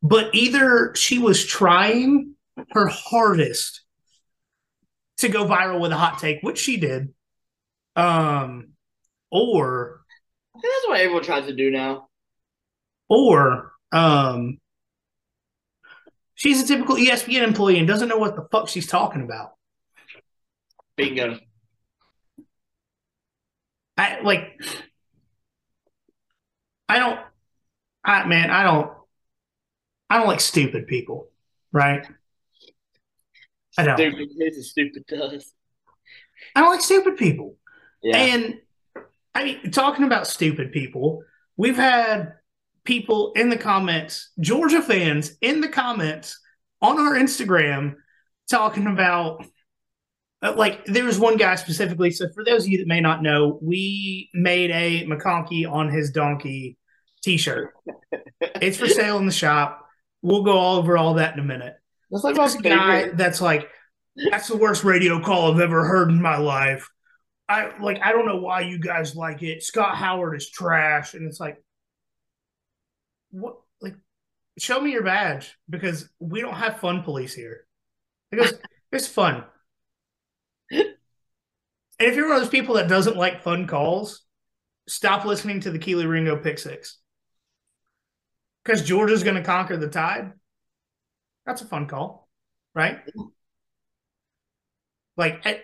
but 0.03 0.33
either 0.33 0.93
she 0.95 1.19
was 1.19 1.45
trying 1.45 2.35
her 2.71 2.87
hardest 2.87 3.81
to 5.17 5.29
go 5.29 5.45
viral 5.45 5.79
with 5.79 5.91
a 5.91 5.97
hot 5.97 6.19
take, 6.19 6.41
which 6.41 6.59
she 6.59 6.77
did, 6.77 7.13
um, 7.95 8.69
or 9.31 10.01
I 10.55 10.59
think 10.59 10.73
that's 10.73 10.87
what 10.87 10.99
everyone 10.99 11.23
tries 11.23 11.45
to 11.47 11.55
do 11.55 11.71
now. 11.71 12.07
or 13.09 13.71
um, 13.91 14.59
she's 16.35 16.61
a 16.61 16.67
typical 16.67 16.95
ESPN 16.95 17.41
employee 17.41 17.79
and 17.79 17.87
doesn't 17.87 18.07
know 18.09 18.17
what 18.17 18.35
the 18.35 18.47
fuck 18.51 18.67
she's 18.69 18.87
talking 18.87 19.23
about. 19.23 19.53
Bingo. 20.95 21.39
I 23.97 24.21
like 24.21 24.61
I 26.89 26.99
don't 26.99 27.19
I 28.03 28.25
man, 28.25 28.49
I 28.49 28.63
don't 28.63 28.91
I 30.09 30.17
don't 30.17 30.27
like 30.27 30.41
stupid 30.41 30.87
people, 30.87 31.29
right? 31.71 32.07
I 33.77 33.83
don't. 33.83 33.97
Stupid. 33.97 34.29
This 34.37 34.57
is 34.57 34.69
stupid 34.71 35.07
to 35.07 35.23
us. 35.23 35.53
I 36.55 36.61
don't 36.61 36.71
like 36.71 36.81
stupid 36.81 37.17
people. 37.17 37.55
Yeah. 38.01 38.17
And 38.17 38.55
I 39.35 39.43
mean, 39.43 39.71
talking 39.71 40.05
about 40.05 40.27
stupid 40.27 40.71
people, 40.71 41.23
we've 41.57 41.75
had 41.75 42.33
people 42.85 43.33
in 43.35 43.49
the 43.49 43.57
comments, 43.57 44.31
Georgia 44.39 44.81
fans 44.81 45.37
in 45.41 45.61
the 45.61 45.67
comments 45.67 46.39
on 46.81 46.99
our 46.99 47.13
Instagram 47.13 47.95
talking 48.49 48.87
about 48.87 49.45
Uh, 50.41 50.53
like 50.55 50.85
there 50.85 51.05
was 51.05 51.19
one 51.19 51.37
guy 51.37 51.55
specifically. 51.55 52.11
So 52.11 52.29
for 52.33 52.43
those 52.43 52.65
of 52.65 52.69
you 52.69 52.77
that 52.79 52.87
may 52.87 53.01
not 53.01 53.23
know, 53.23 53.57
we 53.61 54.29
made 54.33 54.71
a 54.71 55.05
McConkey 55.05 55.69
on 55.69 55.89
his 55.89 56.11
donkey 56.11 56.77
t-shirt. 57.23 57.73
it's 58.41 58.77
for 58.77 58.87
sale 58.87 59.17
in 59.17 59.25
the 59.25 59.31
shop. 59.31 59.85
We'll 60.21 60.43
go 60.43 60.57
all 60.57 60.77
over 60.77 60.97
all 60.97 61.15
that 61.15 61.33
in 61.33 61.39
a 61.39 61.43
minute. 61.43 61.75
that's 62.11 62.23
like 62.23 62.35
This 62.35 62.55
guy 62.55 63.01
favorite. 63.01 63.17
that's 63.17 63.41
like, 63.41 63.69
that's 64.31 64.47
the 64.47 64.57
worst 64.57 64.83
radio 64.83 65.19
call 65.21 65.53
I've 65.53 65.59
ever 65.59 65.85
heard 65.85 66.09
in 66.09 66.21
my 66.21 66.37
life. 66.37 66.89
I 67.49 67.71
like, 67.79 67.99
I 68.03 68.11
don't 68.11 68.25
know 68.25 68.37
why 68.37 68.61
you 68.61 68.77
guys 68.79 69.15
like 69.15 69.41
it. 69.41 69.63
Scott 69.63 69.95
Howard 69.95 70.35
is 70.35 70.49
trash, 70.49 71.13
and 71.13 71.25
it's 71.27 71.39
like, 71.39 71.63
what? 73.31 73.57
Like, 73.81 73.95
show 74.59 74.81
me 74.81 74.91
your 74.91 75.03
badge 75.03 75.57
because 75.69 76.09
we 76.19 76.41
don't 76.41 76.55
have 76.55 76.79
fun 76.79 77.03
police 77.03 77.33
here. 77.33 77.65
Because 78.31 78.53
it's 78.91 79.07
fun. 79.07 79.45
And 80.71 80.95
if 81.99 82.15
you're 82.15 82.27
one 82.27 82.37
of 82.37 82.43
those 82.43 82.51
people 82.51 82.75
that 82.75 82.87
doesn't 82.87 83.17
like 83.17 83.41
fun 83.41 83.67
calls, 83.67 84.23
stop 84.87 85.25
listening 85.25 85.61
to 85.61 85.71
the 85.71 85.79
Kelee 85.79 86.07
Ringo 86.07 86.37
pick 86.37 86.59
six. 86.59 86.97
Because 88.63 88.83
Georgia's 88.83 89.23
going 89.23 89.35
to 89.35 89.43
conquer 89.43 89.77
the 89.77 89.87
tide. 89.87 90.33
That's 91.45 91.61
a 91.61 91.65
fun 91.65 91.87
call, 91.87 92.27
right? 92.75 92.99
Like, 95.15 95.45
eh, 95.45 95.57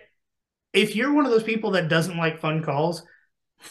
if 0.72 0.96
you're 0.96 1.12
one 1.12 1.26
of 1.26 1.30
those 1.30 1.42
people 1.42 1.72
that 1.72 1.88
doesn't 1.88 2.16
like 2.16 2.40
fun 2.40 2.62
calls, 2.62 3.02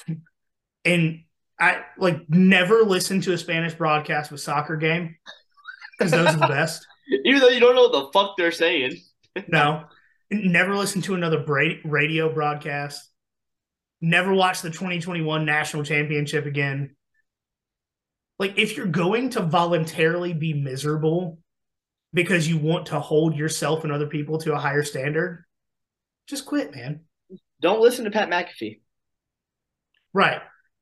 and 0.86 1.24
I 1.60 1.82
like 1.98 2.30
never 2.30 2.84
listen 2.84 3.22
to 3.22 3.34
a 3.34 3.38
Spanish 3.38 3.74
broadcast 3.74 4.32
with 4.32 4.42
soccer 4.42 4.78
game 4.78 5.16
because 5.98 6.12
those 6.12 6.28
are 6.28 6.38
the 6.38 6.48
best. 6.48 6.88
Even 7.26 7.42
though 7.42 7.50
you 7.50 7.60
don't 7.60 7.76
know 7.76 7.90
what 7.90 7.92
the 7.92 8.12
fuck 8.14 8.38
they're 8.38 8.52
saying. 8.52 8.98
No, 9.48 9.86
never 10.34 10.76
listen 10.76 11.02
to 11.04 11.16
another 11.16 11.40
bra- 11.40 11.76
radio 11.84 12.34
broadcast. 12.34 13.10
Never 14.02 14.34
watch 14.34 14.62
the 14.62 14.70
2021 14.70 15.46
national 15.46 15.84
championship 15.84 16.46
again. 16.46 16.96
Like, 18.40 18.58
if 18.58 18.76
you're 18.76 18.86
going 18.88 19.30
to 19.32 19.42
voluntarily 19.42 20.34
be 20.34 20.54
miserable 20.54 21.40
because 22.14 22.48
you 22.48 22.58
want 22.58 22.88
to 22.88 23.00
hold 23.00 23.36
yourself 23.36 23.84
and 23.84 23.94
other 23.94 24.08
people 24.08 24.40
to 24.40 24.54
a 24.54 24.60
higher 24.60 24.84
standard, 24.84 25.46
just 26.28 26.46
quit, 26.46 26.76
man. 26.76 27.02
Don't 27.62 27.82
listen 27.82 28.06
to 28.06 28.12
Pat 28.12 28.30
McAfee. 28.30 28.82
Right. 30.14 30.42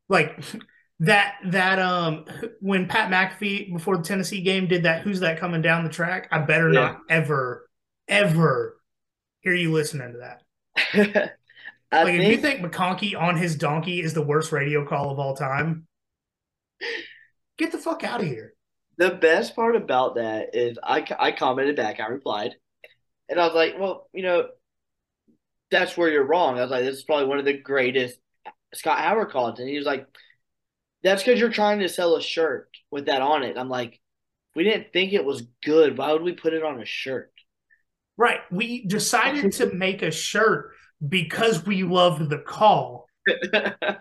Like 0.10 0.44
that 1.00 1.36
that 1.46 1.80
um 1.80 2.26
when 2.60 2.88
Pat 2.88 3.10
McAfee 3.12 3.74
before 3.74 3.98
the 3.98 4.04
Tennessee 4.04 4.42
game 4.42 4.68
did 4.68 4.84
that 4.84 5.02
who's 5.02 5.22
that 5.22 5.40
coming 5.40 5.62
down 5.62 5.84
the 5.84 5.90
track? 5.90 6.28
I 6.32 6.40
better 6.40 6.72
Yeah. 6.72 6.80
not 6.82 6.98
ever 7.10 7.68
ever 8.08 8.78
hear 9.42 9.54
you 9.54 9.72
listening 9.72 10.14
to 10.14 10.20
that. 10.20 11.38
Like 11.94 12.06
think, 12.06 12.24
if 12.24 12.30
you 12.30 12.38
think 12.38 12.62
McConkey 12.62 13.20
on 13.20 13.36
his 13.36 13.58
donkey 13.58 14.00
is 14.00 14.14
the 14.14 14.22
worst 14.22 14.54
radio 14.54 14.86
call 14.86 15.10
of 15.10 15.20
all 15.20 15.36
time, 15.36 15.88
get 17.58 17.74
the 17.74 17.78
fuck 17.78 18.06
out 18.06 18.22
of 18.22 18.28
here. 18.28 18.54
the 18.98 19.10
best 19.10 19.58
part 19.58 19.76
about 19.76 20.16
that 20.16 20.56
is 20.56 20.78
I, 20.82 21.06
I 21.20 21.34
commented 21.34 21.76
back, 21.76 22.00
I 22.00 22.08
replied, 22.08 22.56
and 23.28 23.40
I 23.40 23.46
was 23.46 23.54
like, 23.54 23.76
well, 23.78 24.08
you 24.14 24.24
know, 24.24 24.48
that's 25.70 25.98
where 25.98 26.10
you're 26.10 26.26
wrong. 26.26 26.58
I 26.58 26.62
was 26.62 26.72
like, 26.72 26.84
this 26.86 26.98
is 26.98 27.04
probably 27.04 27.28
one 27.28 27.40
of 27.40 27.46
the 27.46 27.58
greatest 27.58 28.18
Scott 28.74 29.00
Howard 29.00 29.32
calls. 29.32 29.60
And 29.60 29.68
he 29.68 29.78
was 29.78 29.86
like, 29.86 30.08
that's 31.04 31.24
because 31.24 31.40
you're 31.40 31.50
trying 31.50 31.80
to 31.80 31.90
sell 31.90 32.16
a 32.16 32.22
shirt 32.22 32.70
with 32.90 33.08
that 33.08 33.22
on 33.22 33.44
it. 33.44 33.58
I'm 33.58 33.70
like, 33.70 34.00
we 34.56 34.64
didn't 34.64 34.94
think 34.94 35.14
it 35.14 35.26
was 35.26 35.44
good. 35.64 35.98
Why 35.98 36.14
would 36.14 36.22
we 36.24 36.34
put 36.34 36.54
it 36.54 36.64
on 36.64 36.82
a 36.82 36.86
shirt? 36.86 37.32
Right. 38.22 38.42
We 38.52 38.86
decided 38.86 39.52
to 39.54 39.74
make 39.74 40.04
a 40.04 40.12
shirt 40.12 40.74
because 41.10 41.66
we 41.66 41.82
loved 41.82 42.30
the 42.30 42.38
call. 42.38 43.08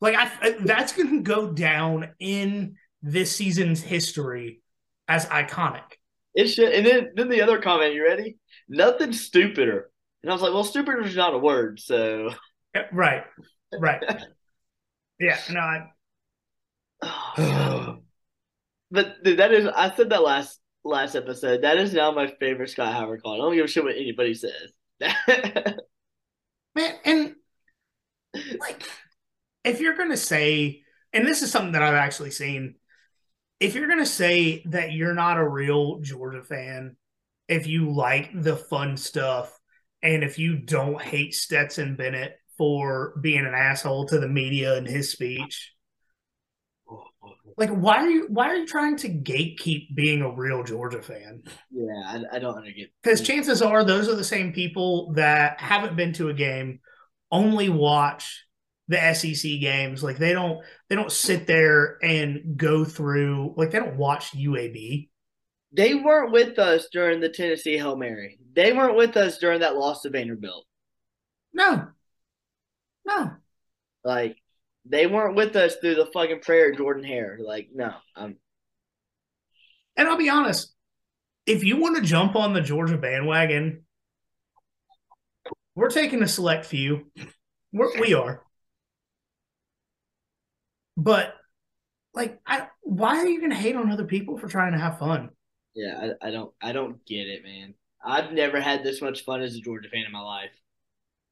Like 0.00 0.16
I 0.16 0.56
that's 0.60 0.92
going 0.92 1.08
to 1.10 1.22
go 1.22 1.50
down 1.50 2.10
in 2.18 2.76
this 3.00 3.34
season's 3.34 3.80
history 3.80 4.60
as 5.08 5.24
iconic. 5.26 5.84
It 6.34 6.48
should. 6.48 6.74
And 6.74 6.84
then, 6.84 7.12
then 7.14 7.30
the 7.30 7.40
other 7.40 7.58
comment, 7.58 7.94
you 7.94 8.04
ready? 8.04 8.36
Nothing 8.68 9.14
stupider. 9.14 9.90
And 10.22 10.30
I 10.30 10.34
was 10.34 10.42
like, 10.42 10.52
well, 10.52 10.64
stupider 10.64 11.00
is 11.06 11.16
not 11.16 11.32
a 11.32 11.38
word. 11.38 11.80
So, 11.80 12.34
Right. 12.92 13.24
Right. 13.72 14.02
yeah. 15.20 15.38
No. 15.48 15.60
I, 17.02 17.96
but 18.90 19.24
dude, 19.24 19.38
that 19.38 19.52
is, 19.52 19.66
I 19.68 19.94
said 19.94 20.10
that 20.10 20.22
last 20.22 20.60
last 20.84 21.14
episode. 21.14 21.62
That 21.62 21.78
is 21.78 21.94
now 21.94 22.12
my 22.12 22.26
favorite 22.38 22.70
Scott 22.70 22.92
Howard 22.92 23.22
call. 23.22 23.34
I 23.34 23.38
don't 23.38 23.54
give 23.54 23.64
a 23.64 23.68
shit 23.68 23.84
what 23.84 23.96
anybody 23.96 24.34
says. 24.34 24.72
Man, 26.76 26.94
and 27.04 27.34
like 28.58 28.82
if 29.64 29.80
you're 29.80 29.96
gonna 29.96 30.16
say, 30.16 30.82
and 31.12 31.26
this 31.26 31.42
is 31.42 31.50
something 31.50 31.72
that 31.72 31.82
I've 31.82 31.94
actually 31.94 32.30
seen, 32.30 32.76
if 33.60 33.74
you're 33.74 33.88
gonna 33.88 34.06
say 34.06 34.62
that 34.66 34.92
you're 34.92 35.14
not 35.14 35.38
a 35.38 35.48
real 35.48 36.00
Georgia 36.00 36.42
fan, 36.42 36.96
if 37.48 37.66
you 37.66 37.90
like 37.90 38.30
the 38.34 38.56
fun 38.56 38.96
stuff, 38.96 39.58
and 40.02 40.22
if 40.22 40.38
you 40.38 40.58
don't 40.58 41.00
hate 41.00 41.34
Stetson 41.34 41.96
Bennett 41.96 42.36
for 42.58 43.18
being 43.20 43.46
an 43.46 43.54
asshole 43.54 44.06
to 44.06 44.18
the 44.18 44.28
media 44.28 44.76
in 44.76 44.84
his 44.84 45.10
speech, 45.10 45.72
like 47.56 47.70
why 47.70 47.98
are 47.98 48.10
you 48.10 48.26
why 48.28 48.48
are 48.48 48.56
you 48.56 48.66
trying 48.66 48.96
to 48.96 49.08
gatekeep 49.08 49.94
being 49.94 50.22
a 50.22 50.30
real 50.30 50.62
Georgia 50.62 51.02
fan? 51.02 51.42
Yeah, 51.70 52.02
I, 52.06 52.36
I 52.36 52.38
don't 52.38 52.56
understand. 52.56 52.88
Because 53.02 53.20
chances 53.20 53.62
are 53.62 53.84
those 53.84 54.08
are 54.08 54.16
the 54.16 54.24
same 54.24 54.52
people 54.52 55.12
that 55.14 55.60
haven't 55.60 55.96
been 55.96 56.12
to 56.14 56.28
a 56.28 56.34
game, 56.34 56.80
only 57.30 57.68
watch 57.68 58.46
the 58.88 59.14
SEC 59.14 59.60
games. 59.60 60.02
Like 60.02 60.18
they 60.18 60.32
don't 60.32 60.60
they 60.88 60.96
don't 60.96 61.12
sit 61.12 61.46
there 61.46 61.98
and 62.02 62.56
go 62.56 62.84
through 62.84 63.54
like 63.56 63.70
they 63.70 63.78
don't 63.78 63.96
watch 63.96 64.32
UAB. 64.32 65.08
They 65.72 65.94
weren't 65.94 66.32
with 66.32 66.58
us 66.58 66.88
during 66.92 67.20
the 67.20 67.28
Tennessee 67.28 67.76
Hail 67.76 67.96
Mary. 67.96 68.38
They 68.54 68.72
weren't 68.72 68.96
with 68.96 69.16
us 69.16 69.38
during 69.38 69.60
that 69.60 69.76
loss 69.76 70.02
to 70.02 70.10
Vanderbilt. 70.10 70.66
No. 71.52 71.88
No. 73.04 73.32
Like 74.04 74.36
they 74.84 75.06
weren't 75.06 75.36
with 75.36 75.56
us 75.56 75.76
through 75.76 75.94
the 75.94 76.10
fucking 76.12 76.40
prayer 76.40 76.72
Jordan 76.72 77.04
Hare. 77.04 77.38
Like, 77.42 77.68
no. 77.74 77.92
I'm 78.14 78.36
And 79.96 80.08
I'll 80.08 80.16
be 80.16 80.28
honest, 80.28 80.72
if 81.46 81.64
you 81.64 81.76
want 81.76 81.96
to 81.96 82.02
jump 82.02 82.36
on 82.36 82.52
the 82.52 82.60
Georgia 82.60 82.98
bandwagon, 82.98 83.84
we're 85.74 85.90
taking 85.90 86.22
a 86.22 86.28
select 86.28 86.66
few. 86.66 87.10
We're, 87.72 88.00
we 88.00 88.14
are. 88.14 88.42
But 90.96 91.34
like 92.14 92.40
I 92.46 92.68
why 92.82 93.16
are 93.18 93.26
you 93.26 93.40
gonna 93.40 93.54
hate 93.54 93.74
on 93.74 93.90
other 93.90 94.04
people 94.04 94.38
for 94.38 94.48
trying 94.48 94.72
to 94.72 94.78
have 94.78 94.98
fun? 94.98 95.30
Yeah, 95.74 96.12
I, 96.22 96.28
I 96.28 96.30
don't 96.30 96.52
I 96.62 96.72
don't 96.72 97.04
get 97.04 97.26
it, 97.26 97.42
man. 97.42 97.74
I've 98.04 98.32
never 98.32 98.60
had 98.60 98.84
this 98.84 99.00
much 99.00 99.24
fun 99.24 99.42
as 99.42 99.56
a 99.56 99.60
Georgia 99.60 99.88
fan 99.88 100.04
in 100.06 100.12
my 100.12 100.20
life. 100.20 100.50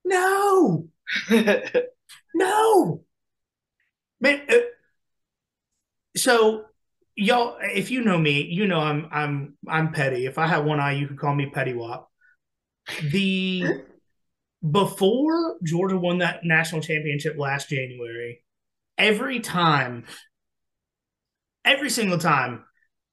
No. 0.04 0.88
no. 2.34 3.04
Man, 4.22 4.40
uh, 4.48 4.54
so 6.16 6.66
y'all, 7.16 7.56
if 7.60 7.90
you 7.90 8.02
know 8.02 8.16
me, 8.16 8.42
you 8.42 8.68
know 8.68 8.78
I'm 8.78 9.08
I'm 9.10 9.54
I'm 9.68 9.92
petty. 9.92 10.26
If 10.26 10.38
I 10.38 10.46
had 10.46 10.64
one 10.64 10.78
eye, 10.78 10.92
you 10.92 11.08
could 11.08 11.18
call 11.18 11.34
me 11.34 11.50
Petty 11.50 11.74
Wop. 11.74 12.08
The 13.02 13.82
before 14.70 15.56
Georgia 15.64 15.98
won 15.98 16.18
that 16.18 16.44
national 16.44 16.82
championship 16.82 17.36
last 17.36 17.68
January, 17.68 18.44
every 18.96 19.40
time, 19.40 20.04
every 21.64 21.90
single 21.90 22.18
time, 22.18 22.64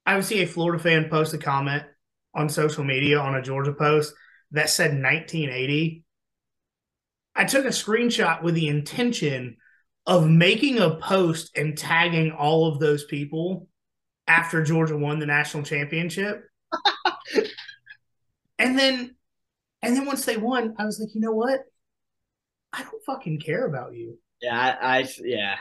I 0.06 0.14
would 0.14 0.24
see 0.24 0.42
a 0.42 0.46
Florida 0.46 0.80
fan 0.80 1.08
post 1.10 1.34
a 1.34 1.38
comment 1.38 1.82
on 2.36 2.48
social 2.48 2.84
media 2.84 3.18
on 3.18 3.34
a 3.34 3.42
Georgia 3.42 3.72
post 3.72 4.14
that 4.52 4.70
said 4.70 4.92
1980. 4.92 6.04
I 7.34 7.44
took 7.46 7.64
a 7.64 7.68
screenshot 7.68 8.44
with 8.44 8.54
the 8.54 8.68
intention 8.68 9.56
of 10.10 10.28
making 10.28 10.80
a 10.80 10.96
post 10.96 11.56
and 11.56 11.78
tagging 11.78 12.32
all 12.32 12.66
of 12.66 12.80
those 12.80 13.04
people 13.04 13.68
after 14.26 14.60
Georgia 14.60 14.96
won 14.96 15.20
the 15.20 15.26
national 15.26 15.62
championship. 15.62 16.42
and 18.58 18.76
then 18.76 19.14
and 19.82 19.96
then 19.96 20.06
once 20.06 20.24
they 20.24 20.36
won, 20.36 20.74
I 20.80 20.84
was 20.84 20.98
like, 20.98 21.14
you 21.14 21.20
know 21.20 21.30
what? 21.30 21.60
I 22.72 22.82
don't 22.82 23.04
fucking 23.06 23.38
care 23.38 23.64
about 23.64 23.94
you. 23.94 24.18
Yeah, 24.42 24.58
I, 24.58 24.98
I 24.98 25.08
yeah. 25.22 25.54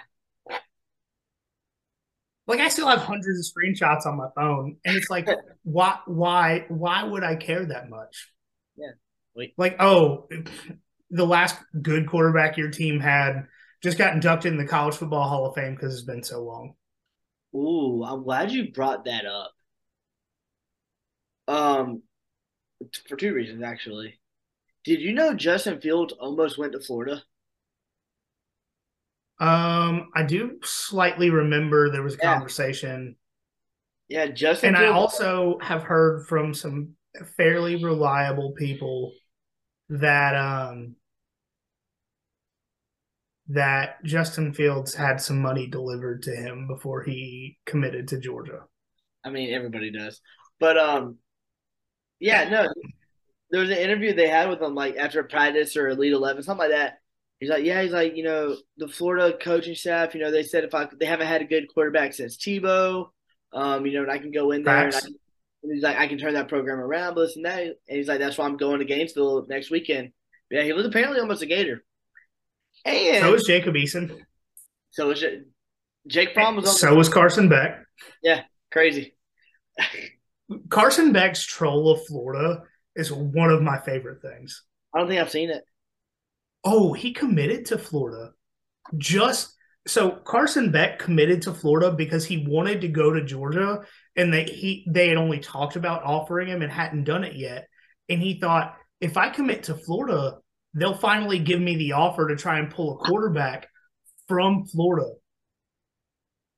Like 2.48 2.60
I 2.60 2.70
still 2.70 2.88
have 2.88 3.02
hundreds 3.02 3.40
of 3.40 3.54
screenshots 3.56 4.08
on 4.08 4.18
my 4.18 4.30
phone, 4.36 4.78
and 4.84 4.96
it's 4.98 5.12
like, 5.12 5.28
why, 5.64 6.00
why, 6.08 6.66
why 6.70 7.04
would 7.04 7.24
I 7.24 7.36
care 7.36 7.66
that 7.66 7.88
much? 7.88 8.32
Yeah. 8.76 8.94
Like, 9.58 9.76
oh, 9.80 10.28
the 11.12 11.26
last 11.26 11.56
good 11.80 12.10
quarterback 12.10 12.58
your 12.58 12.72
team 12.72 13.00
had 13.00 13.46
just 13.82 13.98
got 13.98 14.14
inducted 14.14 14.52
in 14.52 14.58
the 14.58 14.66
College 14.66 14.96
Football 14.96 15.28
Hall 15.30 15.46
of 15.46 15.56
Fame 15.56 15.76
because 15.76 15.94
it's 15.94 16.04
been 16.04 16.24
so 16.24 16.44
long. 16.44 16.76
Ooh, 17.56 18.04
I'm 18.04 18.24
glad 18.24 18.52
you 18.52 18.72
brought 18.72 19.06
that 19.06 19.26
up. 19.28 19.54
Um, 21.48 22.04
for 23.08 23.16
two 23.18 23.34
reasons 23.34 23.64
actually. 23.64 24.20
Did 24.86 25.02
you 25.02 25.14
know 25.14 25.34
Justin 25.34 25.82
Fields 25.82 26.14
almost 26.14 26.58
went 26.58 26.74
to 26.74 26.80
Florida? 26.80 27.24
Um, 29.40 30.10
I 30.14 30.24
do 30.24 30.60
slightly 30.64 31.30
remember 31.30 31.90
there 31.90 32.04
was 32.04 32.16
a 32.16 32.18
Yeah. 32.22 32.34
conversation, 32.34 33.16
Yeah, 34.10 34.28
Justin. 34.28 34.70
and 34.70 34.78
I 34.78 34.88
also 34.88 35.60
have 35.62 35.84
heard 35.84 36.28
from 36.28 36.54
some 36.54 36.96
fairly 37.38 37.82
reliable 37.84 38.52
people 38.52 39.14
that 39.90 40.36
um 40.36 40.96
that 43.50 44.04
Justin 44.04 44.54
Fields 44.54 44.94
had 44.94 45.20
some 45.20 45.42
money 45.42 45.68
delivered 45.68 46.24
to 46.24 46.32
him 46.32 46.68
before 46.68 47.04
he 47.04 47.58
committed 47.66 48.08
to 48.10 48.20
Georgia. 48.20 48.62
I 49.26 49.30
mean, 49.30 49.54
everybody 49.54 49.92
does. 49.92 50.22
But 50.60 50.78
um, 50.78 51.18
yeah, 52.20 52.48
no. 52.50 52.68
There 53.52 53.62
was 53.62 53.72
an 53.72 53.78
interview 53.78 54.14
they 54.14 54.30
had 54.30 54.50
with 54.50 54.62
him, 54.62 54.76
like 54.76 54.96
after 54.98 55.24
practice 55.24 55.76
or 55.76 55.90
Elite 55.90 56.14
Eleven, 56.14 56.44
something 56.44 56.70
like 56.70 56.78
that. 56.78 57.00
He's 57.40 57.50
like, 57.50 57.64
yeah, 57.64 57.82
he's 57.82 57.92
like, 57.92 58.16
you 58.16 58.24
know, 58.24 58.56
the 58.78 58.88
Florida 58.88 59.36
coaching 59.42 59.74
staff, 59.74 60.14
you 60.14 60.22
know, 60.22 60.30
they 60.30 60.44
said 60.44 60.66
if 60.66 60.76
I 60.76 60.88
they 61.00 61.06
haven't 61.06 61.28
had 61.28 61.42
a 61.42 61.46
good 61.46 61.68
quarterback 61.74 62.14
since 62.14 62.38
Tebow, 62.38 63.08
um, 63.54 63.86
you 63.86 63.94
know, 63.94 64.04
and 64.04 64.12
I 64.12 64.20
can 64.20 64.32
go 64.32 64.52
in 64.52 64.64
there 64.64 64.86
and, 64.86 64.96
I 64.96 65.00
can, 65.00 65.16
and 65.64 65.74
he's 65.74 65.82
like, 65.82 65.98
I 65.98 66.08
can 66.08 66.20
turn 66.20 66.34
that 66.36 66.50
program 66.50 66.80
around, 66.80 67.16
this 67.16 67.36
and 67.38 67.46
that. 67.46 67.64
And 67.64 67.76
he's 67.88 68.08
like, 68.08 68.20
that's 68.20 68.38
why 68.38 68.46
I'm 68.46 68.58
going 68.58 68.80
to 68.80 68.86
Gainesville 68.86 69.48
next 69.50 69.72
weekend. 69.72 70.12
Yeah, 70.52 70.64
he 70.64 70.74
was 70.74 70.86
apparently 70.86 71.20
almost 71.20 71.42
a 71.42 71.46
Gator. 71.46 71.84
And 72.86 73.24
So 73.24 73.32
was 73.32 73.44
Jacob 73.44 73.76
Eason. 73.76 74.20
so 74.92 75.08
was 75.08 75.20
J- 75.20 75.42
Jake 76.08 76.34
Fromm 76.34 76.56
was 76.56 76.80
So 76.80 76.96
was 76.96 77.10
Carson 77.10 77.50
Beck. 77.50 77.84
Yeah, 78.24 78.44
crazy. 78.72 79.16
Carson 80.70 81.12
Beck's 81.12 81.46
troll 81.46 81.92
of 81.92 82.06
Florida 82.08 82.64
is 82.96 83.12
one 83.12 83.52
of 83.52 83.62
my 83.62 83.80
favorite 83.80 84.22
things. 84.22 84.64
I 84.94 85.00
don't 85.00 85.08
think 85.08 85.22
I've 85.22 85.30
seen 85.30 85.50
it. 85.50 85.64
Oh, 86.64 86.94
he 86.94 87.14
committed 87.14 87.66
to 87.68 87.78
Florida. 87.78 88.32
Just 88.98 89.54
so 89.88 90.12
Carson 90.12 90.72
Beck 90.72 91.00
committed 91.00 91.44
to 91.44 91.54
Florida 91.54 91.92
because 91.92 92.26
he 92.26 92.46
wanted 92.48 92.82
to 92.82 92.88
go 92.88 93.12
to 93.14 93.24
Georgia 93.24 93.82
and 94.16 94.34
they 94.34 94.44
he 94.44 94.86
they 94.90 95.08
had 95.08 95.18
only 95.18 95.40
talked 95.40 95.76
about 95.76 96.04
offering 96.04 96.48
him 96.48 96.62
and 96.62 96.72
hadn't 96.72 97.04
done 97.06 97.24
it 97.24 97.36
yet. 97.36 97.68
And 98.10 98.22
he 98.22 98.40
thought, 98.40 98.76
if 99.00 99.16
I 99.18 99.30
commit 99.30 99.64
to 99.64 99.76
Florida, 99.76 100.38
they'll 100.74 100.98
finally 100.98 101.40
give 101.40 101.60
me 101.60 101.76
the 101.76 101.94
offer 101.94 102.28
to 102.28 102.36
try 102.36 102.60
and 102.60 102.70
pull 102.70 102.94
a 102.94 103.06
quarterback 103.06 103.68
from 104.28 104.66
Florida. 104.66 105.10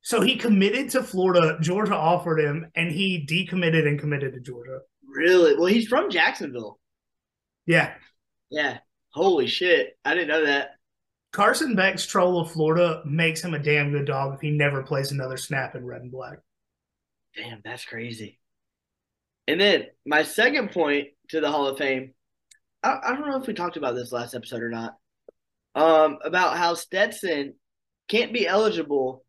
So 0.01 0.21
he 0.21 0.35
committed 0.35 0.89
to 0.91 1.03
Florida, 1.03 1.57
Georgia 1.61 1.95
offered 1.95 2.39
him, 2.39 2.71
and 2.75 2.91
he 2.91 3.25
decommitted 3.29 3.87
and 3.87 3.99
committed 3.99 4.33
to 4.33 4.39
Georgia. 4.39 4.79
Really? 5.07 5.55
Well, 5.55 5.67
he's 5.67 5.87
from 5.87 6.09
Jacksonville. 6.09 6.79
Yeah. 7.65 7.93
Yeah. 8.49 8.79
Holy 9.13 9.47
shit. 9.47 9.97
I 10.03 10.15
didn't 10.15 10.29
know 10.29 10.45
that. 10.45 10.71
Carson 11.31 11.75
Beck's 11.75 12.05
troll 12.05 12.41
of 12.41 12.51
Florida 12.51 13.03
makes 13.05 13.43
him 13.43 13.53
a 13.53 13.59
damn 13.59 13.91
good 13.91 14.05
dog 14.05 14.33
if 14.35 14.41
he 14.41 14.51
never 14.51 14.83
plays 14.83 15.11
another 15.11 15.37
snap 15.37 15.75
in 15.75 15.85
red 15.85 16.01
and 16.01 16.11
black. 16.11 16.39
Damn, 17.35 17.61
that's 17.63 17.85
crazy. 17.85 18.39
And 19.47 19.59
then 19.59 19.85
my 20.05 20.23
second 20.23 20.71
point 20.71 21.09
to 21.29 21.39
the 21.39 21.49
Hall 21.49 21.67
of 21.67 21.77
Fame, 21.77 22.13
I, 22.83 22.99
I 23.03 23.15
don't 23.15 23.27
know 23.27 23.39
if 23.39 23.47
we 23.47 23.53
talked 23.53 23.77
about 23.77 23.95
this 23.95 24.11
last 24.11 24.33
episode 24.33 24.63
or 24.63 24.69
not, 24.69 24.97
um, 25.75 26.17
about 26.23 26.57
how 26.57 26.73
Stetson 26.73 27.55
can't 28.07 28.33
be 28.33 28.47
eligible 28.47 29.23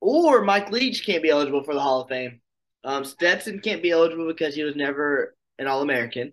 or 0.00 0.42
Mike 0.42 0.70
Leach 0.70 1.04
can't 1.04 1.22
be 1.22 1.30
eligible 1.30 1.62
for 1.62 1.74
the 1.74 1.80
Hall 1.80 2.02
of 2.02 2.08
Fame. 2.08 2.40
Um, 2.84 3.04
Stetson 3.04 3.60
can't 3.60 3.82
be 3.82 3.90
eligible 3.90 4.26
because 4.26 4.54
he 4.54 4.62
was 4.62 4.74
never 4.74 5.36
an 5.58 5.66
All 5.66 5.82
American. 5.82 6.32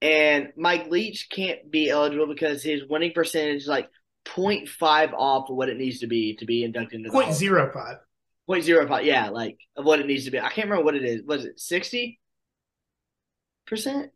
And 0.00 0.52
Mike 0.56 0.88
Leach 0.88 1.28
can't 1.30 1.70
be 1.70 1.90
eligible 1.90 2.26
because 2.26 2.62
his 2.62 2.82
winning 2.88 3.12
percentage 3.12 3.62
is 3.62 3.68
like 3.68 3.88
0.5 4.26 5.12
off 5.14 5.50
of 5.50 5.56
what 5.56 5.68
it 5.68 5.76
needs 5.76 6.00
to 6.00 6.06
be 6.06 6.36
to 6.36 6.44
be 6.44 6.62
inducted 6.62 6.98
into 6.98 7.08
the 7.08 7.12
Hall 7.12 7.22
Point 7.22 7.32
of 7.32 7.36
zero 7.38 7.70
five. 7.72 7.96
Point 8.46 8.64
zero 8.64 8.86
five, 8.86 9.04
yeah, 9.04 9.30
like 9.30 9.58
of 9.76 9.84
what 9.84 10.00
it 10.00 10.06
needs 10.06 10.26
to 10.26 10.30
be. 10.30 10.38
I 10.38 10.50
can't 10.50 10.68
remember 10.68 10.84
what 10.84 10.94
it 10.94 11.04
is. 11.04 11.22
Was 11.24 11.44
it 11.44 11.58
sixty 11.58 12.20
percent? 13.66 14.10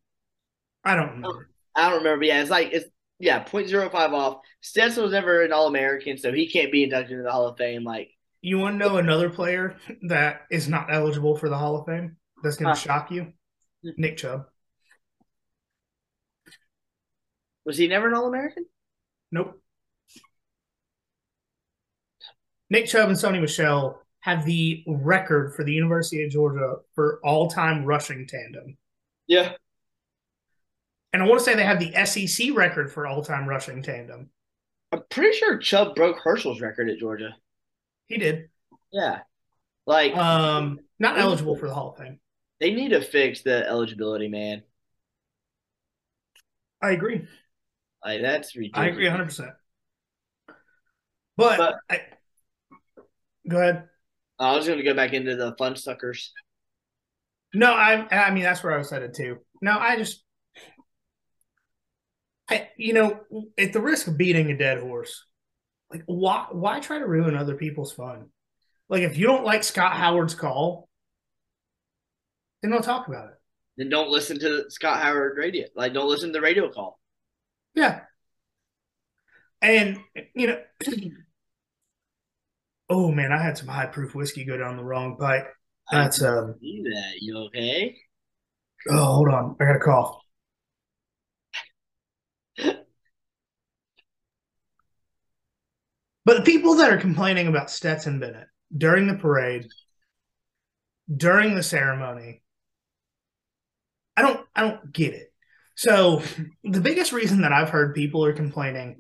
I 0.85 0.95
don't 0.95 1.11
remember. 1.11 1.51
I 1.77 1.91
don't 1.91 1.99
remember. 1.99 2.19
But 2.19 2.27
yeah, 2.29 2.41
it's 2.41 2.51
like 2.51 2.73
it's 2.73 2.87
yeah, 3.19 3.41
point 3.41 3.69
zero 3.69 3.89
five 3.91 4.13
off. 4.13 4.41
Stetson 4.61 5.03
was 5.03 5.13
never 5.13 5.43
an 5.43 5.53
All 5.53 5.67
American, 5.67 6.19
so 6.19 6.33
he 6.33 6.49
can't 6.49 6.73
be 6.73 6.85
inducted 6.85 7.13
into 7.13 7.25
the 7.25 7.33
Hall 7.33 7.47
of 7.47 7.57
Fame. 7.59 7.85
Like 7.85 8.11
You 8.41 8.59
want 8.59 8.75
to 8.75 8.79
know 8.79 8.97
another 8.97 9.31
player 9.31 9.77
that 10.09 10.43
is 10.51 10.69
not 10.69 10.93
eligible 10.93 11.37
for 11.37 11.49
the 11.49 11.59
Hall 11.59 11.77
of 11.77 11.87
Fame? 11.87 12.17
that's 12.43 12.57
going 12.57 12.75
to 12.75 12.81
huh. 12.81 12.87
shock 12.87 13.11
you. 13.11 13.33
Nick 13.97 14.17
Chubb. 14.17 14.47
Was 17.65 17.77
he 17.77 17.89
never 17.89 18.09
an 18.09 18.15
All 18.15 18.27
American? 18.27 18.65
Nope. 19.31 19.61
Nick 22.71 22.87
Chubb 22.87 23.09
and 23.09 23.19
Sony 23.19 23.41
Michel 23.41 24.01
have 24.21 24.45
the 24.45 24.85
record 24.87 25.55
for 25.55 25.65
the 25.65 25.73
University 25.73 26.25
of 26.25 26.31
Georgia 26.31 26.77
for 26.95 27.21
all 27.25 27.49
time 27.49 27.85
rushing 27.85 28.27
tandem. 28.27 28.77
Yeah. 29.27 29.53
And 31.13 31.23
I 31.23 31.27
want 31.27 31.39
to 31.41 31.45
say 31.45 31.55
they 31.55 31.65
have 31.65 31.81
the 31.81 32.05
SEC 32.05 32.55
record 32.55 32.93
for 32.93 33.07
all 33.07 33.23
time 33.23 33.49
rushing 33.49 33.83
tandem. 33.83 34.31
I'm 34.93 35.03
pretty 35.11 35.37
sure 35.37 35.59
Chubb 35.59 35.95
broke 35.95 36.19
Herschel's 36.19 36.61
record 36.61 36.89
at 36.89 36.99
Georgia. 36.99 37.35
He 38.07 38.19
did. 38.19 38.49
Yeah. 38.93 39.21
Like 39.87 40.17
um 40.17 40.81
not 40.99 41.19
eligible 41.19 41.57
for 41.57 41.69
the 41.69 41.75
Hall 41.75 41.91
of 41.91 41.99
Fame. 41.99 42.21
They 42.61 42.75
need 42.75 42.91
to 42.91 43.01
fix 43.01 43.43
the 43.43 43.67
eligibility, 43.67 44.29
man. 44.29 44.63
I 46.83 46.91
agree. 46.93 47.27
Like 48.05 48.23
that's 48.23 48.55
ridiculous. 48.57 48.87
I 48.87 48.91
agree 48.91 49.05
100. 49.05 49.25
percent 49.25 49.51
But, 51.37 51.59
but 51.59 51.75
I, 51.91 52.01
go 53.49 53.59
ahead. 53.59 53.89
I 54.39 54.57
was 54.57 54.67
going 54.67 54.79
to 54.79 54.85
go 54.85 54.95
back 54.95 55.13
into 55.13 55.37
the 55.37 55.55
fun 55.59 55.77
suckers. 55.77 56.33
No, 57.55 57.73
I 57.73 58.07
I 58.11 58.31
mean 58.31 58.43
that's 58.43 58.63
where 58.63 58.75
I 58.75 58.79
was 58.79 58.91
headed 58.91 59.15
too. 59.15 59.39
No, 59.63 59.79
I 59.79 59.97
just 59.97 60.23
I 62.49 62.69
you 62.77 62.93
know, 62.93 63.21
at 63.59 63.73
the 63.73 63.81
risk 63.81 64.07
of 64.07 64.17
beating 64.17 64.51
a 64.51 64.57
dead 64.57 64.79
horse, 64.81 65.25
like 65.91 66.03
why 66.07 66.47
why 66.51 66.81
try 66.81 66.99
to 66.99 67.07
ruin 67.07 67.37
other 67.37 67.55
people's 67.55 67.93
fun? 67.93 68.27
Like 68.89 69.03
if 69.03 69.19
you 69.19 69.27
don't 69.27 69.45
like 69.45 69.65
Scott 69.65 69.93
Howard's 69.93 70.35
call, 70.35 70.89
then 72.63 72.71
don't 72.71 72.83
talk 72.83 73.09
about 73.09 73.29
it. 73.29 73.35
Then 73.77 73.91
don't 73.91 74.11
listen 74.11 74.39
to 74.41 74.71
Scott 74.71 75.03
Howard 75.03 75.37
radio. 75.37 75.67
Like 75.77 75.93
don't 75.93 76.09
listen 76.09 76.31
to 76.31 76.33
the 76.33 76.41
radio 76.41 76.71
call. 76.71 76.99
Yeah. 77.75 78.01
And 79.61 79.99
you 80.35 80.47
know 80.47 80.61
Oh 82.91 83.11
man, 83.13 83.33
I 83.33 83.43
had 83.43 83.59
some 83.59 83.69
high 83.69 83.87
proof 83.87 84.15
whiskey 84.15 84.45
go 84.45 84.57
down 84.57 84.77
the 84.77 84.85
wrong 84.85 85.17
pipe. 85.17 85.47
That's 85.91 86.23
um. 86.23 86.55
See 86.61 86.83
that? 86.85 87.15
You 87.21 87.39
okay? 87.47 87.97
Oh, 88.89 89.05
hold 89.05 89.29
on. 89.29 89.57
I 89.61 89.65
got 89.65 89.77
a 89.77 89.81
cough. 89.81 90.17
But 96.29 96.37
the 96.37 96.43
people 96.43 96.75
that 96.75 96.93
are 96.93 96.99
complaining 96.99 97.47
about 97.47 97.71
Stetson 97.71 98.21
Bennett 98.21 98.49
during 98.77 99.07
the 99.07 99.15
parade, 99.15 99.67
during 101.11 101.55
the 101.55 101.63
ceremony, 101.63 102.43
I 104.15 104.21
don't, 104.21 104.47
I 104.55 104.61
don't 104.61 104.93
get 104.93 105.15
it. 105.15 105.33
So 105.75 106.21
the 106.63 106.83
biggest 106.83 107.13
reason 107.13 107.41
that 107.41 107.55
I've 107.55 107.71
heard 107.71 107.95
people 107.95 108.27
are 108.27 108.35
complaining 108.35 108.99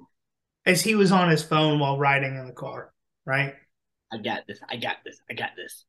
is 0.65 0.81
he 0.81 0.95
was 0.95 1.13
on 1.13 1.29
his 1.29 1.43
phone 1.43 1.79
while 1.79 1.99
riding 1.99 2.35
in 2.35 2.47
the 2.47 2.55
car, 2.55 2.95
right? 3.27 3.53
I 4.11 4.17
got 4.17 4.47
this. 4.49 4.61
I 4.67 4.77
got 4.77 4.97
this. 5.05 5.21
I 5.31 5.35
got 5.35 5.51
this. 5.55 5.85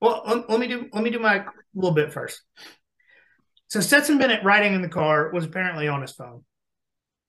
Well, 0.00 0.22
let, 0.24 0.48
let 0.48 0.60
me 0.60 0.68
do 0.68 0.88
let 0.92 1.02
me 1.02 1.10
do 1.10 1.18
my 1.18 1.46
little 1.74 1.90
bit 1.90 2.12
first. 2.12 2.40
So 3.66 3.80
Stetson 3.80 4.18
Bennett 4.18 4.44
riding 4.44 4.74
in 4.74 4.82
the 4.82 4.88
car 4.88 5.32
was 5.32 5.46
apparently 5.46 5.88
on 5.88 6.00
his 6.00 6.12
phone. 6.12 6.44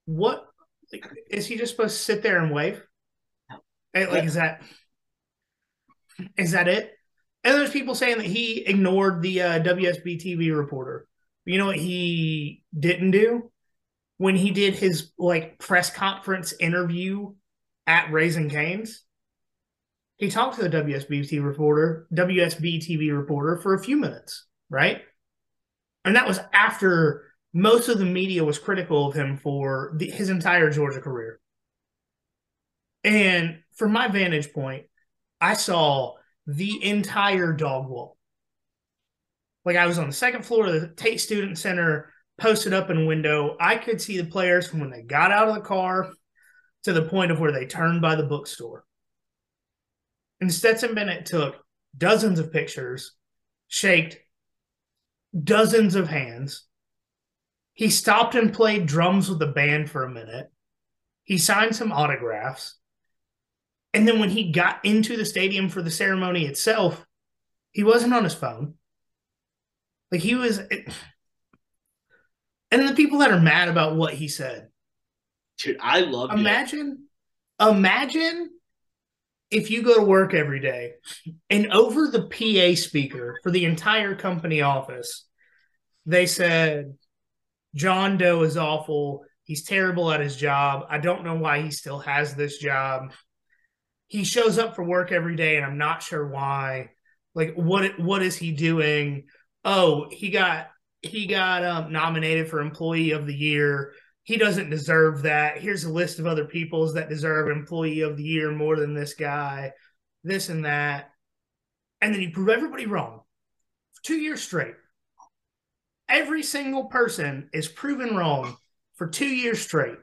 What 0.05 0.45
is 1.31 1.47
he 1.47 1.57
just 1.57 1.75
supposed 1.75 1.97
to 1.97 2.03
sit 2.03 2.21
there 2.21 2.43
and 2.43 2.53
wave? 2.53 2.83
Like, 3.93 4.25
is 4.25 4.35
that 4.35 4.61
is 6.37 6.51
that 6.51 6.67
it? 6.67 6.91
And 7.43 7.55
there's 7.55 7.71
people 7.71 7.95
saying 7.95 8.17
that 8.17 8.25
he 8.25 8.65
ignored 8.65 9.21
the 9.21 9.41
uh, 9.41 9.59
WSB 9.61 10.23
TV 10.23 10.55
reporter. 10.55 11.07
You 11.45 11.57
know 11.57 11.67
what 11.67 11.77
he 11.77 12.63
didn't 12.77 13.11
do 13.11 13.51
when 14.17 14.35
he 14.35 14.51
did 14.51 14.75
his 14.75 15.11
like 15.17 15.57
press 15.57 15.89
conference 15.89 16.53
interview 16.59 17.33
at 17.87 18.11
Raising 18.11 18.49
Canes? 18.49 19.03
he 20.19 20.29
talked 20.29 20.57
to 20.57 20.67
the 20.67 20.77
WSB 20.77 21.43
reporter, 21.43 22.05
WSB 22.13 22.85
TV 22.85 23.17
reporter 23.17 23.57
for 23.57 23.73
a 23.73 23.81
few 23.81 23.95
minutes, 23.95 24.45
right? 24.69 25.01
And 26.03 26.15
that 26.17 26.27
was 26.27 26.41
after 26.53 27.23
most 27.53 27.87
of 27.87 27.99
the 27.99 28.05
media 28.05 28.43
was 28.43 28.59
critical 28.59 29.07
of 29.07 29.15
him 29.15 29.37
for 29.37 29.93
the, 29.95 30.09
his 30.09 30.29
entire 30.29 30.69
Georgia 30.69 30.99
career. 30.99 31.39
And 33.05 33.59
from 33.79 33.93
my 33.93 34.09
vantage 34.09 34.51
point, 34.51 34.85
I 35.39 35.53
saw 35.53 36.15
the 36.45 36.83
entire 36.83 37.53
dog 37.53 37.87
walk. 37.87 38.17
Like 39.63 39.77
I 39.77 39.87
was 39.87 39.97
on 39.97 40.07
the 40.07 40.13
second 40.13 40.45
floor 40.45 40.65
of 40.65 40.73
the 40.73 40.89
Tate 40.89 41.21
Student 41.21 41.57
Center, 41.57 42.13
posted 42.37 42.73
up 42.73 42.89
in 42.89 43.05
window. 43.05 43.55
I 43.59 43.77
could 43.77 44.01
see 44.01 44.17
the 44.17 44.29
players 44.29 44.67
from 44.67 44.81
when 44.81 44.89
they 44.89 45.01
got 45.01 45.31
out 45.31 45.47
of 45.47 45.55
the 45.55 45.61
car 45.61 46.11
to 46.83 46.93
the 46.93 47.03
point 47.03 47.31
of 47.31 47.39
where 47.39 47.51
they 47.51 47.65
turned 47.65 48.01
by 48.01 48.15
the 48.15 48.23
bookstore. 48.23 48.85
And 50.41 50.53
Stetson 50.53 50.93
Bennett 50.93 51.25
took 51.25 51.55
dozens 51.97 52.39
of 52.39 52.51
pictures, 52.51 53.13
shaked 53.67 54.17
dozens 55.41 55.95
of 55.95 56.07
hands. 56.07 56.65
He 57.73 57.89
stopped 57.89 58.35
and 58.35 58.53
played 58.53 58.87
drums 58.87 59.29
with 59.29 59.39
the 59.39 59.47
band 59.47 59.89
for 59.89 60.03
a 60.03 60.11
minute. 60.11 60.51
He 61.23 61.37
signed 61.37 61.75
some 61.75 61.91
autographs. 61.91 62.78
And 63.93 64.07
then 64.07 64.19
when 64.19 64.29
he 64.29 64.51
got 64.51 64.83
into 64.85 65.17
the 65.17 65.25
stadium 65.25 65.69
for 65.69 65.81
the 65.81 65.91
ceremony 65.91 66.45
itself, 66.45 67.05
he 67.71 67.83
wasn't 67.83 68.13
on 68.13 68.23
his 68.23 68.35
phone. 68.35 68.75
Like 70.11 70.21
he 70.21 70.35
was. 70.35 70.59
And 72.71 72.87
the 72.87 72.93
people 72.93 73.19
that 73.19 73.31
are 73.31 73.39
mad 73.39 73.67
about 73.67 73.95
what 73.95 74.13
he 74.13 74.27
said. 74.27 74.69
Dude, 75.57 75.77
I 75.81 76.01
love 76.01 76.31
Imagine, 76.31 77.07
it. 77.59 77.67
imagine 77.67 78.49
if 79.51 79.71
you 79.71 79.81
go 79.81 79.95
to 79.95 80.03
work 80.03 80.33
every 80.33 80.59
day 80.59 80.93
and 81.49 81.71
over 81.73 82.07
the 82.07 82.27
PA 82.27 82.79
speaker 82.79 83.39
for 83.43 83.51
the 83.51 83.65
entire 83.65 84.15
company 84.15 84.61
office, 84.61 85.25
they 86.05 86.27
said, 86.27 86.95
John 87.75 88.17
Doe 88.17 88.43
is 88.43 88.57
awful. 88.57 89.25
He's 89.43 89.63
terrible 89.63 90.11
at 90.11 90.21
his 90.21 90.35
job. 90.35 90.85
I 90.89 90.99
don't 90.99 91.23
know 91.23 91.35
why 91.35 91.61
he 91.61 91.71
still 91.71 91.99
has 91.99 92.35
this 92.35 92.57
job. 92.59 93.11
He 94.09 94.25
shows 94.25 94.57
up 94.57 94.75
for 94.75 94.83
work 94.83 95.11
every 95.11 95.37
day 95.37 95.55
and 95.55 95.65
I'm 95.65 95.77
not 95.77 96.03
sure 96.03 96.27
why. 96.27 96.89
Like 97.33 97.53
what 97.55 97.97
what 97.99 98.21
is 98.21 98.35
he 98.35 98.51
doing? 98.51 99.25
Oh, 99.63 100.09
he 100.11 100.29
got 100.29 100.67
he 101.01 101.25
got 101.25 101.63
um, 101.63 101.91
nominated 101.93 102.49
for 102.49 102.59
employee 102.59 103.11
of 103.11 103.25
the 103.25 103.35
year 103.35 103.93
he 104.29 104.37
doesn't 104.37 104.69
deserve 104.69 105.23
that. 105.23 105.57
Here's 105.57 105.85
a 105.85 105.91
list 105.91 106.19
of 106.19 106.27
other 106.27 106.45
peoples 106.45 106.93
that 106.93 107.09
deserve 107.09 107.49
employee 107.49 108.01
of 108.01 108.15
the 108.15 108.23
year 108.23 108.51
more 108.51 108.75
than 108.75 108.93
this 108.93 109.15
guy, 109.15 109.73
this 110.23 110.49
and 110.49 110.65
that. 110.65 111.09
And 111.99 112.13
then 112.13 112.21
you 112.21 112.29
prove 112.29 112.49
everybody 112.49 112.85
wrong 112.85 113.21
for 113.91 114.03
two 114.03 114.19
years 114.19 114.43
straight. 114.43 114.75
Every 116.07 116.43
single 116.43 116.85
person 116.85 117.49
is 117.53 117.67
proven 117.67 118.15
wrong 118.15 118.55
for 118.97 119.07
two 119.07 119.25
years 119.25 119.61
straight. 119.61 119.97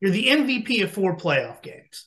You're 0.00 0.10
the 0.10 0.26
MVP 0.26 0.82
of 0.82 0.90
four 0.90 1.16
playoff 1.16 1.62
games. 1.62 2.06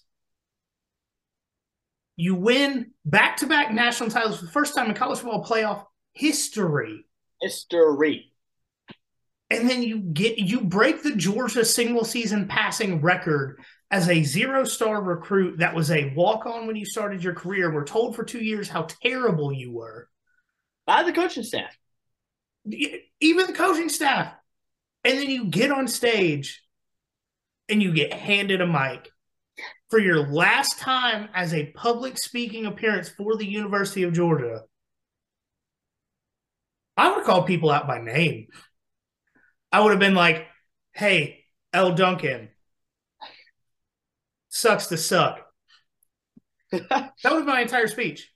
You 2.18 2.34
win 2.34 2.92
back 3.06 3.38
to 3.38 3.48
back 3.48 3.72
national 3.72 4.10
titles 4.10 4.40
for 4.40 4.46
the 4.46 4.52
first 4.52 4.76
time 4.76 4.88
in 4.90 4.96
college 4.96 5.20
football 5.20 5.46
playoff 5.46 5.86
history. 6.14 7.06
History. 7.40 8.34
And 9.50 9.70
then 9.70 9.84
you 9.84 10.00
get 10.00 10.40
you 10.40 10.62
break 10.62 11.04
the 11.04 11.16
Georgia 11.16 11.64
single 11.64 12.04
season 12.04 12.48
passing 12.48 13.02
record 13.02 13.60
as 13.92 14.10
a 14.10 14.24
zero 14.24 14.66
star 14.66 15.02
recruit 15.02 15.60
that 15.60 15.76
was 15.76 15.92
a 15.92 16.12
walk 16.16 16.46
on 16.46 16.68
when 16.68 16.76
you 16.76 16.86
started 16.86 17.24
your 17.24 17.36
career. 17.36 17.72
We're 17.72 17.86
told 17.86 18.16
for 18.16 18.24
two 18.24 18.44
years 18.44 18.68
how 18.68 18.88
terrible 19.04 19.54
you 19.54 19.72
were. 19.72 20.10
By 20.86 21.04
the 21.04 21.14
coaching 21.14 21.44
staff, 21.44 21.78
even 22.66 23.48
the 23.48 23.54
coaching 23.54 23.90
staff, 23.90 24.34
and 25.04 25.18
then 25.18 25.30
you 25.30 25.46
get 25.46 25.72
on 25.72 25.88
stage 25.88 26.64
and 27.70 27.82
you 27.82 27.94
get 27.94 28.12
handed 28.12 28.60
a 28.62 28.68
mic 28.68 29.12
for 29.90 30.00
your 30.00 30.28
last 30.28 30.80
time 30.80 31.30
as 31.34 31.54
a 31.54 31.72
public 31.72 32.18
speaking 32.18 32.66
appearance 32.66 33.10
for 33.10 33.36
the 33.36 33.46
University 33.46 34.04
of 34.04 34.14
Georgia. 34.14 34.64
I 36.98 37.16
would 37.16 37.26
call 37.26 37.44
people 37.44 37.70
out 37.70 37.88
by 37.88 38.02
name. 38.02 38.48
I 39.72 39.82
would 39.82 39.92
have 39.92 40.00
been 40.00 40.16
like, 40.16 40.48
hey, 40.94 41.46
Elle 41.72 41.94
Duncan, 41.94 42.50
sucks 44.50 44.88
to 44.88 44.98
suck. 44.98 45.40
that 46.72 47.14
would 47.24 47.40
been 47.40 47.46
my 47.46 47.62
entire 47.62 47.88
speech. 47.88 48.32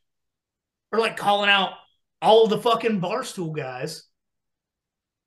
Or 0.91 0.99
like 0.99 1.17
calling 1.17 1.49
out 1.49 1.71
all 2.21 2.47
the 2.47 2.59
fucking 2.59 3.01
barstool 3.01 3.55
guys 3.55 4.03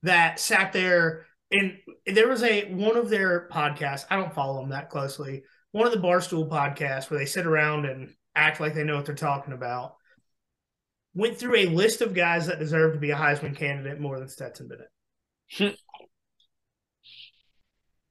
that 0.03 0.39
sat 0.39 0.73
there 0.73 1.27
and 1.51 1.79
there 2.07 2.29
was 2.29 2.43
a 2.43 2.73
one 2.73 2.97
of 2.97 3.09
their 3.09 3.49
podcasts. 3.49 4.05
I 4.11 4.17
don't 4.17 4.35
follow 4.35 4.61
them 4.61 4.71
that 4.71 4.91
closely. 4.91 5.43
One 5.75 5.89
of 5.89 5.93
the 5.93 5.99
barstool 5.99 6.49
podcasts 6.49 7.11
where 7.11 7.19
they 7.19 7.27
sit 7.27 7.47
around 7.47 7.85
and 7.85 8.15
act 8.37 8.61
like 8.61 8.75
they 8.75 8.85
know 8.85 8.95
what 8.95 9.07
they're 9.07 9.15
talking 9.17 9.53
about. 9.53 9.97
went 11.15 11.37
through 11.37 11.57
a 11.57 11.67
list 11.67 12.01
of 12.01 12.15
guys 12.15 12.47
that 12.47 12.61
deserve 12.61 12.93
to 12.93 13.01
be 13.01 13.11
a 13.11 13.17
Heisman 13.17 13.57
candidate 13.57 13.99
more 13.99 14.21
than 14.21 14.29
Stetson 14.29 14.69
Bennett. 14.69 15.77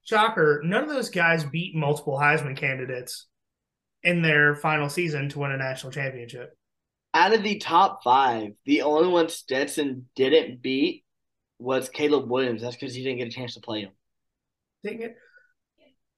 Shocker, 0.04 0.60
none 0.62 0.82
of 0.82 0.90
those 0.90 1.08
guys 1.08 1.42
beat 1.42 1.74
multiple 1.74 2.18
Heisman 2.18 2.54
candidates 2.54 3.28
in 4.02 4.20
their 4.20 4.54
final 4.56 4.90
season 4.90 5.30
to 5.30 5.38
win 5.38 5.50
a 5.50 5.56
national 5.56 5.92
championship. 5.92 6.54
Out 7.14 7.32
of 7.32 7.42
the 7.42 7.56
top 7.56 8.04
five, 8.04 8.48
the 8.66 8.82
only 8.82 9.08
one 9.08 9.30
Stetson 9.30 10.10
didn't 10.14 10.60
beat 10.60 11.06
was 11.58 11.88
Caleb 11.88 12.28
Williams. 12.28 12.60
That's 12.60 12.76
because 12.76 12.94
he 12.94 13.02
didn't 13.02 13.20
get 13.20 13.28
a 13.28 13.30
chance 13.30 13.54
to 13.54 13.60
play 13.60 13.80
him. 13.80 13.92
Dang 14.84 15.00
it. 15.00 15.16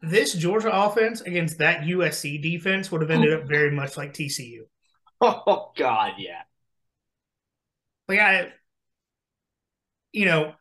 This 0.01 0.35
Georgia 0.35 0.71
offense 0.73 1.21
against 1.23 1.59
that 1.59 1.83
USC 1.83 2.41
defense 2.43 2.93
would 2.93 3.01
have 3.01 3.11
ended 3.11 3.33
up 3.33 3.49
very 3.49 3.71
much 3.71 3.97
like 3.97 4.15
TCU. 4.15 4.63
Oh 5.19 5.73
God, 5.75 6.13
yeah. 6.19 6.43
Like 8.07 8.19
I, 8.19 8.53
you 10.13 10.27
know, 10.27 10.53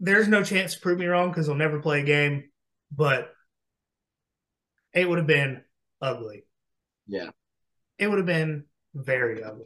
there's 0.00 0.28
no 0.28 0.44
chance 0.44 0.74
to 0.74 0.80
prove 0.80 0.98
me 0.98 1.06
wrong 1.06 1.30
because 1.30 1.46
they'll 1.46 1.56
never 1.56 1.80
play 1.80 2.00
a 2.00 2.04
game, 2.04 2.50
but 2.92 3.32
it 4.92 5.08
would 5.08 5.16
have 5.16 5.26
been 5.26 5.62
ugly. 6.02 6.44
Yeah. 7.06 7.30
It 7.98 8.08
would 8.08 8.18
have 8.18 8.26
been 8.26 8.64
very 8.94 9.42
ugly. 9.42 9.64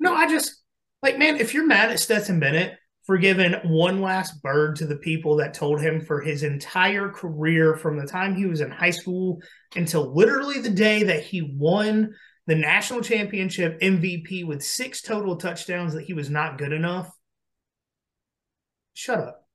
No, 0.00 0.14
I 0.14 0.28
just 0.28 0.62
like 1.02 1.18
man, 1.18 1.36
if 1.36 1.52
you're 1.52 1.66
mad 1.66 1.90
at 1.90 2.00
Stetson 2.00 2.40
Bennett 2.40 2.78
for 3.08 3.16
giving 3.16 3.54
one 3.64 4.02
last 4.02 4.42
bird 4.42 4.76
to 4.76 4.84
the 4.84 4.98
people 4.98 5.36
that 5.36 5.54
told 5.54 5.80
him 5.80 5.98
for 6.04 6.20
his 6.20 6.42
entire 6.42 7.08
career 7.08 7.74
from 7.74 7.96
the 7.96 8.06
time 8.06 8.36
he 8.36 8.44
was 8.44 8.60
in 8.60 8.70
high 8.70 8.90
school 8.90 9.40
until 9.74 10.14
literally 10.14 10.60
the 10.60 10.68
day 10.68 11.04
that 11.04 11.22
he 11.22 11.40
won 11.40 12.14
the 12.46 12.54
national 12.54 13.00
championship 13.00 13.80
MVP 13.80 14.46
with 14.46 14.62
six 14.62 15.00
total 15.00 15.36
touchdowns 15.36 15.94
that 15.94 16.04
he 16.04 16.12
was 16.12 16.28
not 16.28 16.58
good 16.58 16.70
enough. 16.70 17.10
Shut 18.92 19.18
up. 19.18 19.48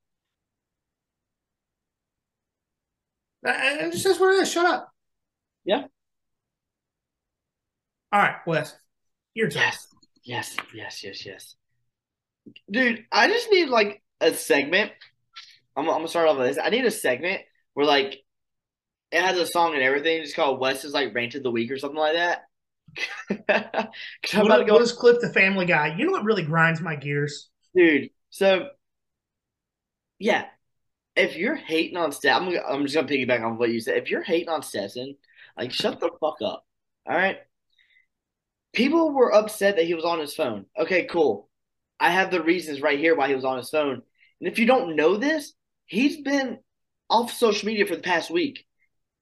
It's 3.44 4.02
just 4.02 4.20
what 4.20 4.34
it 4.34 4.42
is. 4.42 4.52
Shut 4.52 4.66
up. 4.66 4.92
Yeah. 5.64 5.84
All 8.12 8.20
right, 8.20 8.38
Wes. 8.48 8.76
Your 9.36 9.52
turn. 9.52 9.62
Yes. 9.62 9.88
Yes. 10.24 10.58
Yes. 10.74 11.04
Yes. 11.04 11.26
Yes. 11.28 11.56
Dude, 12.70 13.06
I 13.12 13.28
just 13.28 13.50
need 13.52 13.70
like 13.70 14.02
a 14.20 14.34
segment. 14.34 14.92
I'm, 15.76 15.88
I'm 15.88 15.96
gonna 15.96 16.08
start 16.08 16.28
off 16.28 16.38
with 16.38 16.48
this. 16.48 16.64
I 16.64 16.70
need 16.70 16.86
a 16.86 16.92
segment 16.92 17.42
where 17.74 17.86
like 17.86 18.20
it 19.12 19.22
has 19.22 19.38
a 19.38 19.46
song 19.46 19.74
and 19.74 19.84
everything. 19.84 20.22
It's 20.22 20.34
called 20.34 20.60
West 20.60 20.86
is 20.86 20.94
like 20.94 21.14
rant 21.14 21.36
of 21.36 21.44
the 21.44 21.52
week 21.52 21.72
or 21.72 21.78
something 21.78 22.00
like 22.00 22.14
that. 22.14 22.44
I'm 24.34 24.46
about 24.46 24.58
to 24.58 24.66
go. 24.66 24.80
Just 24.80 24.98
clip 24.98 25.20
the 25.20 25.32
Family 25.32 25.66
Guy. 25.66 25.96
You 25.98 26.06
know 26.06 26.12
what 26.12 26.24
really 26.24 26.44
grinds 26.44 26.82
my 26.82 26.96
gears, 26.96 27.50
dude? 27.76 28.10
So, 28.30 28.70
yeah, 30.20 30.46
if 31.16 31.36
you're 31.36 31.56
hating 31.56 31.98
on 31.98 32.12
Stetson, 32.12 32.48
I'm, 32.48 32.60
I'm 32.68 32.84
just 32.84 32.96
gonna 32.96 33.08
piggyback 33.08 33.44
on 33.44 33.58
what 33.58 33.70
you 33.70 33.80
said. 33.80 33.98
If 33.98 34.10
you're 34.10 34.24
hating 34.24 34.50
on 34.50 34.64
Stetson, 34.64 35.16
like 35.58 35.72
shut 35.72 36.00
the 36.00 36.10
fuck 36.20 36.42
up. 36.44 36.66
All 37.08 37.16
right. 37.16 37.38
People 38.74 39.12
were 39.12 39.34
upset 39.34 39.76
that 39.76 39.86
he 39.86 39.94
was 39.94 40.06
on 40.06 40.20
his 40.20 40.34
phone. 40.34 40.66
Okay, 40.78 41.06
cool. 41.06 41.50
I 42.00 42.12
have 42.12 42.32
the 42.32 42.44
reasons 42.44 42.82
right 42.82 43.00
here 43.00 43.16
why 43.16 43.28
he 43.28 43.36
was 43.36 43.46
on 43.46 43.58
his 43.58 43.70
phone. 43.70 44.02
And 44.40 44.52
if 44.52 44.60
you 44.60 44.66
don't 44.66 44.96
know 44.96 45.18
this, 45.18 45.54
he's 45.86 46.22
been 46.22 46.60
off 47.10 47.34
social 47.34 47.68
media 47.68 47.86
for 47.86 47.96
the 47.96 48.02
past 48.02 48.30
week. 48.30 48.66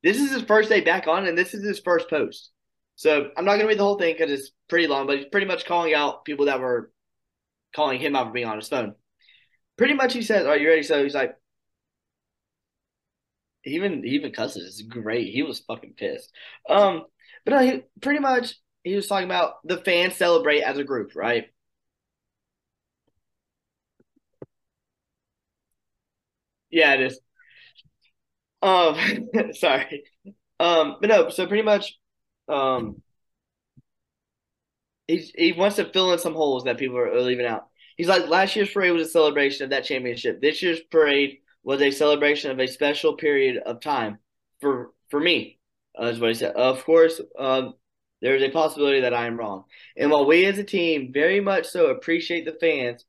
This 0.04 0.18
is 0.18 0.32
his 0.32 0.42
first 0.44 0.70
day 0.70 0.82
back 0.82 1.08
on, 1.08 1.28
and 1.28 1.38
this 1.38 1.54
is 1.54 1.64
his 1.64 1.80
first 1.80 2.10
post. 2.10 2.50
So 2.96 3.30
I'm 3.38 3.46
not 3.46 3.52
going 3.52 3.62
to 3.62 3.68
read 3.68 3.80
the 3.80 3.84
whole 3.84 4.00
thing 4.00 4.16
because 4.18 4.32
it's 4.32 4.52
pretty 4.68 4.88
long, 4.88 5.08
but 5.08 5.18
he's 5.18 5.28
pretty 5.32 5.48
much 5.48 5.66
calling 5.66 5.94
out 5.94 6.26
people 6.26 6.46
that 6.46 6.60
were 6.60 6.92
calling 7.76 8.00
him 8.00 8.16
out 8.16 8.28
for 8.28 8.34
being 8.34 8.48
on 8.48 8.58
his 8.58 8.68
phone. 8.70 8.96
Pretty 9.78 9.94
much, 9.94 10.14
he 10.14 10.22
says, 10.22 10.46
"Are 10.46 10.58
you 10.58 10.70
ready?" 10.70 10.84
So 10.84 11.04
he's 11.04 11.16
like, 11.16 11.36
even 13.66 14.04
he 14.04 14.12
even 14.12 14.32
cusses. 14.32 14.80
It's 14.80 14.88
great. 14.88 15.34
He 15.34 15.44
was 15.44 15.60
fucking 15.60 15.94
pissed. 15.98 16.32
Um, 16.70 17.04
but 17.46 17.52
no, 17.52 17.60
he 17.60 17.84
pretty 18.02 18.20
much 18.20 18.56
he 18.84 18.96
was 18.96 19.08
talking 19.08 19.26
about 19.26 19.56
the 19.64 19.78
fans 19.78 20.16
celebrate 20.16 20.62
as 20.62 20.78
a 20.78 20.84
group, 20.84 21.16
right? 21.16 21.46
Yeah, 26.72 26.94
it 26.96 27.02
is. 27.02 27.20
Um, 28.62 28.96
sorry. 29.54 30.04
Um, 30.60 30.98
but 31.02 31.10
no, 31.10 31.30
so 31.30 31.48
pretty 31.48 31.64
much, 31.64 31.98
um, 32.48 33.02
he's, 35.08 35.32
he 35.36 35.52
wants 35.54 35.76
to 35.78 35.86
fill 35.92 36.14
in 36.14 36.20
some 36.20 36.34
holes 36.34 36.64
that 36.66 36.78
people 36.78 36.98
are 36.98 37.20
leaving 37.22 37.46
out. 37.46 37.68
He's 37.98 38.08
like, 38.08 38.28
last 38.28 38.56
year's 38.56 38.72
parade 38.72 38.94
was 38.94 39.08
a 39.08 39.12
celebration 39.12 39.64
of 39.64 39.70
that 39.72 39.84
championship. 39.84 40.42
This 40.42 40.62
year's 40.62 40.80
parade 40.92 41.40
was 41.64 41.82
a 41.82 41.92
celebration 41.92 42.52
of 42.52 42.60
a 42.60 42.68
special 42.68 43.16
period 43.16 43.62
of 43.64 43.80
time 43.82 44.18
for 44.60 44.92
for 45.10 45.20
me. 45.20 45.60
Uh, 46.00 46.06
is 46.06 46.20
what 46.20 46.30
he 46.30 46.34
said. 46.36 46.56
Of 46.56 46.84
course, 46.86 47.20
um, 47.38 47.74
there 48.22 48.36
is 48.36 48.44
a 48.44 48.50
possibility 48.50 49.02
that 49.02 49.14
I 49.14 49.28
am 49.28 49.38
wrong. 49.38 49.66
And 49.98 50.10
while 50.10 50.26
we 50.26 50.46
as 50.46 50.58
a 50.58 50.64
team 50.64 51.12
very 51.14 51.42
much 51.42 51.68
so 51.68 51.88
appreciate 51.88 52.46
the 52.46 52.58
fans, 52.60 53.06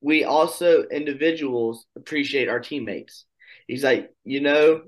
we 0.00 0.24
also 0.24 0.84
individuals 0.84 1.86
appreciate 1.96 2.48
our 2.48 2.60
teammates. 2.60 3.24
He's 3.66 3.84
like, 3.84 4.10
you 4.24 4.40
know, 4.40 4.82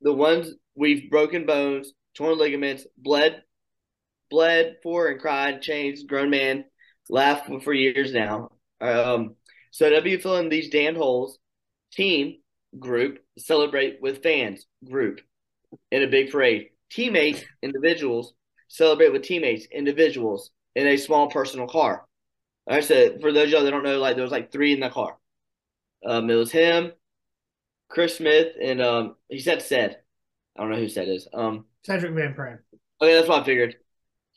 the 0.00 0.12
ones 0.12 0.52
we've 0.74 1.10
broken 1.10 1.46
bones, 1.46 1.92
torn 2.14 2.38
ligaments, 2.38 2.86
bled, 2.96 3.42
bled 4.30 4.76
for 4.82 5.08
and 5.08 5.20
cried, 5.20 5.62
changed, 5.62 6.08
grown 6.08 6.30
man, 6.30 6.64
laughed 7.08 7.48
for 7.62 7.72
years 7.72 8.12
now. 8.12 8.50
Um, 8.80 9.36
so 9.70 9.90
W 9.90 10.18
fill 10.18 10.36
in 10.36 10.48
these 10.48 10.70
damned 10.70 10.96
holes. 10.96 11.38
Team 11.92 12.38
group 12.78 13.20
celebrate 13.38 14.02
with 14.02 14.22
fans 14.22 14.66
group 14.84 15.20
in 15.90 16.02
a 16.02 16.08
big 16.08 16.30
parade. 16.30 16.68
Teammates 16.90 17.42
individuals 17.62 18.34
celebrate 18.68 19.12
with 19.12 19.22
teammates 19.22 19.66
individuals 19.72 20.50
in 20.74 20.86
a 20.86 20.96
small 20.96 21.30
personal 21.30 21.66
car. 21.66 22.04
Like 22.66 22.78
I 22.78 22.80
said, 22.80 23.20
for 23.20 23.32
those 23.32 23.44
of 23.44 23.50
y'all 23.50 23.64
that 23.64 23.70
don't 23.70 23.84
know, 23.84 23.98
like 23.98 24.16
there 24.16 24.24
was 24.24 24.32
like 24.32 24.50
three 24.50 24.72
in 24.72 24.80
the 24.80 24.90
car. 24.90 25.16
Um, 26.04 26.28
it 26.30 26.34
was 26.34 26.50
him, 26.52 26.92
Chris 27.88 28.16
Smith, 28.16 28.54
and 28.60 28.82
um, 28.82 29.16
he 29.28 29.38
said 29.38 29.62
said. 29.62 29.98
I 30.56 30.62
don't 30.62 30.70
know 30.70 30.78
who 30.78 30.88
said 30.88 31.08
is. 31.08 31.28
Um, 31.32 31.66
Sedrick 31.86 32.14
Van 32.14 32.34
Pran. 32.34 32.58
Okay, 33.00 33.14
that's 33.14 33.28
what 33.28 33.42
I 33.42 33.44
figured. 33.44 33.76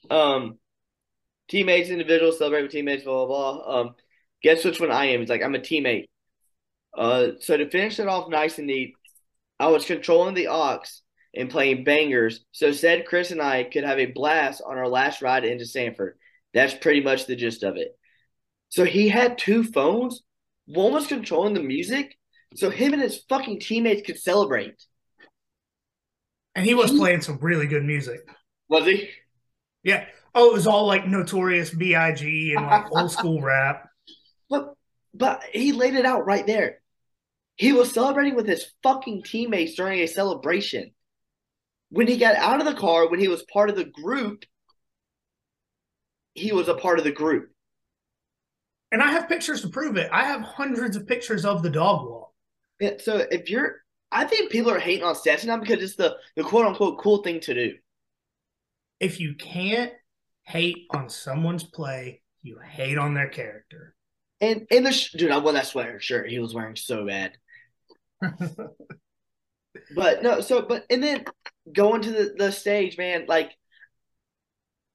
Um, 0.10 0.60
teammates, 1.50 1.90
individuals 1.90 2.38
celebrate 2.38 2.64
with 2.64 2.72
teammates, 2.72 3.04
blah 3.04 3.26
blah 3.26 3.54
blah. 3.54 3.80
Um, 3.80 3.96
guess 4.44 4.64
which 4.64 4.80
one 4.80 4.92
I 4.92 5.08
am? 5.08 5.22
He's 5.22 5.30
like, 5.30 5.44
I'm 5.44 5.56
a 5.56 5.60
teammate. 5.60 6.08
Uh, 6.98 7.32
so 7.40 7.58
to 7.58 7.70
finish 7.70 8.00
it 8.00 8.08
off 8.08 8.30
nice 8.30 8.58
and 8.58 8.68
neat, 8.68 8.94
I 9.60 9.68
was 9.68 9.86
controlling 9.86 10.36
the 10.36 10.48
aux 10.50 10.82
and 11.36 11.50
playing 11.50 11.84
bangers. 11.84 12.46
So 12.52 12.72
said 12.72 13.06
Chris 13.06 13.32
and 13.32 13.42
I 13.42 13.64
could 13.64 13.84
have 13.84 14.00
a 14.00 14.08
blast 14.08 14.62
on 14.66 14.78
our 14.78 14.88
last 14.88 15.22
ride 15.22 15.46
into 15.46 15.66
Sanford. 15.66 16.18
That's 16.54 16.74
pretty 16.74 17.02
much 17.02 17.26
the 17.26 17.36
gist 17.36 17.64
of 17.64 17.78
it. 17.78 17.98
So 18.70 18.86
he 18.86 19.10
had 19.10 19.38
two 19.38 19.64
phones. 19.64 20.22
One 20.68 20.94
was 20.94 21.08
controlling 21.08 21.56
the 21.56 21.64
music, 21.64 22.16
so 22.56 22.70
him 22.70 22.94
and 22.94 23.02
his 23.02 23.24
fucking 23.28 23.60
teammates 23.60 24.06
could 24.06 24.20
celebrate. 24.20 24.76
And 26.56 26.66
he 26.66 26.76
was 26.76 26.92
playing 26.92 27.22
some 27.22 27.40
really 27.42 27.68
good 27.68 27.84
music. 27.84 28.28
Was 28.70 28.86
he? 28.86 29.10
Yeah. 29.84 30.06
Oh, 30.36 30.52
it 30.52 30.54
was 30.54 30.68
all 30.68 30.86
like 30.86 31.08
notorious 31.08 31.74
B.I.G. 31.74 32.54
and 32.56 32.66
like 32.66 32.92
old 32.92 33.12
school 33.12 33.42
rap. 33.42 33.90
But 34.50 34.74
but 35.14 35.42
he 35.52 35.72
laid 35.72 35.96
it 35.96 36.06
out 36.06 36.26
right 36.26 36.46
there. 36.46 36.82
He 37.56 37.74
was 37.74 37.92
celebrating 37.92 38.36
with 38.36 38.48
his 38.48 38.72
fucking 38.84 39.24
teammates 39.24 39.76
during 39.76 40.00
a 40.00 40.08
celebration. 40.08 40.92
When 41.90 42.08
he 42.08 42.18
got 42.18 42.36
out 42.36 42.60
of 42.60 42.66
the 42.66 42.80
car, 42.80 43.10
when 43.10 43.20
he 43.20 43.28
was 43.28 43.44
part 43.52 43.70
of 43.70 43.76
the 43.76 43.86
group, 43.86 44.46
he 46.36 46.52
was 46.52 46.68
a 46.68 46.76
part 46.76 47.00
of 47.00 47.06
the 47.06 47.12
group. 47.12 47.50
And 48.92 49.02
I 49.02 49.12
have 49.12 49.30
pictures 49.30 49.62
to 49.62 49.70
prove 49.70 49.98
it. 49.98 50.10
I 50.12 50.26
have 50.26 50.42
hundreds 50.42 50.96
of 50.96 51.08
pictures 51.08 51.46
of 51.46 51.62
the 51.62 51.70
dog 51.70 52.08
walk. 52.08 52.34
Yeah, 52.80 52.94
so 53.00 53.18
if 53.30 53.50
you're 53.50 53.84
I 54.12 54.26
think 54.26 54.52
people 54.52 54.72
are 54.72 54.80
hating 54.80 55.04
on 55.04 55.16
Stetson 55.16 55.50
now 55.50 55.58
because 55.58 55.84
it's 55.84 55.96
the, 55.96 56.18
the 56.36 56.44
quote 56.44 56.66
unquote 56.66 56.98
cool 57.00 57.22
thing 57.22 57.40
to 57.42 57.54
do. 57.54 57.76
If 59.00 59.20
you 59.20 59.36
can't 59.36 59.94
hate 60.44 60.88
on 60.92 61.10
someone's 61.10 61.64
play, 61.64 62.22
you 62.42 62.58
hate 62.60 62.98
on 62.98 63.14
their 63.14 63.30
character. 63.30 63.94
And 64.42 64.66
in 64.72 64.84
the 64.84 64.92
sh- 64.92 65.12
dude, 65.12 65.32
I 65.32 65.38
wore 65.38 65.54
that 65.54 65.68
sweater 65.68 66.00
shirt 66.00 66.30
he 66.30 66.40
was 66.40 66.54
wearing 66.56 66.76
so 66.76 67.06
bad. 67.06 67.34
but 69.96 70.24
no, 70.24 70.42
so 70.42 70.64
but 70.64 70.86
and 70.90 71.04
then 71.04 71.26
going 71.72 72.02
to 72.02 72.12
the, 72.12 72.34
the 72.38 72.52
stage, 72.52 72.98
man, 72.98 73.26
like 73.28 73.52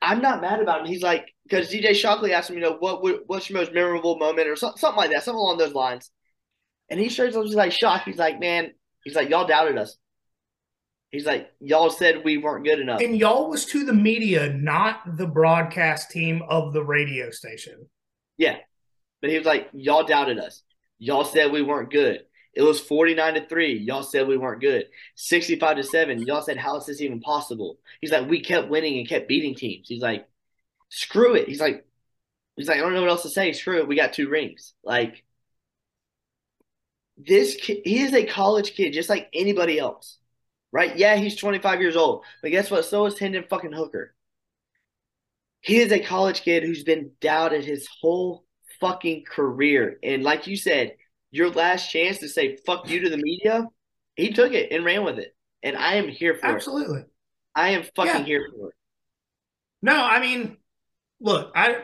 I'm 0.04 0.20
not 0.20 0.40
mad 0.40 0.60
about 0.60 0.80
him. 0.80 0.86
He's 0.86 1.02
like 1.02 1.32
because 1.44 1.70
DJ 1.70 1.94
Shockley 1.94 2.32
asked 2.32 2.50
him, 2.50 2.56
you 2.56 2.62
know, 2.62 2.76
what 2.78 3.02
what's 3.26 3.48
your 3.48 3.58
most 3.58 3.72
memorable 3.72 4.18
moment 4.18 4.48
or 4.48 4.56
something, 4.56 4.78
something 4.78 4.98
like 4.98 5.10
that, 5.10 5.22
something 5.22 5.38
along 5.38 5.58
those 5.58 5.74
lines. 5.74 6.10
And 6.90 7.00
he 7.00 7.08
shows 7.08 7.36
up, 7.36 7.44
he's 7.44 7.54
like 7.54 7.72
shocked. 7.72 8.04
He's 8.04 8.18
like, 8.18 8.38
man, 8.38 8.72
he's 9.04 9.14
like, 9.14 9.30
y'all 9.30 9.46
doubted 9.46 9.78
us. 9.78 9.96
He's 11.10 11.24
like, 11.24 11.50
y'all 11.60 11.90
said 11.90 12.24
we 12.24 12.38
weren't 12.38 12.64
good 12.64 12.80
enough. 12.80 13.00
And 13.00 13.16
y'all 13.16 13.48
was 13.48 13.66
to 13.66 13.84
the 13.84 13.92
media, 13.92 14.52
not 14.52 15.16
the 15.16 15.26
broadcast 15.26 16.10
team 16.10 16.42
of 16.48 16.72
the 16.72 16.82
radio 16.82 17.30
station. 17.30 17.88
Yeah. 18.36 18.56
But 19.20 19.30
he 19.30 19.38
was 19.38 19.46
like, 19.46 19.68
Y'all 19.72 20.04
doubted 20.04 20.38
us. 20.38 20.62
Y'all 20.98 21.24
said 21.24 21.52
we 21.52 21.62
weren't 21.62 21.90
good. 21.90 22.20
It 22.56 22.62
was 22.62 22.80
49 22.80 23.34
to 23.34 23.46
3. 23.46 23.78
Y'all 23.78 24.02
said 24.02 24.26
we 24.26 24.36
weren't 24.36 24.60
good. 24.60 24.86
65 25.16 25.76
to 25.76 25.82
7. 25.82 26.26
Y'all 26.26 26.42
said, 26.42 26.56
How 26.56 26.76
is 26.76 26.86
this 26.86 27.00
even 27.00 27.20
possible? 27.20 27.78
He's 28.00 28.12
like, 28.12 28.28
We 28.28 28.40
kept 28.40 28.68
winning 28.68 28.98
and 28.98 29.08
kept 29.08 29.28
beating 29.28 29.54
teams. 29.54 29.88
He's 29.88 30.02
like, 30.02 30.28
Screw 30.88 31.34
it. 31.34 31.48
He's 31.48 31.60
like, 31.60 31.84
He's 32.56 32.68
like, 32.68 32.78
I 32.78 32.80
don't 32.80 32.94
know 32.94 33.00
what 33.00 33.10
else 33.10 33.22
to 33.22 33.30
say. 33.30 33.52
Screw 33.52 33.78
it. 33.78 33.88
We 33.88 33.96
got 33.96 34.12
two 34.12 34.28
rings. 34.28 34.74
Like, 34.84 35.24
this 37.16 37.56
kid, 37.56 37.82
he 37.84 38.00
is 38.00 38.12
a 38.12 38.26
college 38.26 38.74
kid 38.74 38.92
just 38.92 39.08
like 39.08 39.28
anybody 39.32 39.78
else. 39.78 40.18
Right? 40.72 40.96
Yeah, 40.96 41.16
he's 41.16 41.36
25 41.36 41.80
years 41.80 41.96
old. 41.96 42.24
But 42.42 42.50
guess 42.50 42.70
what? 42.70 42.84
So 42.84 43.06
is 43.06 43.18
Hendon 43.18 43.44
fucking 43.48 43.72
Hooker. 43.72 44.14
He 45.60 45.78
is 45.78 45.92
a 45.92 46.00
college 46.00 46.42
kid 46.42 46.62
who's 46.62 46.84
been 46.84 47.12
doubted 47.20 47.64
his 47.64 47.88
whole 48.00 48.44
fucking 48.80 49.24
career. 49.24 49.98
And 50.02 50.22
like 50.22 50.46
you 50.46 50.56
said, 50.56 50.96
your 51.34 51.50
last 51.50 51.90
chance 51.90 52.18
to 52.18 52.28
say 52.28 52.56
fuck 52.64 52.88
you 52.88 53.00
to 53.00 53.10
the 53.10 53.16
media, 53.16 53.66
he 54.14 54.32
took 54.32 54.52
it 54.52 54.70
and 54.70 54.84
ran 54.84 55.02
with 55.02 55.18
it. 55.18 55.34
And 55.64 55.76
I 55.76 55.94
am 55.94 56.06
here 56.06 56.36
for 56.36 56.46
Absolutely. 56.46 57.00
it. 57.00 57.10
I 57.56 57.70
am 57.70 57.82
fucking 57.96 58.20
yeah. 58.20 58.24
here 58.24 58.48
for 58.56 58.68
it. 58.68 58.74
No, 59.82 59.96
I 59.96 60.20
mean, 60.20 60.58
look, 61.20 61.50
I 61.56 61.82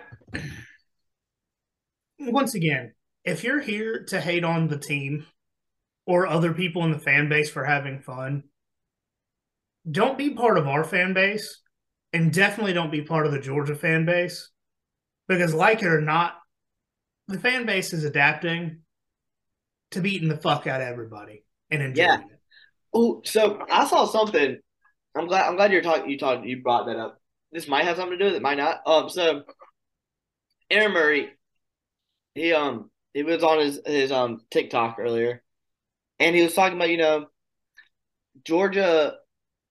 once 2.20 2.54
again, 2.54 2.94
if 3.24 3.42
you're 3.42 3.60
here 3.60 4.04
to 4.08 4.20
hate 4.20 4.44
on 4.44 4.68
the 4.68 4.78
team 4.78 5.26
or 6.06 6.28
other 6.28 6.52
people 6.52 6.84
in 6.84 6.92
the 6.92 6.98
fan 7.00 7.28
base 7.28 7.50
for 7.50 7.64
having 7.64 7.98
fun, 7.98 8.44
don't 9.90 10.16
be 10.16 10.30
part 10.30 10.58
of 10.58 10.68
our 10.68 10.84
fan 10.84 11.12
base 11.12 11.60
and 12.12 12.32
definitely 12.32 12.72
don't 12.72 12.92
be 12.92 13.02
part 13.02 13.26
of 13.26 13.32
the 13.32 13.40
Georgia 13.40 13.74
fan 13.74 14.06
base 14.06 14.48
because, 15.26 15.52
like 15.52 15.82
it 15.82 15.88
or 15.88 16.00
not, 16.00 16.34
the 17.26 17.38
fan 17.38 17.66
base 17.66 17.92
is 17.92 18.04
adapting 18.04 18.82
to 19.92 20.00
beating 20.00 20.28
the 20.28 20.36
fuck 20.36 20.66
out 20.66 20.80
of 20.80 20.88
everybody 20.88 21.44
and 21.70 21.82
enjoying 21.82 22.08
yeah. 22.08 22.18
it. 22.18 22.40
Oh, 22.92 23.22
so 23.24 23.64
I 23.70 23.86
saw 23.86 24.06
something. 24.06 24.58
I'm 25.14 25.26
glad. 25.26 25.48
I'm 25.48 25.56
glad 25.56 25.72
you're 25.72 25.82
talking. 25.82 26.10
You 26.10 26.18
talked. 26.18 26.44
You 26.44 26.62
brought 26.62 26.86
that 26.86 26.96
up. 26.96 27.20
This 27.52 27.68
might 27.68 27.84
have 27.84 27.96
something 27.96 28.18
to 28.18 28.24
do 28.24 28.24
with 28.26 28.34
it. 28.34 28.42
Might 28.42 28.58
not. 28.58 28.80
Um. 28.86 29.08
So, 29.08 29.42
Aaron 30.70 30.92
Murray, 30.92 31.30
he 32.34 32.52
um 32.52 32.90
he 33.12 33.22
was 33.22 33.42
on 33.42 33.60
his 33.60 33.80
his 33.84 34.12
um 34.12 34.40
TikTok 34.50 34.96
earlier, 34.98 35.42
and 36.18 36.34
he 36.34 36.42
was 36.42 36.54
talking 36.54 36.76
about 36.76 36.90
you 36.90 36.98
know 36.98 37.26
Georgia. 38.44 39.14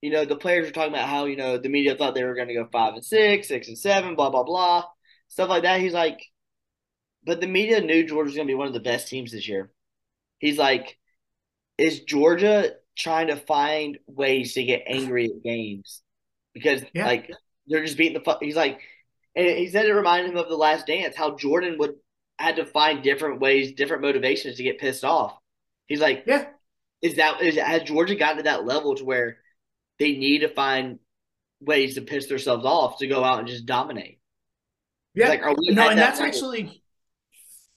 You 0.02 0.10
know 0.10 0.24
the 0.24 0.36
players 0.36 0.66
were 0.66 0.72
talking 0.72 0.94
about 0.94 1.08
how 1.08 1.26
you 1.26 1.36
know 1.36 1.58
the 1.58 1.68
media 1.68 1.94
thought 1.94 2.14
they 2.14 2.24
were 2.24 2.34
going 2.34 2.48
to 2.48 2.54
go 2.54 2.68
five 2.72 2.94
and 2.94 3.04
six, 3.04 3.48
six 3.48 3.68
and 3.68 3.78
seven, 3.78 4.14
blah 4.14 4.30
blah 4.30 4.44
blah, 4.44 4.84
stuff 5.28 5.50
like 5.50 5.64
that. 5.64 5.80
He's 5.80 5.92
like, 5.92 6.24
but 7.24 7.40
the 7.40 7.46
media 7.46 7.80
knew 7.80 8.06
Georgia 8.06 8.28
was 8.28 8.34
going 8.34 8.46
to 8.46 8.50
be 8.50 8.56
one 8.56 8.66
of 8.66 8.72
the 8.72 8.80
best 8.80 9.08
teams 9.08 9.32
this 9.32 9.46
year. 9.46 9.70
He's 10.40 10.58
like, 10.58 10.98
is 11.78 12.00
Georgia 12.00 12.72
trying 12.96 13.28
to 13.28 13.36
find 13.36 13.98
ways 14.06 14.54
to 14.54 14.64
get 14.64 14.82
angry 14.86 15.26
at 15.26 15.42
games 15.42 16.02
because 16.52 16.82
yeah. 16.92 17.06
like 17.06 17.30
they're 17.66 17.84
just 17.84 17.96
beating 17.96 18.14
the 18.14 18.24
fuck. 18.24 18.42
He's 18.42 18.56
like, 18.56 18.80
and 19.36 19.46
he 19.46 19.68
said 19.68 19.86
it 19.86 19.92
reminded 19.92 20.32
him 20.32 20.38
of 20.38 20.48
the 20.48 20.56
Last 20.56 20.86
Dance, 20.86 21.16
how 21.16 21.36
Jordan 21.36 21.76
would 21.78 21.94
had 22.38 22.56
to 22.56 22.66
find 22.66 23.02
different 23.02 23.40
ways, 23.40 23.72
different 23.72 24.02
motivations 24.02 24.56
to 24.56 24.62
get 24.62 24.78
pissed 24.78 25.04
off. 25.04 25.36
He's 25.86 26.00
like, 26.00 26.24
yeah, 26.26 26.46
is 27.02 27.16
that 27.16 27.40
is 27.42 27.56
has 27.56 27.82
Georgia 27.82 28.14
gotten 28.14 28.38
to 28.38 28.42
that 28.44 28.64
level 28.64 28.94
to 28.96 29.04
where 29.04 29.38
they 29.98 30.12
need 30.12 30.40
to 30.40 30.48
find 30.48 30.98
ways 31.60 31.94
to 31.94 32.00
piss 32.00 32.26
themselves 32.26 32.64
off 32.64 32.98
to 32.98 33.06
go 33.06 33.22
out 33.22 33.38
and 33.38 33.48
just 33.48 33.66
dominate? 33.66 34.18
Yeah, 35.14 35.28
like, 35.28 35.42
no, 35.42 35.54
and 35.58 35.76
that 35.76 35.96
that's 35.96 36.20
level? 36.20 36.26
actually 36.26 36.82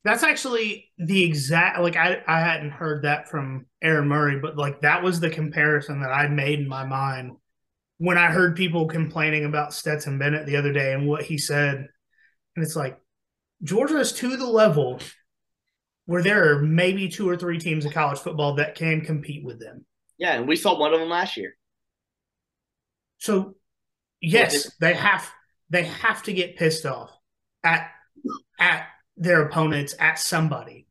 that's 0.04 0.24
actually 0.24 0.92
the 0.98 1.24
exact 1.24 1.80
like 1.80 1.96
I 1.96 2.22
I 2.28 2.40
hadn't 2.40 2.72
heard 2.72 3.04
that 3.04 3.30
from 3.30 3.66
Aaron 3.82 4.08
Murray, 4.08 4.40
but 4.40 4.58
like 4.58 4.82
that 4.82 5.02
was 5.02 5.20
the 5.20 5.30
comparison 5.30 6.02
that 6.02 6.12
I 6.12 6.28
made 6.28 6.60
in 6.60 6.68
my 6.68 6.86
mind 6.86 7.38
when 7.98 8.18
I 8.18 8.28
heard 8.28 8.56
people 8.56 8.88
complaining 8.88 9.46
about 9.46 9.74
Stetson 9.74 10.20
Bennett 10.20 10.46
the 10.46 10.58
other 10.58 10.74
day 10.74 10.94
and 10.94 11.08
what 11.08 11.24
he 11.24 11.38
said. 11.38 11.88
And 12.56 12.66
it's 12.66 12.76
like 12.76 13.00
Georgia 13.64 13.98
is 13.98 14.12
to 14.14 14.36
the 14.36 14.46
level 14.46 15.00
where 16.06 16.22
there 16.22 16.52
are 16.52 16.62
maybe 16.62 17.08
two 17.08 17.30
or 17.30 17.38
three 17.38 17.58
teams 17.58 17.86
in 17.86 17.92
college 17.92 18.20
football 18.20 18.56
that 18.56 18.76
can 18.76 19.02
compete 19.02 19.46
with 19.46 19.60
them. 19.60 19.86
Yeah, 20.18 20.34
and 20.34 20.48
we 20.48 20.58
saw 20.58 20.78
one 20.78 20.94
of 20.94 21.00
them 21.00 21.10
last 21.10 21.38
year. 21.38 21.56
So 23.20 23.56
yes, 24.22 24.70
they 24.82 24.94
have 24.94 25.32
they 25.70 25.84
have 25.84 26.24
to 26.24 26.34
get 26.34 26.58
pissed 26.58 26.86
off 26.86 27.10
at 27.64 27.90
at 28.60 28.88
their 29.18 29.44
opponents 29.44 29.96
at 30.00 30.20
somebody. 30.20 30.88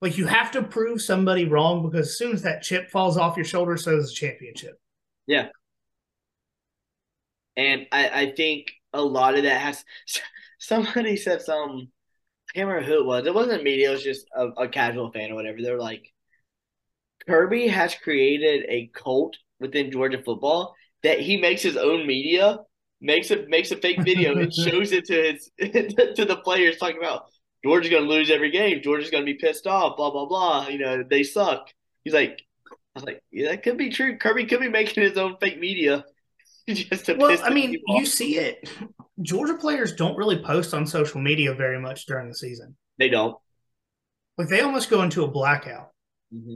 Like 0.00 0.18
you 0.18 0.26
have 0.26 0.50
to 0.52 0.62
prove 0.62 1.00
somebody 1.00 1.46
wrong 1.46 1.88
because 1.88 2.08
as 2.08 2.18
soon 2.18 2.32
as 2.32 2.42
that 2.42 2.62
chip 2.62 2.90
falls 2.90 3.16
off 3.16 3.36
your 3.36 3.44
shoulder, 3.44 3.76
so 3.76 3.96
does 3.96 4.08
the 4.08 4.14
championship. 4.14 4.80
Yeah. 5.26 5.48
And 7.56 7.86
I, 7.92 8.08
I 8.08 8.32
think 8.32 8.72
a 8.92 9.00
lot 9.02 9.36
of 9.36 9.44
that 9.44 9.60
has 9.60 9.84
somebody 10.58 11.16
said 11.16 11.42
some 11.42 11.88
I 12.50 12.58
can't 12.58 12.68
remember 12.68 12.86
who 12.86 13.00
it 13.00 13.06
was. 13.06 13.26
It 13.26 13.34
wasn't 13.34 13.62
media, 13.62 13.90
it 13.90 13.92
was 13.92 14.02
just 14.02 14.26
a, 14.36 14.48
a 14.48 14.68
casual 14.68 15.10
fan 15.12 15.30
or 15.30 15.36
whatever. 15.36 15.62
They're 15.62 15.78
like 15.78 16.12
Kirby 17.26 17.68
has 17.68 17.94
created 17.94 18.66
a 18.68 18.90
cult 18.92 19.36
within 19.60 19.92
Georgia 19.92 20.22
football 20.22 20.74
that 21.02 21.20
he 21.20 21.36
makes 21.36 21.62
his 21.62 21.76
own 21.76 22.06
media, 22.06 22.58
makes 23.00 23.30
a 23.30 23.46
makes 23.46 23.70
a 23.70 23.76
fake 23.76 24.02
video 24.02 24.36
and 24.36 24.52
shows 24.54 24.92
it 24.92 25.04
to 25.06 25.14
his 25.14 25.50
to 26.16 26.24
the 26.24 26.40
players 26.42 26.76
talking 26.76 26.98
about 26.98 27.26
Georgia's 27.64 27.90
going 27.90 28.04
to 28.04 28.08
lose 28.08 28.30
every 28.30 28.50
game. 28.50 28.82
Georgia's 28.82 29.10
going 29.10 29.24
to 29.24 29.32
be 29.32 29.38
pissed 29.38 29.66
off. 29.66 29.96
Blah 29.96 30.10
blah 30.10 30.26
blah. 30.26 30.68
You 30.68 30.78
know 30.78 31.02
they 31.08 31.22
suck. 31.22 31.68
He's 32.04 32.14
like, 32.14 32.42
I 32.68 32.74
was 32.94 33.04
like, 33.04 33.22
yeah, 33.30 33.50
that 33.50 33.62
could 33.62 33.78
be 33.78 33.90
true. 33.90 34.18
Kirby 34.18 34.46
could 34.46 34.60
be 34.60 34.68
making 34.68 35.02
his 35.02 35.16
own 35.16 35.36
fake 35.40 35.58
media. 35.58 36.04
just 36.68 37.06
to 37.06 37.14
well, 37.14 37.36
I 37.42 37.50
mean, 37.50 37.80
you 37.86 38.06
see 38.06 38.38
it. 38.38 38.68
Georgia 39.20 39.54
players 39.54 39.94
don't 39.94 40.16
really 40.16 40.42
post 40.42 40.74
on 40.74 40.86
social 40.86 41.20
media 41.20 41.54
very 41.54 41.80
much 41.80 42.06
during 42.06 42.28
the 42.28 42.34
season. 42.34 42.76
They 42.98 43.08
don't. 43.08 43.36
Like 44.38 44.48
they 44.48 44.60
almost 44.60 44.90
go 44.90 45.02
into 45.02 45.24
a 45.24 45.28
blackout. 45.28 45.90
Mm-hmm. 46.34 46.54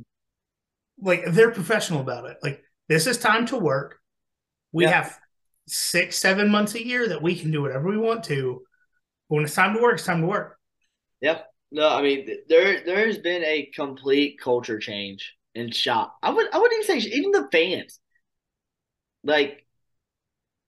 Like 1.00 1.24
they're 1.28 1.50
professional 1.50 2.00
about 2.00 2.26
it. 2.26 2.38
Like 2.42 2.62
this 2.88 3.06
is 3.06 3.18
time 3.18 3.46
to 3.46 3.56
work. 3.56 3.98
We 4.72 4.84
yeah. 4.84 5.02
have 5.02 5.18
six, 5.66 6.16
seven 6.16 6.48
months 6.48 6.74
a 6.74 6.84
year 6.84 7.08
that 7.08 7.22
we 7.22 7.38
can 7.38 7.50
do 7.50 7.62
whatever 7.62 7.88
we 7.88 7.98
want 7.98 8.24
to. 8.24 8.62
But 9.28 9.36
when 9.36 9.44
it's 9.44 9.54
time 9.54 9.74
to 9.74 9.82
work, 9.82 9.94
it's 9.94 10.06
time 10.06 10.20
to 10.20 10.26
work. 10.26 10.58
Yep. 11.20 11.46
No, 11.72 11.88
I 11.88 12.02
mean 12.02 12.28
there 12.48 12.84
there 12.84 13.06
has 13.06 13.18
been 13.18 13.42
a 13.44 13.70
complete 13.74 14.38
culture 14.40 14.78
change 14.78 15.34
in 15.54 15.70
shop. 15.70 16.16
I 16.22 16.30
would 16.30 16.52
I 16.54 16.58
wouldn't 16.58 16.84
even 16.84 17.00
say 17.00 17.08
even 17.10 17.32
the 17.32 17.48
fans. 17.50 17.98
Like 19.24 19.66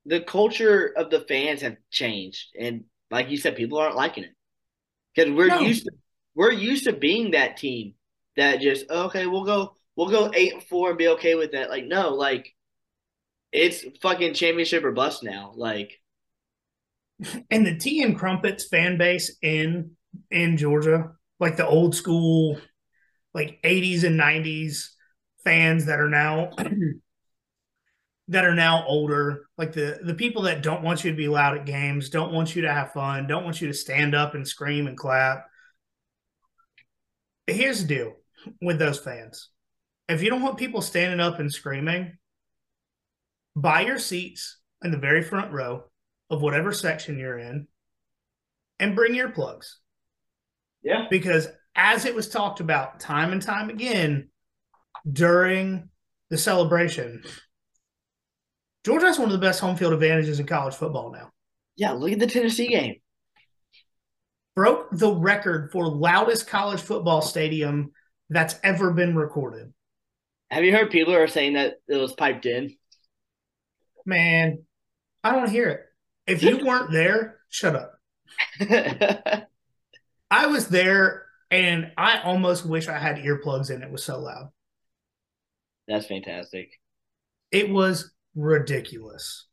the 0.06 0.20
culture 0.20 0.92
of 0.96 1.10
the 1.10 1.20
fans 1.20 1.60
have 1.62 1.76
changed, 1.90 2.46
and 2.58 2.84
like 3.10 3.30
you 3.30 3.36
said, 3.36 3.56
people 3.56 3.78
aren't 3.78 3.94
liking 3.96 4.24
it 4.24 4.34
because 5.14 5.30
we're 5.32 5.48
no. 5.48 5.60
used 5.60 5.84
to 5.84 5.92
we're 6.34 6.52
used 6.52 6.84
to 6.84 6.92
being 6.92 7.32
that 7.32 7.56
team 7.56 7.94
that 8.36 8.60
just 8.60 8.90
okay, 8.90 9.26
we'll 9.26 9.44
go 9.44 9.74
we'll 9.96 10.08
go 10.08 10.30
eight 10.34 10.54
and 10.54 10.62
four 10.64 10.90
and 10.90 10.98
be 10.98 11.08
okay 11.08 11.34
with 11.34 11.52
that. 11.52 11.70
Like 11.70 11.84
no, 11.84 12.14
like 12.14 12.52
it's 13.52 13.84
fucking 14.00 14.34
championship 14.34 14.84
or 14.84 14.92
bust 14.92 15.22
now. 15.22 15.52
Like, 15.54 16.00
and 17.50 17.66
the 17.66 17.76
tea 17.76 18.02
and 18.02 18.18
crumpets 18.18 18.66
fan 18.66 18.98
base 18.98 19.36
in 19.42 19.92
in 20.30 20.56
Georgia, 20.56 21.12
like 21.40 21.56
the 21.56 21.66
old 21.66 21.94
school, 21.94 22.58
like 23.34 23.60
80s 23.62 24.04
and 24.04 24.18
90s 24.18 24.88
fans 25.44 25.86
that 25.86 26.00
are 26.00 26.08
now 26.08 26.50
that 28.28 28.44
are 28.44 28.54
now 28.54 28.84
older, 28.86 29.48
like 29.56 29.72
the 29.72 30.00
the 30.02 30.14
people 30.14 30.42
that 30.42 30.62
don't 30.62 30.82
want 30.82 31.04
you 31.04 31.10
to 31.10 31.16
be 31.16 31.28
loud 31.28 31.56
at 31.56 31.66
games, 31.66 32.10
don't 32.10 32.32
want 32.32 32.54
you 32.54 32.62
to 32.62 32.72
have 32.72 32.92
fun, 32.92 33.26
don't 33.26 33.44
want 33.44 33.60
you 33.60 33.68
to 33.68 33.74
stand 33.74 34.14
up 34.14 34.34
and 34.34 34.46
scream 34.46 34.86
and 34.86 34.96
clap. 34.96 35.46
Here's 37.46 37.82
the 37.82 37.88
deal 37.88 38.12
with 38.60 38.78
those 38.78 38.98
fans. 38.98 39.48
If 40.08 40.22
you 40.22 40.30
don't 40.30 40.42
want 40.42 40.58
people 40.58 40.82
standing 40.82 41.20
up 41.20 41.38
and 41.38 41.52
screaming, 41.52 42.18
buy 43.56 43.82
your 43.82 43.98
seats 43.98 44.58
in 44.82 44.90
the 44.90 44.98
very 44.98 45.22
front 45.22 45.52
row 45.52 45.84
of 46.30 46.42
whatever 46.42 46.72
section 46.72 47.18
you're 47.18 47.38
in 47.38 47.66
and 48.78 48.94
bring 48.94 49.14
earplugs. 49.14 49.74
Yeah. 50.88 51.06
Because 51.10 51.48
as 51.76 52.06
it 52.06 52.14
was 52.14 52.30
talked 52.30 52.60
about 52.60 52.98
time 52.98 53.30
and 53.30 53.42
time 53.42 53.68
again 53.68 54.30
during 55.10 55.90
the 56.30 56.38
celebration, 56.38 57.22
Georgia 58.84 59.06
has 59.06 59.18
one 59.18 59.28
of 59.28 59.32
the 59.32 59.46
best 59.46 59.60
home 59.60 59.76
field 59.76 59.92
advantages 59.92 60.40
in 60.40 60.46
college 60.46 60.74
football 60.74 61.12
now. 61.12 61.30
Yeah, 61.76 61.92
look 61.92 62.12
at 62.12 62.18
the 62.18 62.26
Tennessee 62.26 62.68
game. 62.68 62.94
Broke 64.56 64.88
the 64.90 65.12
record 65.12 65.70
for 65.72 65.86
loudest 65.86 66.48
college 66.48 66.80
football 66.80 67.20
stadium 67.20 67.92
that's 68.30 68.58
ever 68.64 68.90
been 68.92 69.14
recorded. 69.14 69.74
Have 70.50 70.64
you 70.64 70.72
heard 70.72 70.90
people 70.90 71.14
are 71.14 71.28
saying 71.28 71.52
that 71.52 71.74
it 71.86 71.96
was 71.96 72.14
piped 72.14 72.46
in? 72.46 72.74
Man, 74.06 74.64
I 75.22 75.32
don't 75.32 75.50
hear 75.50 75.68
it. 75.68 75.80
If 76.26 76.42
you 76.42 76.64
weren't 76.64 76.90
there, 76.90 77.40
shut 77.50 77.76
up. 77.76 77.94
I 80.30 80.46
was 80.46 80.68
there 80.68 81.24
and 81.50 81.92
I 81.96 82.20
almost 82.20 82.66
wish 82.66 82.88
I 82.88 82.98
had 82.98 83.16
earplugs 83.16 83.70
in. 83.70 83.82
It 83.82 83.90
was 83.90 84.04
so 84.04 84.18
loud. 84.18 84.50
That's 85.86 86.06
fantastic. 86.06 86.70
It 87.50 87.70
was 87.70 88.12
ridiculous. 88.34 89.46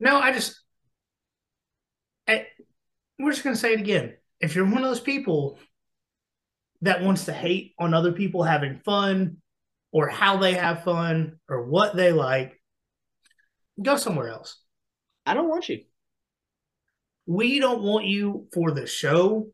No, 0.00 0.18
I 0.18 0.32
just, 0.32 0.60
I, 2.28 2.46
we're 3.18 3.30
just 3.30 3.44
going 3.44 3.54
to 3.54 3.60
say 3.60 3.72
it 3.72 3.80
again. 3.80 4.14
If 4.40 4.54
you're 4.54 4.64
one 4.66 4.78
of 4.78 4.82
those 4.82 5.00
people 5.00 5.58
that 6.82 7.02
wants 7.02 7.26
to 7.26 7.32
hate 7.32 7.74
on 7.78 7.94
other 7.94 8.12
people 8.12 8.42
having 8.42 8.80
fun 8.84 9.38
or 9.92 10.08
how 10.08 10.36
they 10.36 10.54
have 10.54 10.84
fun 10.84 11.38
or 11.48 11.64
what 11.64 11.96
they 11.96 12.12
like, 12.12 12.60
go 13.80 13.96
somewhere 13.96 14.28
else. 14.28 14.60
I 15.24 15.34
don't 15.34 15.48
want 15.48 15.68
you. 15.68 15.84
We 17.26 17.58
don't 17.58 17.82
want 17.82 18.06
you 18.06 18.46
for 18.52 18.70
the 18.70 18.86
show. 18.86 19.48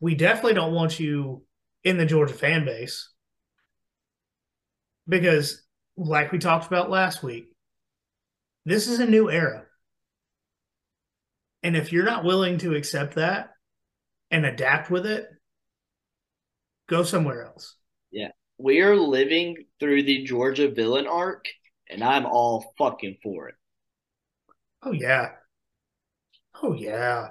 We 0.00 0.14
definitely 0.14 0.54
don't 0.54 0.74
want 0.74 1.00
you 1.00 1.42
in 1.82 1.96
the 1.96 2.06
Georgia 2.06 2.34
fan 2.34 2.64
base 2.64 3.10
because, 5.08 5.62
like 5.96 6.32
we 6.32 6.38
talked 6.38 6.66
about 6.66 6.90
last 6.90 7.22
week, 7.22 7.46
this 8.66 8.88
is 8.88 9.00
a 9.00 9.06
new 9.06 9.30
era. 9.30 9.64
And 11.62 11.76
if 11.76 11.92
you're 11.92 12.04
not 12.04 12.24
willing 12.24 12.58
to 12.58 12.74
accept 12.74 13.14
that 13.14 13.50
and 14.30 14.44
adapt 14.44 14.90
with 14.90 15.06
it, 15.06 15.26
go 16.88 17.02
somewhere 17.02 17.46
else. 17.46 17.76
Yeah. 18.10 18.28
We 18.58 18.82
are 18.82 18.96
living 18.96 19.64
through 19.80 20.02
the 20.02 20.24
Georgia 20.24 20.70
villain 20.70 21.06
arc, 21.06 21.46
and 21.88 22.04
I'm 22.04 22.26
all 22.26 22.74
fucking 22.78 23.16
for 23.22 23.48
it. 23.48 23.54
Oh, 24.82 24.92
yeah. 24.92 25.30
Oh, 26.64 26.72
yeah. 26.72 27.28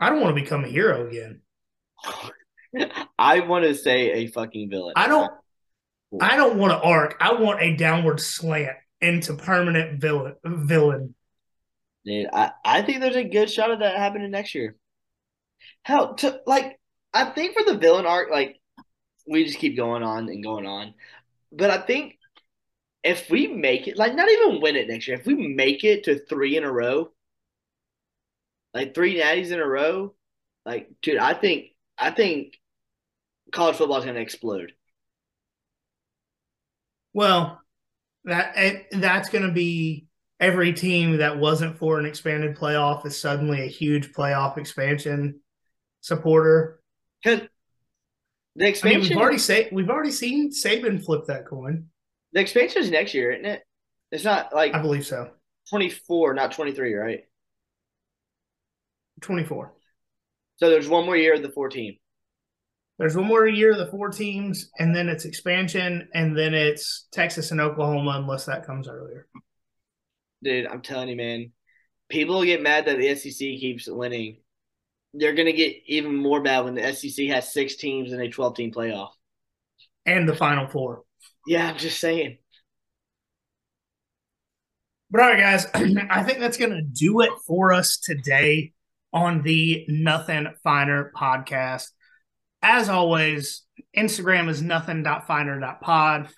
I 0.00 0.10
don't 0.10 0.20
want 0.20 0.36
to 0.36 0.42
become 0.42 0.64
a 0.64 0.68
hero 0.68 1.06
again. 1.06 1.42
I 3.18 3.40
want 3.40 3.64
to 3.64 3.74
say 3.74 4.10
a 4.10 4.26
fucking 4.26 4.68
villain. 4.68 4.94
I 4.96 5.06
don't. 5.06 5.30
I 6.20 6.36
don't 6.36 6.58
want 6.58 6.72
an 6.72 6.80
arc. 6.82 7.16
I 7.20 7.34
want 7.34 7.62
a 7.62 7.76
downward 7.76 8.20
slant 8.20 8.76
into 9.00 9.34
permanent 9.34 10.00
villain. 10.00 10.34
Villain. 10.44 11.14
Dude, 12.04 12.26
I, 12.32 12.50
I 12.64 12.82
think 12.82 13.00
there's 13.00 13.14
a 13.14 13.22
good 13.22 13.48
shot 13.48 13.70
of 13.70 13.78
that 13.78 13.96
happening 13.96 14.32
next 14.32 14.56
year. 14.56 14.74
Hell, 15.84 16.14
to 16.14 16.40
like, 16.44 16.80
I 17.14 17.26
think 17.26 17.54
for 17.54 17.62
the 17.64 17.78
villain 17.78 18.06
arc, 18.06 18.28
like, 18.28 18.60
we 19.28 19.44
just 19.44 19.58
keep 19.58 19.76
going 19.76 20.02
on 20.02 20.28
and 20.28 20.42
going 20.42 20.66
on. 20.66 20.94
But 21.52 21.70
I 21.70 21.78
think 21.78 22.18
if 23.04 23.30
we 23.30 23.46
make 23.46 23.86
it, 23.86 23.96
like, 23.96 24.16
not 24.16 24.28
even 24.28 24.60
win 24.60 24.74
it 24.74 24.88
next 24.88 25.06
year, 25.06 25.16
if 25.16 25.26
we 25.26 25.34
make 25.46 25.84
it 25.84 26.04
to 26.04 26.18
three 26.26 26.56
in 26.56 26.64
a 26.64 26.72
row, 26.72 27.12
like 28.74 28.94
three 28.94 29.20
natties 29.20 29.50
in 29.50 29.60
a 29.60 29.66
row, 29.66 30.14
like, 30.64 30.90
dude, 31.02 31.18
I 31.18 31.34
think, 31.34 31.66
I 31.98 32.10
think 32.10 32.58
college 33.52 33.76
football 33.76 33.98
is 33.98 34.04
going 34.04 34.16
to 34.16 34.22
explode. 34.22 34.72
Well, 37.12 37.60
that 38.24 38.86
that's 38.92 39.28
going 39.28 39.46
to 39.46 39.52
be 39.52 40.06
every 40.40 40.72
team 40.72 41.18
that 41.18 41.38
wasn't 41.38 41.78
for 41.78 41.98
an 41.98 42.06
expanded 42.06 42.56
playoff 42.56 43.04
is 43.04 43.20
suddenly 43.20 43.62
a 43.62 43.66
huge 43.66 44.12
playoff 44.12 44.56
expansion 44.56 45.40
supporter. 46.00 46.80
Because 47.22 47.42
the 48.56 48.68
expansion, 48.68 49.00
I 49.00 49.02
mean, 49.02 49.10
we've 49.10 49.18
already 49.18 49.38
say 49.38 49.68
we've 49.72 49.90
already 49.90 50.10
seen 50.10 50.50
Saban 50.50 51.04
flip 51.04 51.26
that 51.26 51.46
coin. 51.46 51.88
The 52.32 52.40
expansion 52.40 52.82
is 52.82 52.90
next 52.90 53.12
year, 53.12 53.32
isn't 53.32 53.44
it? 53.44 53.62
It's 54.10 54.24
not 54.24 54.54
like 54.54 54.74
I 54.74 54.80
believe 54.80 55.06
so. 55.06 55.30
Twenty 55.68 55.90
four, 55.90 56.32
not 56.34 56.52
twenty 56.52 56.72
three, 56.72 56.94
right? 56.94 57.24
Twenty 59.22 59.44
four. 59.44 59.74
So 60.56 60.68
there's 60.68 60.88
one 60.88 61.06
more 61.06 61.16
year 61.16 61.34
of 61.34 61.42
the 61.42 61.48
four 61.48 61.70
fourteen. 61.70 61.98
There's 62.98 63.16
one 63.16 63.26
more 63.26 63.46
year 63.46 63.72
of 63.72 63.78
the 63.78 63.90
four 63.90 64.10
teams, 64.10 64.70
and 64.78 64.94
then 64.94 65.08
it's 65.08 65.24
expansion, 65.24 66.08
and 66.14 66.36
then 66.36 66.54
it's 66.54 67.08
Texas 67.10 67.50
and 67.50 67.60
Oklahoma, 67.60 68.12
unless 68.16 68.44
that 68.44 68.66
comes 68.66 68.86
earlier 68.86 69.26
dude, 70.42 70.66
I'm 70.66 70.82
telling 70.82 71.08
you, 71.08 71.16
man. 71.16 71.52
People 72.08 72.44
get 72.44 72.62
mad 72.62 72.86
that 72.86 72.98
the 72.98 73.14
SEC 73.14 73.38
keeps 73.38 73.88
winning. 73.88 74.38
They're 75.14 75.34
gonna 75.34 75.52
get 75.52 75.76
even 75.86 76.16
more 76.16 76.40
mad 76.40 76.64
when 76.64 76.74
the 76.74 76.92
SEC 76.92 77.26
has 77.28 77.52
six 77.52 77.76
teams 77.76 78.12
in 78.12 78.20
a 78.20 78.28
12 78.28 78.56
team 78.56 78.72
playoff. 78.72 79.10
And 80.04 80.28
the 80.28 80.34
final 80.34 80.68
four. 80.68 81.02
Yeah, 81.46 81.68
I'm 81.68 81.78
just 81.78 82.00
saying. 82.00 82.38
But 85.10 85.20
all 85.22 85.28
right, 85.28 85.38
guys, 85.38 85.66
I 86.10 86.22
think 86.22 86.40
that's 86.40 86.56
gonna 86.56 86.82
do 86.82 87.20
it 87.20 87.30
for 87.46 87.72
us 87.72 87.98
today 87.98 88.72
on 89.12 89.42
the 89.42 89.84
Nothing 89.88 90.48
Finer 90.62 91.12
podcast. 91.16 91.88
As 92.62 92.88
always, 92.88 93.62
Instagram 93.96 94.48
is 94.48 94.62
nothing.finer.pod. 94.62 96.28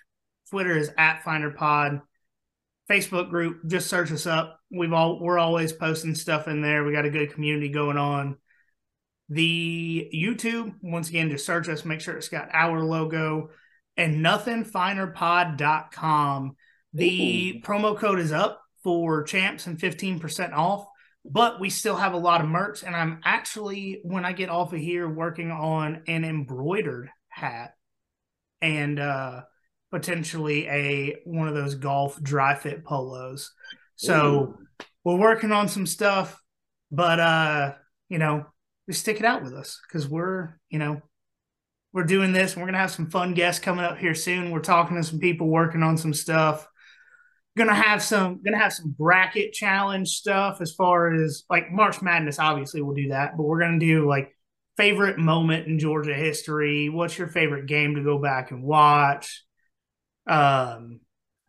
Twitter 0.50 0.76
is 0.76 0.90
at 0.96 1.22
finerpod. 1.22 2.00
Facebook 2.90 3.30
group. 3.30 3.66
Just 3.66 3.88
search 3.88 4.12
us 4.12 4.26
up. 4.26 4.60
We've 4.70 4.92
all 4.92 5.18
we're 5.20 5.38
always 5.38 5.72
posting 5.72 6.14
stuff 6.14 6.48
in 6.48 6.60
there. 6.60 6.84
We 6.84 6.92
got 6.92 7.06
a 7.06 7.10
good 7.10 7.32
community 7.32 7.70
going 7.70 7.96
on. 7.96 8.36
The 9.30 10.10
YouTube, 10.14 10.74
once 10.82 11.08
again, 11.08 11.30
just 11.30 11.46
search 11.46 11.66
us, 11.68 11.86
make 11.86 12.02
sure 12.02 12.14
it's 12.16 12.28
got 12.28 12.50
our 12.52 12.84
logo 12.84 13.48
and 13.96 14.24
nothingfinerpod.com. 14.24 16.56
The 16.92 17.54
Ooh. 17.56 17.60
promo 17.66 17.96
code 17.96 18.18
is 18.18 18.32
up 18.32 18.60
for 18.82 19.22
champs 19.22 19.66
and 19.66 19.78
15% 19.78 20.52
off, 20.52 20.86
but 21.24 21.60
we 21.60 21.70
still 21.70 21.96
have 21.96 22.12
a 22.12 22.18
lot 22.18 22.40
of 22.40 22.48
merch. 22.48 22.82
And 22.82 22.94
I'm 22.94 23.20
actually, 23.24 24.00
when 24.04 24.24
I 24.24 24.32
get 24.32 24.50
off 24.50 24.72
of 24.72 24.80
here, 24.80 25.08
working 25.08 25.50
on 25.50 26.02
an 26.06 26.24
embroidered 26.24 27.10
hat. 27.28 27.74
And 28.60 28.98
uh 28.98 29.42
potentially 29.94 30.66
a 30.66 31.14
one 31.24 31.46
of 31.46 31.54
those 31.54 31.76
golf 31.76 32.20
dry 32.20 32.56
fit 32.56 32.84
polos. 32.84 33.52
So 33.94 34.56
Ooh. 34.58 34.58
we're 35.04 35.20
working 35.20 35.52
on 35.52 35.68
some 35.68 35.86
stuff, 35.86 36.42
but 36.90 37.20
uh, 37.20 37.74
you 38.08 38.18
know, 38.18 38.44
just 38.88 39.02
stick 39.02 39.20
it 39.20 39.24
out 39.24 39.44
with 39.44 39.54
us 39.54 39.80
because 39.86 40.08
we're, 40.08 40.58
you 40.68 40.80
know, 40.80 41.00
we're 41.92 42.02
doing 42.02 42.32
this 42.32 42.54
and 42.54 42.60
we're 42.60 42.66
gonna 42.66 42.78
have 42.78 42.90
some 42.90 43.08
fun 43.08 43.34
guests 43.34 43.62
coming 43.62 43.84
up 43.84 43.96
here 43.96 44.16
soon. 44.16 44.50
We're 44.50 44.58
talking 44.58 44.96
to 44.96 45.04
some 45.04 45.20
people 45.20 45.46
working 45.46 45.84
on 45.84 45.96
some 45.96 46.12
stuff. 46.12 46.66
Gonna 47.56 47.74
have 47.74 48.02
some 48.02 48.42
gonna 48.44 48.58
have 48.58 48.72
some 48.72 48.94
bracket 48.98 49.52
challenge 49.52 50.08
stuff 50.08 50.60
as 50.60 50.72
far 50.72 51.14
as 51.14 51.44
like 51.48 51.70
March 51.70 52.02
Madness, 52.02 52.38
obviously 52.38 52.82
we'll 52.82 52.96
do 52.96 53.08
that, 53.08 53.36
but 53.36 53.44
we're 53.44 53.60
gonna 53.60 53.78
do 53.78 54.08
like 54.08 54.36
favorite 54.76 55.18
moment 55.18 55.68
in 55.68 55.78
Georgia 55.78 56.14
history. 56.14 56.88
What's 56.88 57.16
your 57.16 57.28
favorite 57.28 57.66
game 57.66 57.94
to 57.94 58.02
go 58.02 58.18
back 58.18 58.50
and 58.50 58.64
watch? 58.64 59.44
Um, 60.26 61.00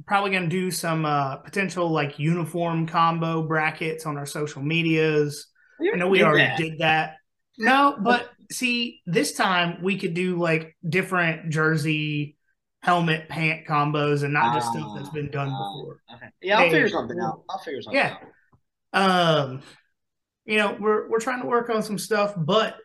probably 0.06 0.32
to 0.44 0.50
do 0.50 0.72
some 0.72 1.06
uh, 1.06 1.38
potential 1.38 1.90
like 1.90 2.20
uniform 2.20 2.88
combo 2.88 3.42
brackets 3.42 4.06
on 4.06 4.18
our 4.18 4.26
social 4.26 4.62
medias. 4.62 5.48
I 5.94 5.98
know 5.98 6.08
we 6.08 6.24
already 6.24 6.44
that. 6.44 6.58
did 6.58 6.80
that. 6.80 7.16
No, 7.58 7.98
but 8.00 8.30
see, 8.52 9.02
this 9.06 9.34
time 9.34 9.82
we 9.82 9.98
could 9.98 10.14
do 10.14 10.38
like 10.38 10.76
different 10.88 11.50
jersey, 11.50 12.38
helmet, 12.86 13.28
pant 13.28 13.66
combos, 13.66 14.24
and 14.24 14.32
not 14.32 14.54
just 14.54 14.68
uh, 14.70 14.74
stuff 14.74 14.92
that's 14.96 15.10
been 15.10 15.32
done 15.32 15.48
uh, 15.48 15.52
before. 15.52 16.02
Okay. 16.14 16.28
Yeah, 16.42 16.58
I'll 16.58 16.64
and, 16.66 16.72
figure 16.72 16.90
something 16.90 17.20
out. 17.20 17.42
I'll 17.50 17.58
figure 17.58 17.82
something 17.82 18.00
yeah. 18.00 18.18
out. 18.94 19.48
Um, 19.48 19.62
you 20.46 20.58
know, 20.58 20.78
we're 20.80 21.10
we're 21.10 21.20
trying 21.20 21.42
to 21.42 21.48
work 21.48 21.72
on 21.72 21.82
some 21.82 21.98
stuff, 21.98 22.36
but 22.38 22.76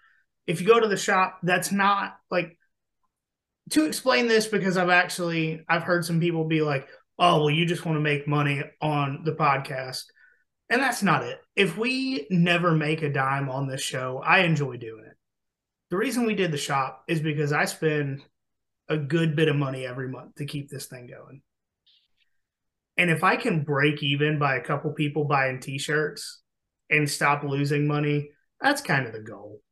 if 0.47 0.63
you 0.63 0.67
go 0.67 0.81
to 0.81 0.89
the 0.89 0.97
shop, 0.97 1.41
that's 1.43 1.71
not 1.71 2.17
like 2.31 2.57
to 3.71 3.85
explain 3.85 4.27
this 4.27 4.47
because 4.47 4.79
I've 4.79 4.89
actually 4.89 5.65
I've 5.69 5.83
heard 5.83 6.07
some 6.07 6.19
people 6.19 6.45
be 6.45 6.63
like, 6.63 6.89
"Oh, 7.19 7.41
well, 7.41 7.51
you 7.51 7.67
just 7.67 7.85
want 7.85 7.97
to 7.97 8.01
make 8.01 8.27
money 8.27 8.63
on 8.81 9.21
the 9.25 9.33
podcast." 9.33 10.05
And 10.71 10.81
that's 10.81 11.03
not 11.03 11.25
it. 11.25 11.39
If 11.57 11.77
we 11.77 12.27
never 12.31 12.73
make 12.73 13.03
a 13.03 13.13
dime 13.13 13.51
on 13.51 13.69
this 13.69 13.83
show, 13.83 14.23
I 14.25 14.41
enjoy 14.41 14.79
doing 14.79 15.05
it. 15.05 15.17
The 15.91 15.99
reason 15.99 16.25
we 16.25 16.35
did 16.35 16.53
the 16.53 16.59
shop 16.59 17.05
is 17.07 17.21
because 17.21 17.53
I 17.53 17.67
spend 17.67 18.23
a 18.91 18.99
good 18.99 19.37
bit 19.37 19.49
of 19.49 19.57
money 19.57 19.87
every 19.87 20.09
month 20.09 20.35
to 20.35 20.45
keep 20.45 20.69
this 20.69 20.87
thing 20.87 21.07
going. 21.07 21.41
And 22.99 23.11
if 23.11 23.25
I 23.25 23.37
can 23.37 23.63
break 23.63 24.03
even 24.03 24.39
by 24.39 24.57
a 24.57 24.63
couple 24.63 24.93
people 24.93 25.25
buying 25.25 25.61
t-shirts 25.61 26.43
and 26.91 27.09
stop 27.09 27.45
losing 27.45 27.87
money, 27.87 28.31
that's 28.61 28.83
kind 28.83 29.07
of 29.07 29.13
the 29.15 29.21
goal. 29.21 29.63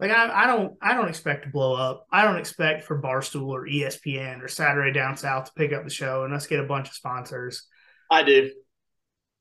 Like 0.00 0.12
I, 0.12 0.44
I 0.44 0.46
don't 0.46 0.76
I 0.80 0.94
don't 0.94 1.08
expect 1.08 1.44
to 1.44 1.50
blow 1.50 1.74
up. 1.74 2.06
I 2.12 2.22
don't 2.22 2.38
expect 2.38 2.84
for 2.84 3.02
Barstool 3.02 3.48
or 3.48 3.66
ESPN 3.66 4.42
or 4.42 4.48
Saturday 4.48 4.92
Down 4.92 5.16
South 5.16 5.46
to 5.46 5.52
pick 5.56 5.72
up 5.72 5.82
the 5.82 5.90
show 5.90 6.24
and 6.24 6.32
us 6.32 6.46
get 6.46 6.60
a 6.60 6.66
bunch 6.66 6.88
of 6.88 6.94
sponsors. 6.94 7.66
I 8.10 8.22
do. 8.22 8.52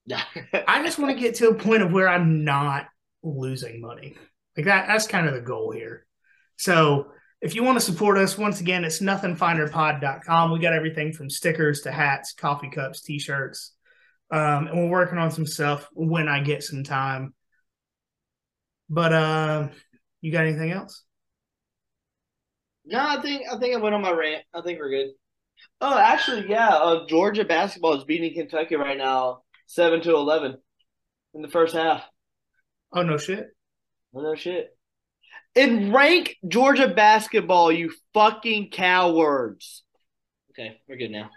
Yeah. 0.07 0.24
I 0.68 0.82
just 0.84 0.98
want 0.98 1.15
to 1.15 1.22
get 1.22 1.36
to 1.36 1.49
a 1.49 1.56
point 1.56 1.84
of 1.84 1.91
where 1.91 2.10
I'm 2.10 2.44
not 2.44 2.88
losing 3.22 3.80
money. 3.80 4.18
Like 4.57 4.65
that 4.65 4.88
that's 4.88 5.06
kind 5.06 5.28
of 5.28 5.36
the 5.36 5.41
goal 5.41 5.72
here. 5.72 6.07
So 6.57 7.11
if 7.41 7.55
you 7.55 7.64
want 7.64 7.77
to 7.77 7.85
support 7.85 8.18
us, 8.18 8.38
once 8.38 8.59
again, 8.61 8.84
it's 8.84 8.99
nothingfinerpod.com. 8.99 10.51
We 10.51 10.59
got 10.59 10.73
everything 10.73 11.14
from 11.14 11.30
stickers 11.30 11.81
to 11.81 11.91
hats, 11.91 12.34
coffee 12.34 12.69
cups, 12.69 13.01
t-shirts. 13.01 13.73
Um, 14.31 14.68
and 14.68 14.77
we're 14.77 14.89
working 14.89 15.19
on 15.19 15.31
some 15.31 15.45
stuff 15.45 15.88
when 15.93 16.27
I 16.27 16.41
get 16.41 16.64
some 16.64 16.84
time 16.84 17.34
But 18.89 19.14
uh, 19.14 19.68
you 20.22 20.31
got 20.31 20.45
anything 20.45 20.72
else? 20.72 21.03
No, 22.85 22.99
I 22.99 23.22
think 23.22 23.43
I 23.51 23.57
think 23.57 23.76
I 23.76 23.80
went 23.80 23.95
on 23.95 24.01
my 24.01 24.11
rant. 24.11 24.43
I 24.53 24.61
think 24.61 24.80
we're 24.80 24.89
good. 24.89 25.11
Oh, 25.81 25.97
actually, 25.97 26.49
yeah. 26.49 26.69
Uh, 26.69 27.07
Georgia 27.07 27.45
basketball 27.45 27.95
is 27.95 28.05
beating 28.05 28.34
Kentucky 28.34 28.76
right 28.77 28.97
now, 28.97 29.43
seven 29.68 30.01
to 30.03 30.15
eleven, 30.15 30.57
in 31.34 31.41
the 31.43 31.49
first 31.49 31.76
half. 31.76 32.03
Oh 32.91 33.01
no 33.03 33.18
shit. 33.18 33.47
Oh 34.14 34.22
no 34.22 34.35
shit. 34.35 34.76
And 35.57 35.93
rank 35.93 36.38
Georgia 36.47 36.88
basketball, 36.88 37.71
you 37.71 37.91
fucking 38.13 38.69
cowards. 38.69 39.84
Okay, 40.51 40.79
we're 40.88 40.97
good 40.97 41.11
now. 41.11 41.29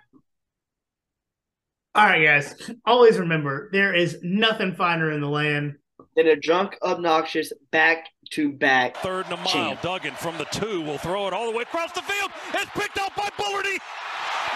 All 1.95 2.05
right, 2.05 2.23
guys. 2.25 2.71
Always 2.85 3.19
remember 3.19 3.71
there 3.73 3.95
is 3.95 4.19
nothing 4.23 4.75
finer 4.75 5.11
in 5.11 5.21
the 5.21 5.29
land 5.29 5.77
than 6.17 6.29
a 6.29 6.37
drunk, 6.37 6.77
obnoxious 6.83 7.53
back 7.73 8.07
to 8.33 8.53
back. 8.53 8.97
Third 8.99 9.25
and 9.27 9.35
a 9.35 9.37
mile. 9.39 9.47
Champ. 9.47 9.83
Duggan 9.83 10.15
from 10.15 10.37
the 10.39 10.45
two 10.45 10.83
will 10.83 10.99
throw 10.99 11.27
it 11.27 11.33
all 11.33 11.51
the 11.51 11.57
way 11.57 11.63
across 11.63 11.93
the 11.93 12.03
field. 12.03 12.31
It's 12.55 12.71
picked 12.73 12.99
up 12.99 13.17
by 13.17 13.29
Bullardy. 13.39 13.79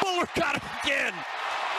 Bullard 0.02 0.28
got 0.36 0.56
it 0.56 0.62
again. 0.84 1.12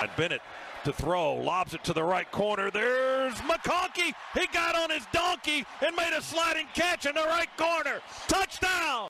And 0.02 0.12
Bennett 0.18 0.42
to 0.86 0.94
throw, 0.94 1.34
lobs 1.34 1.74
it 1.74 1.84
to 1.84 1.94
the 1.94 2.04
right 2.04 2.30
corner. 2.32 2.70
There's 2.70 3.34
McConkey. 3.36 4.14
He 4.36 4.48
got 4.54 4.76
on 4.76 4.92
his 4.92 5.04
donkey 5.12 5.66
and 5.82 5.96
made 5.96 6.14
a 6.16 6.22
sliding 6.22 6.68
catch 6.76 7.08
in 7.08 7.16
the 7.16 7.24
right 7.24 7.50
corner. 7.58 8.02
Touchdown. 8.28 9.04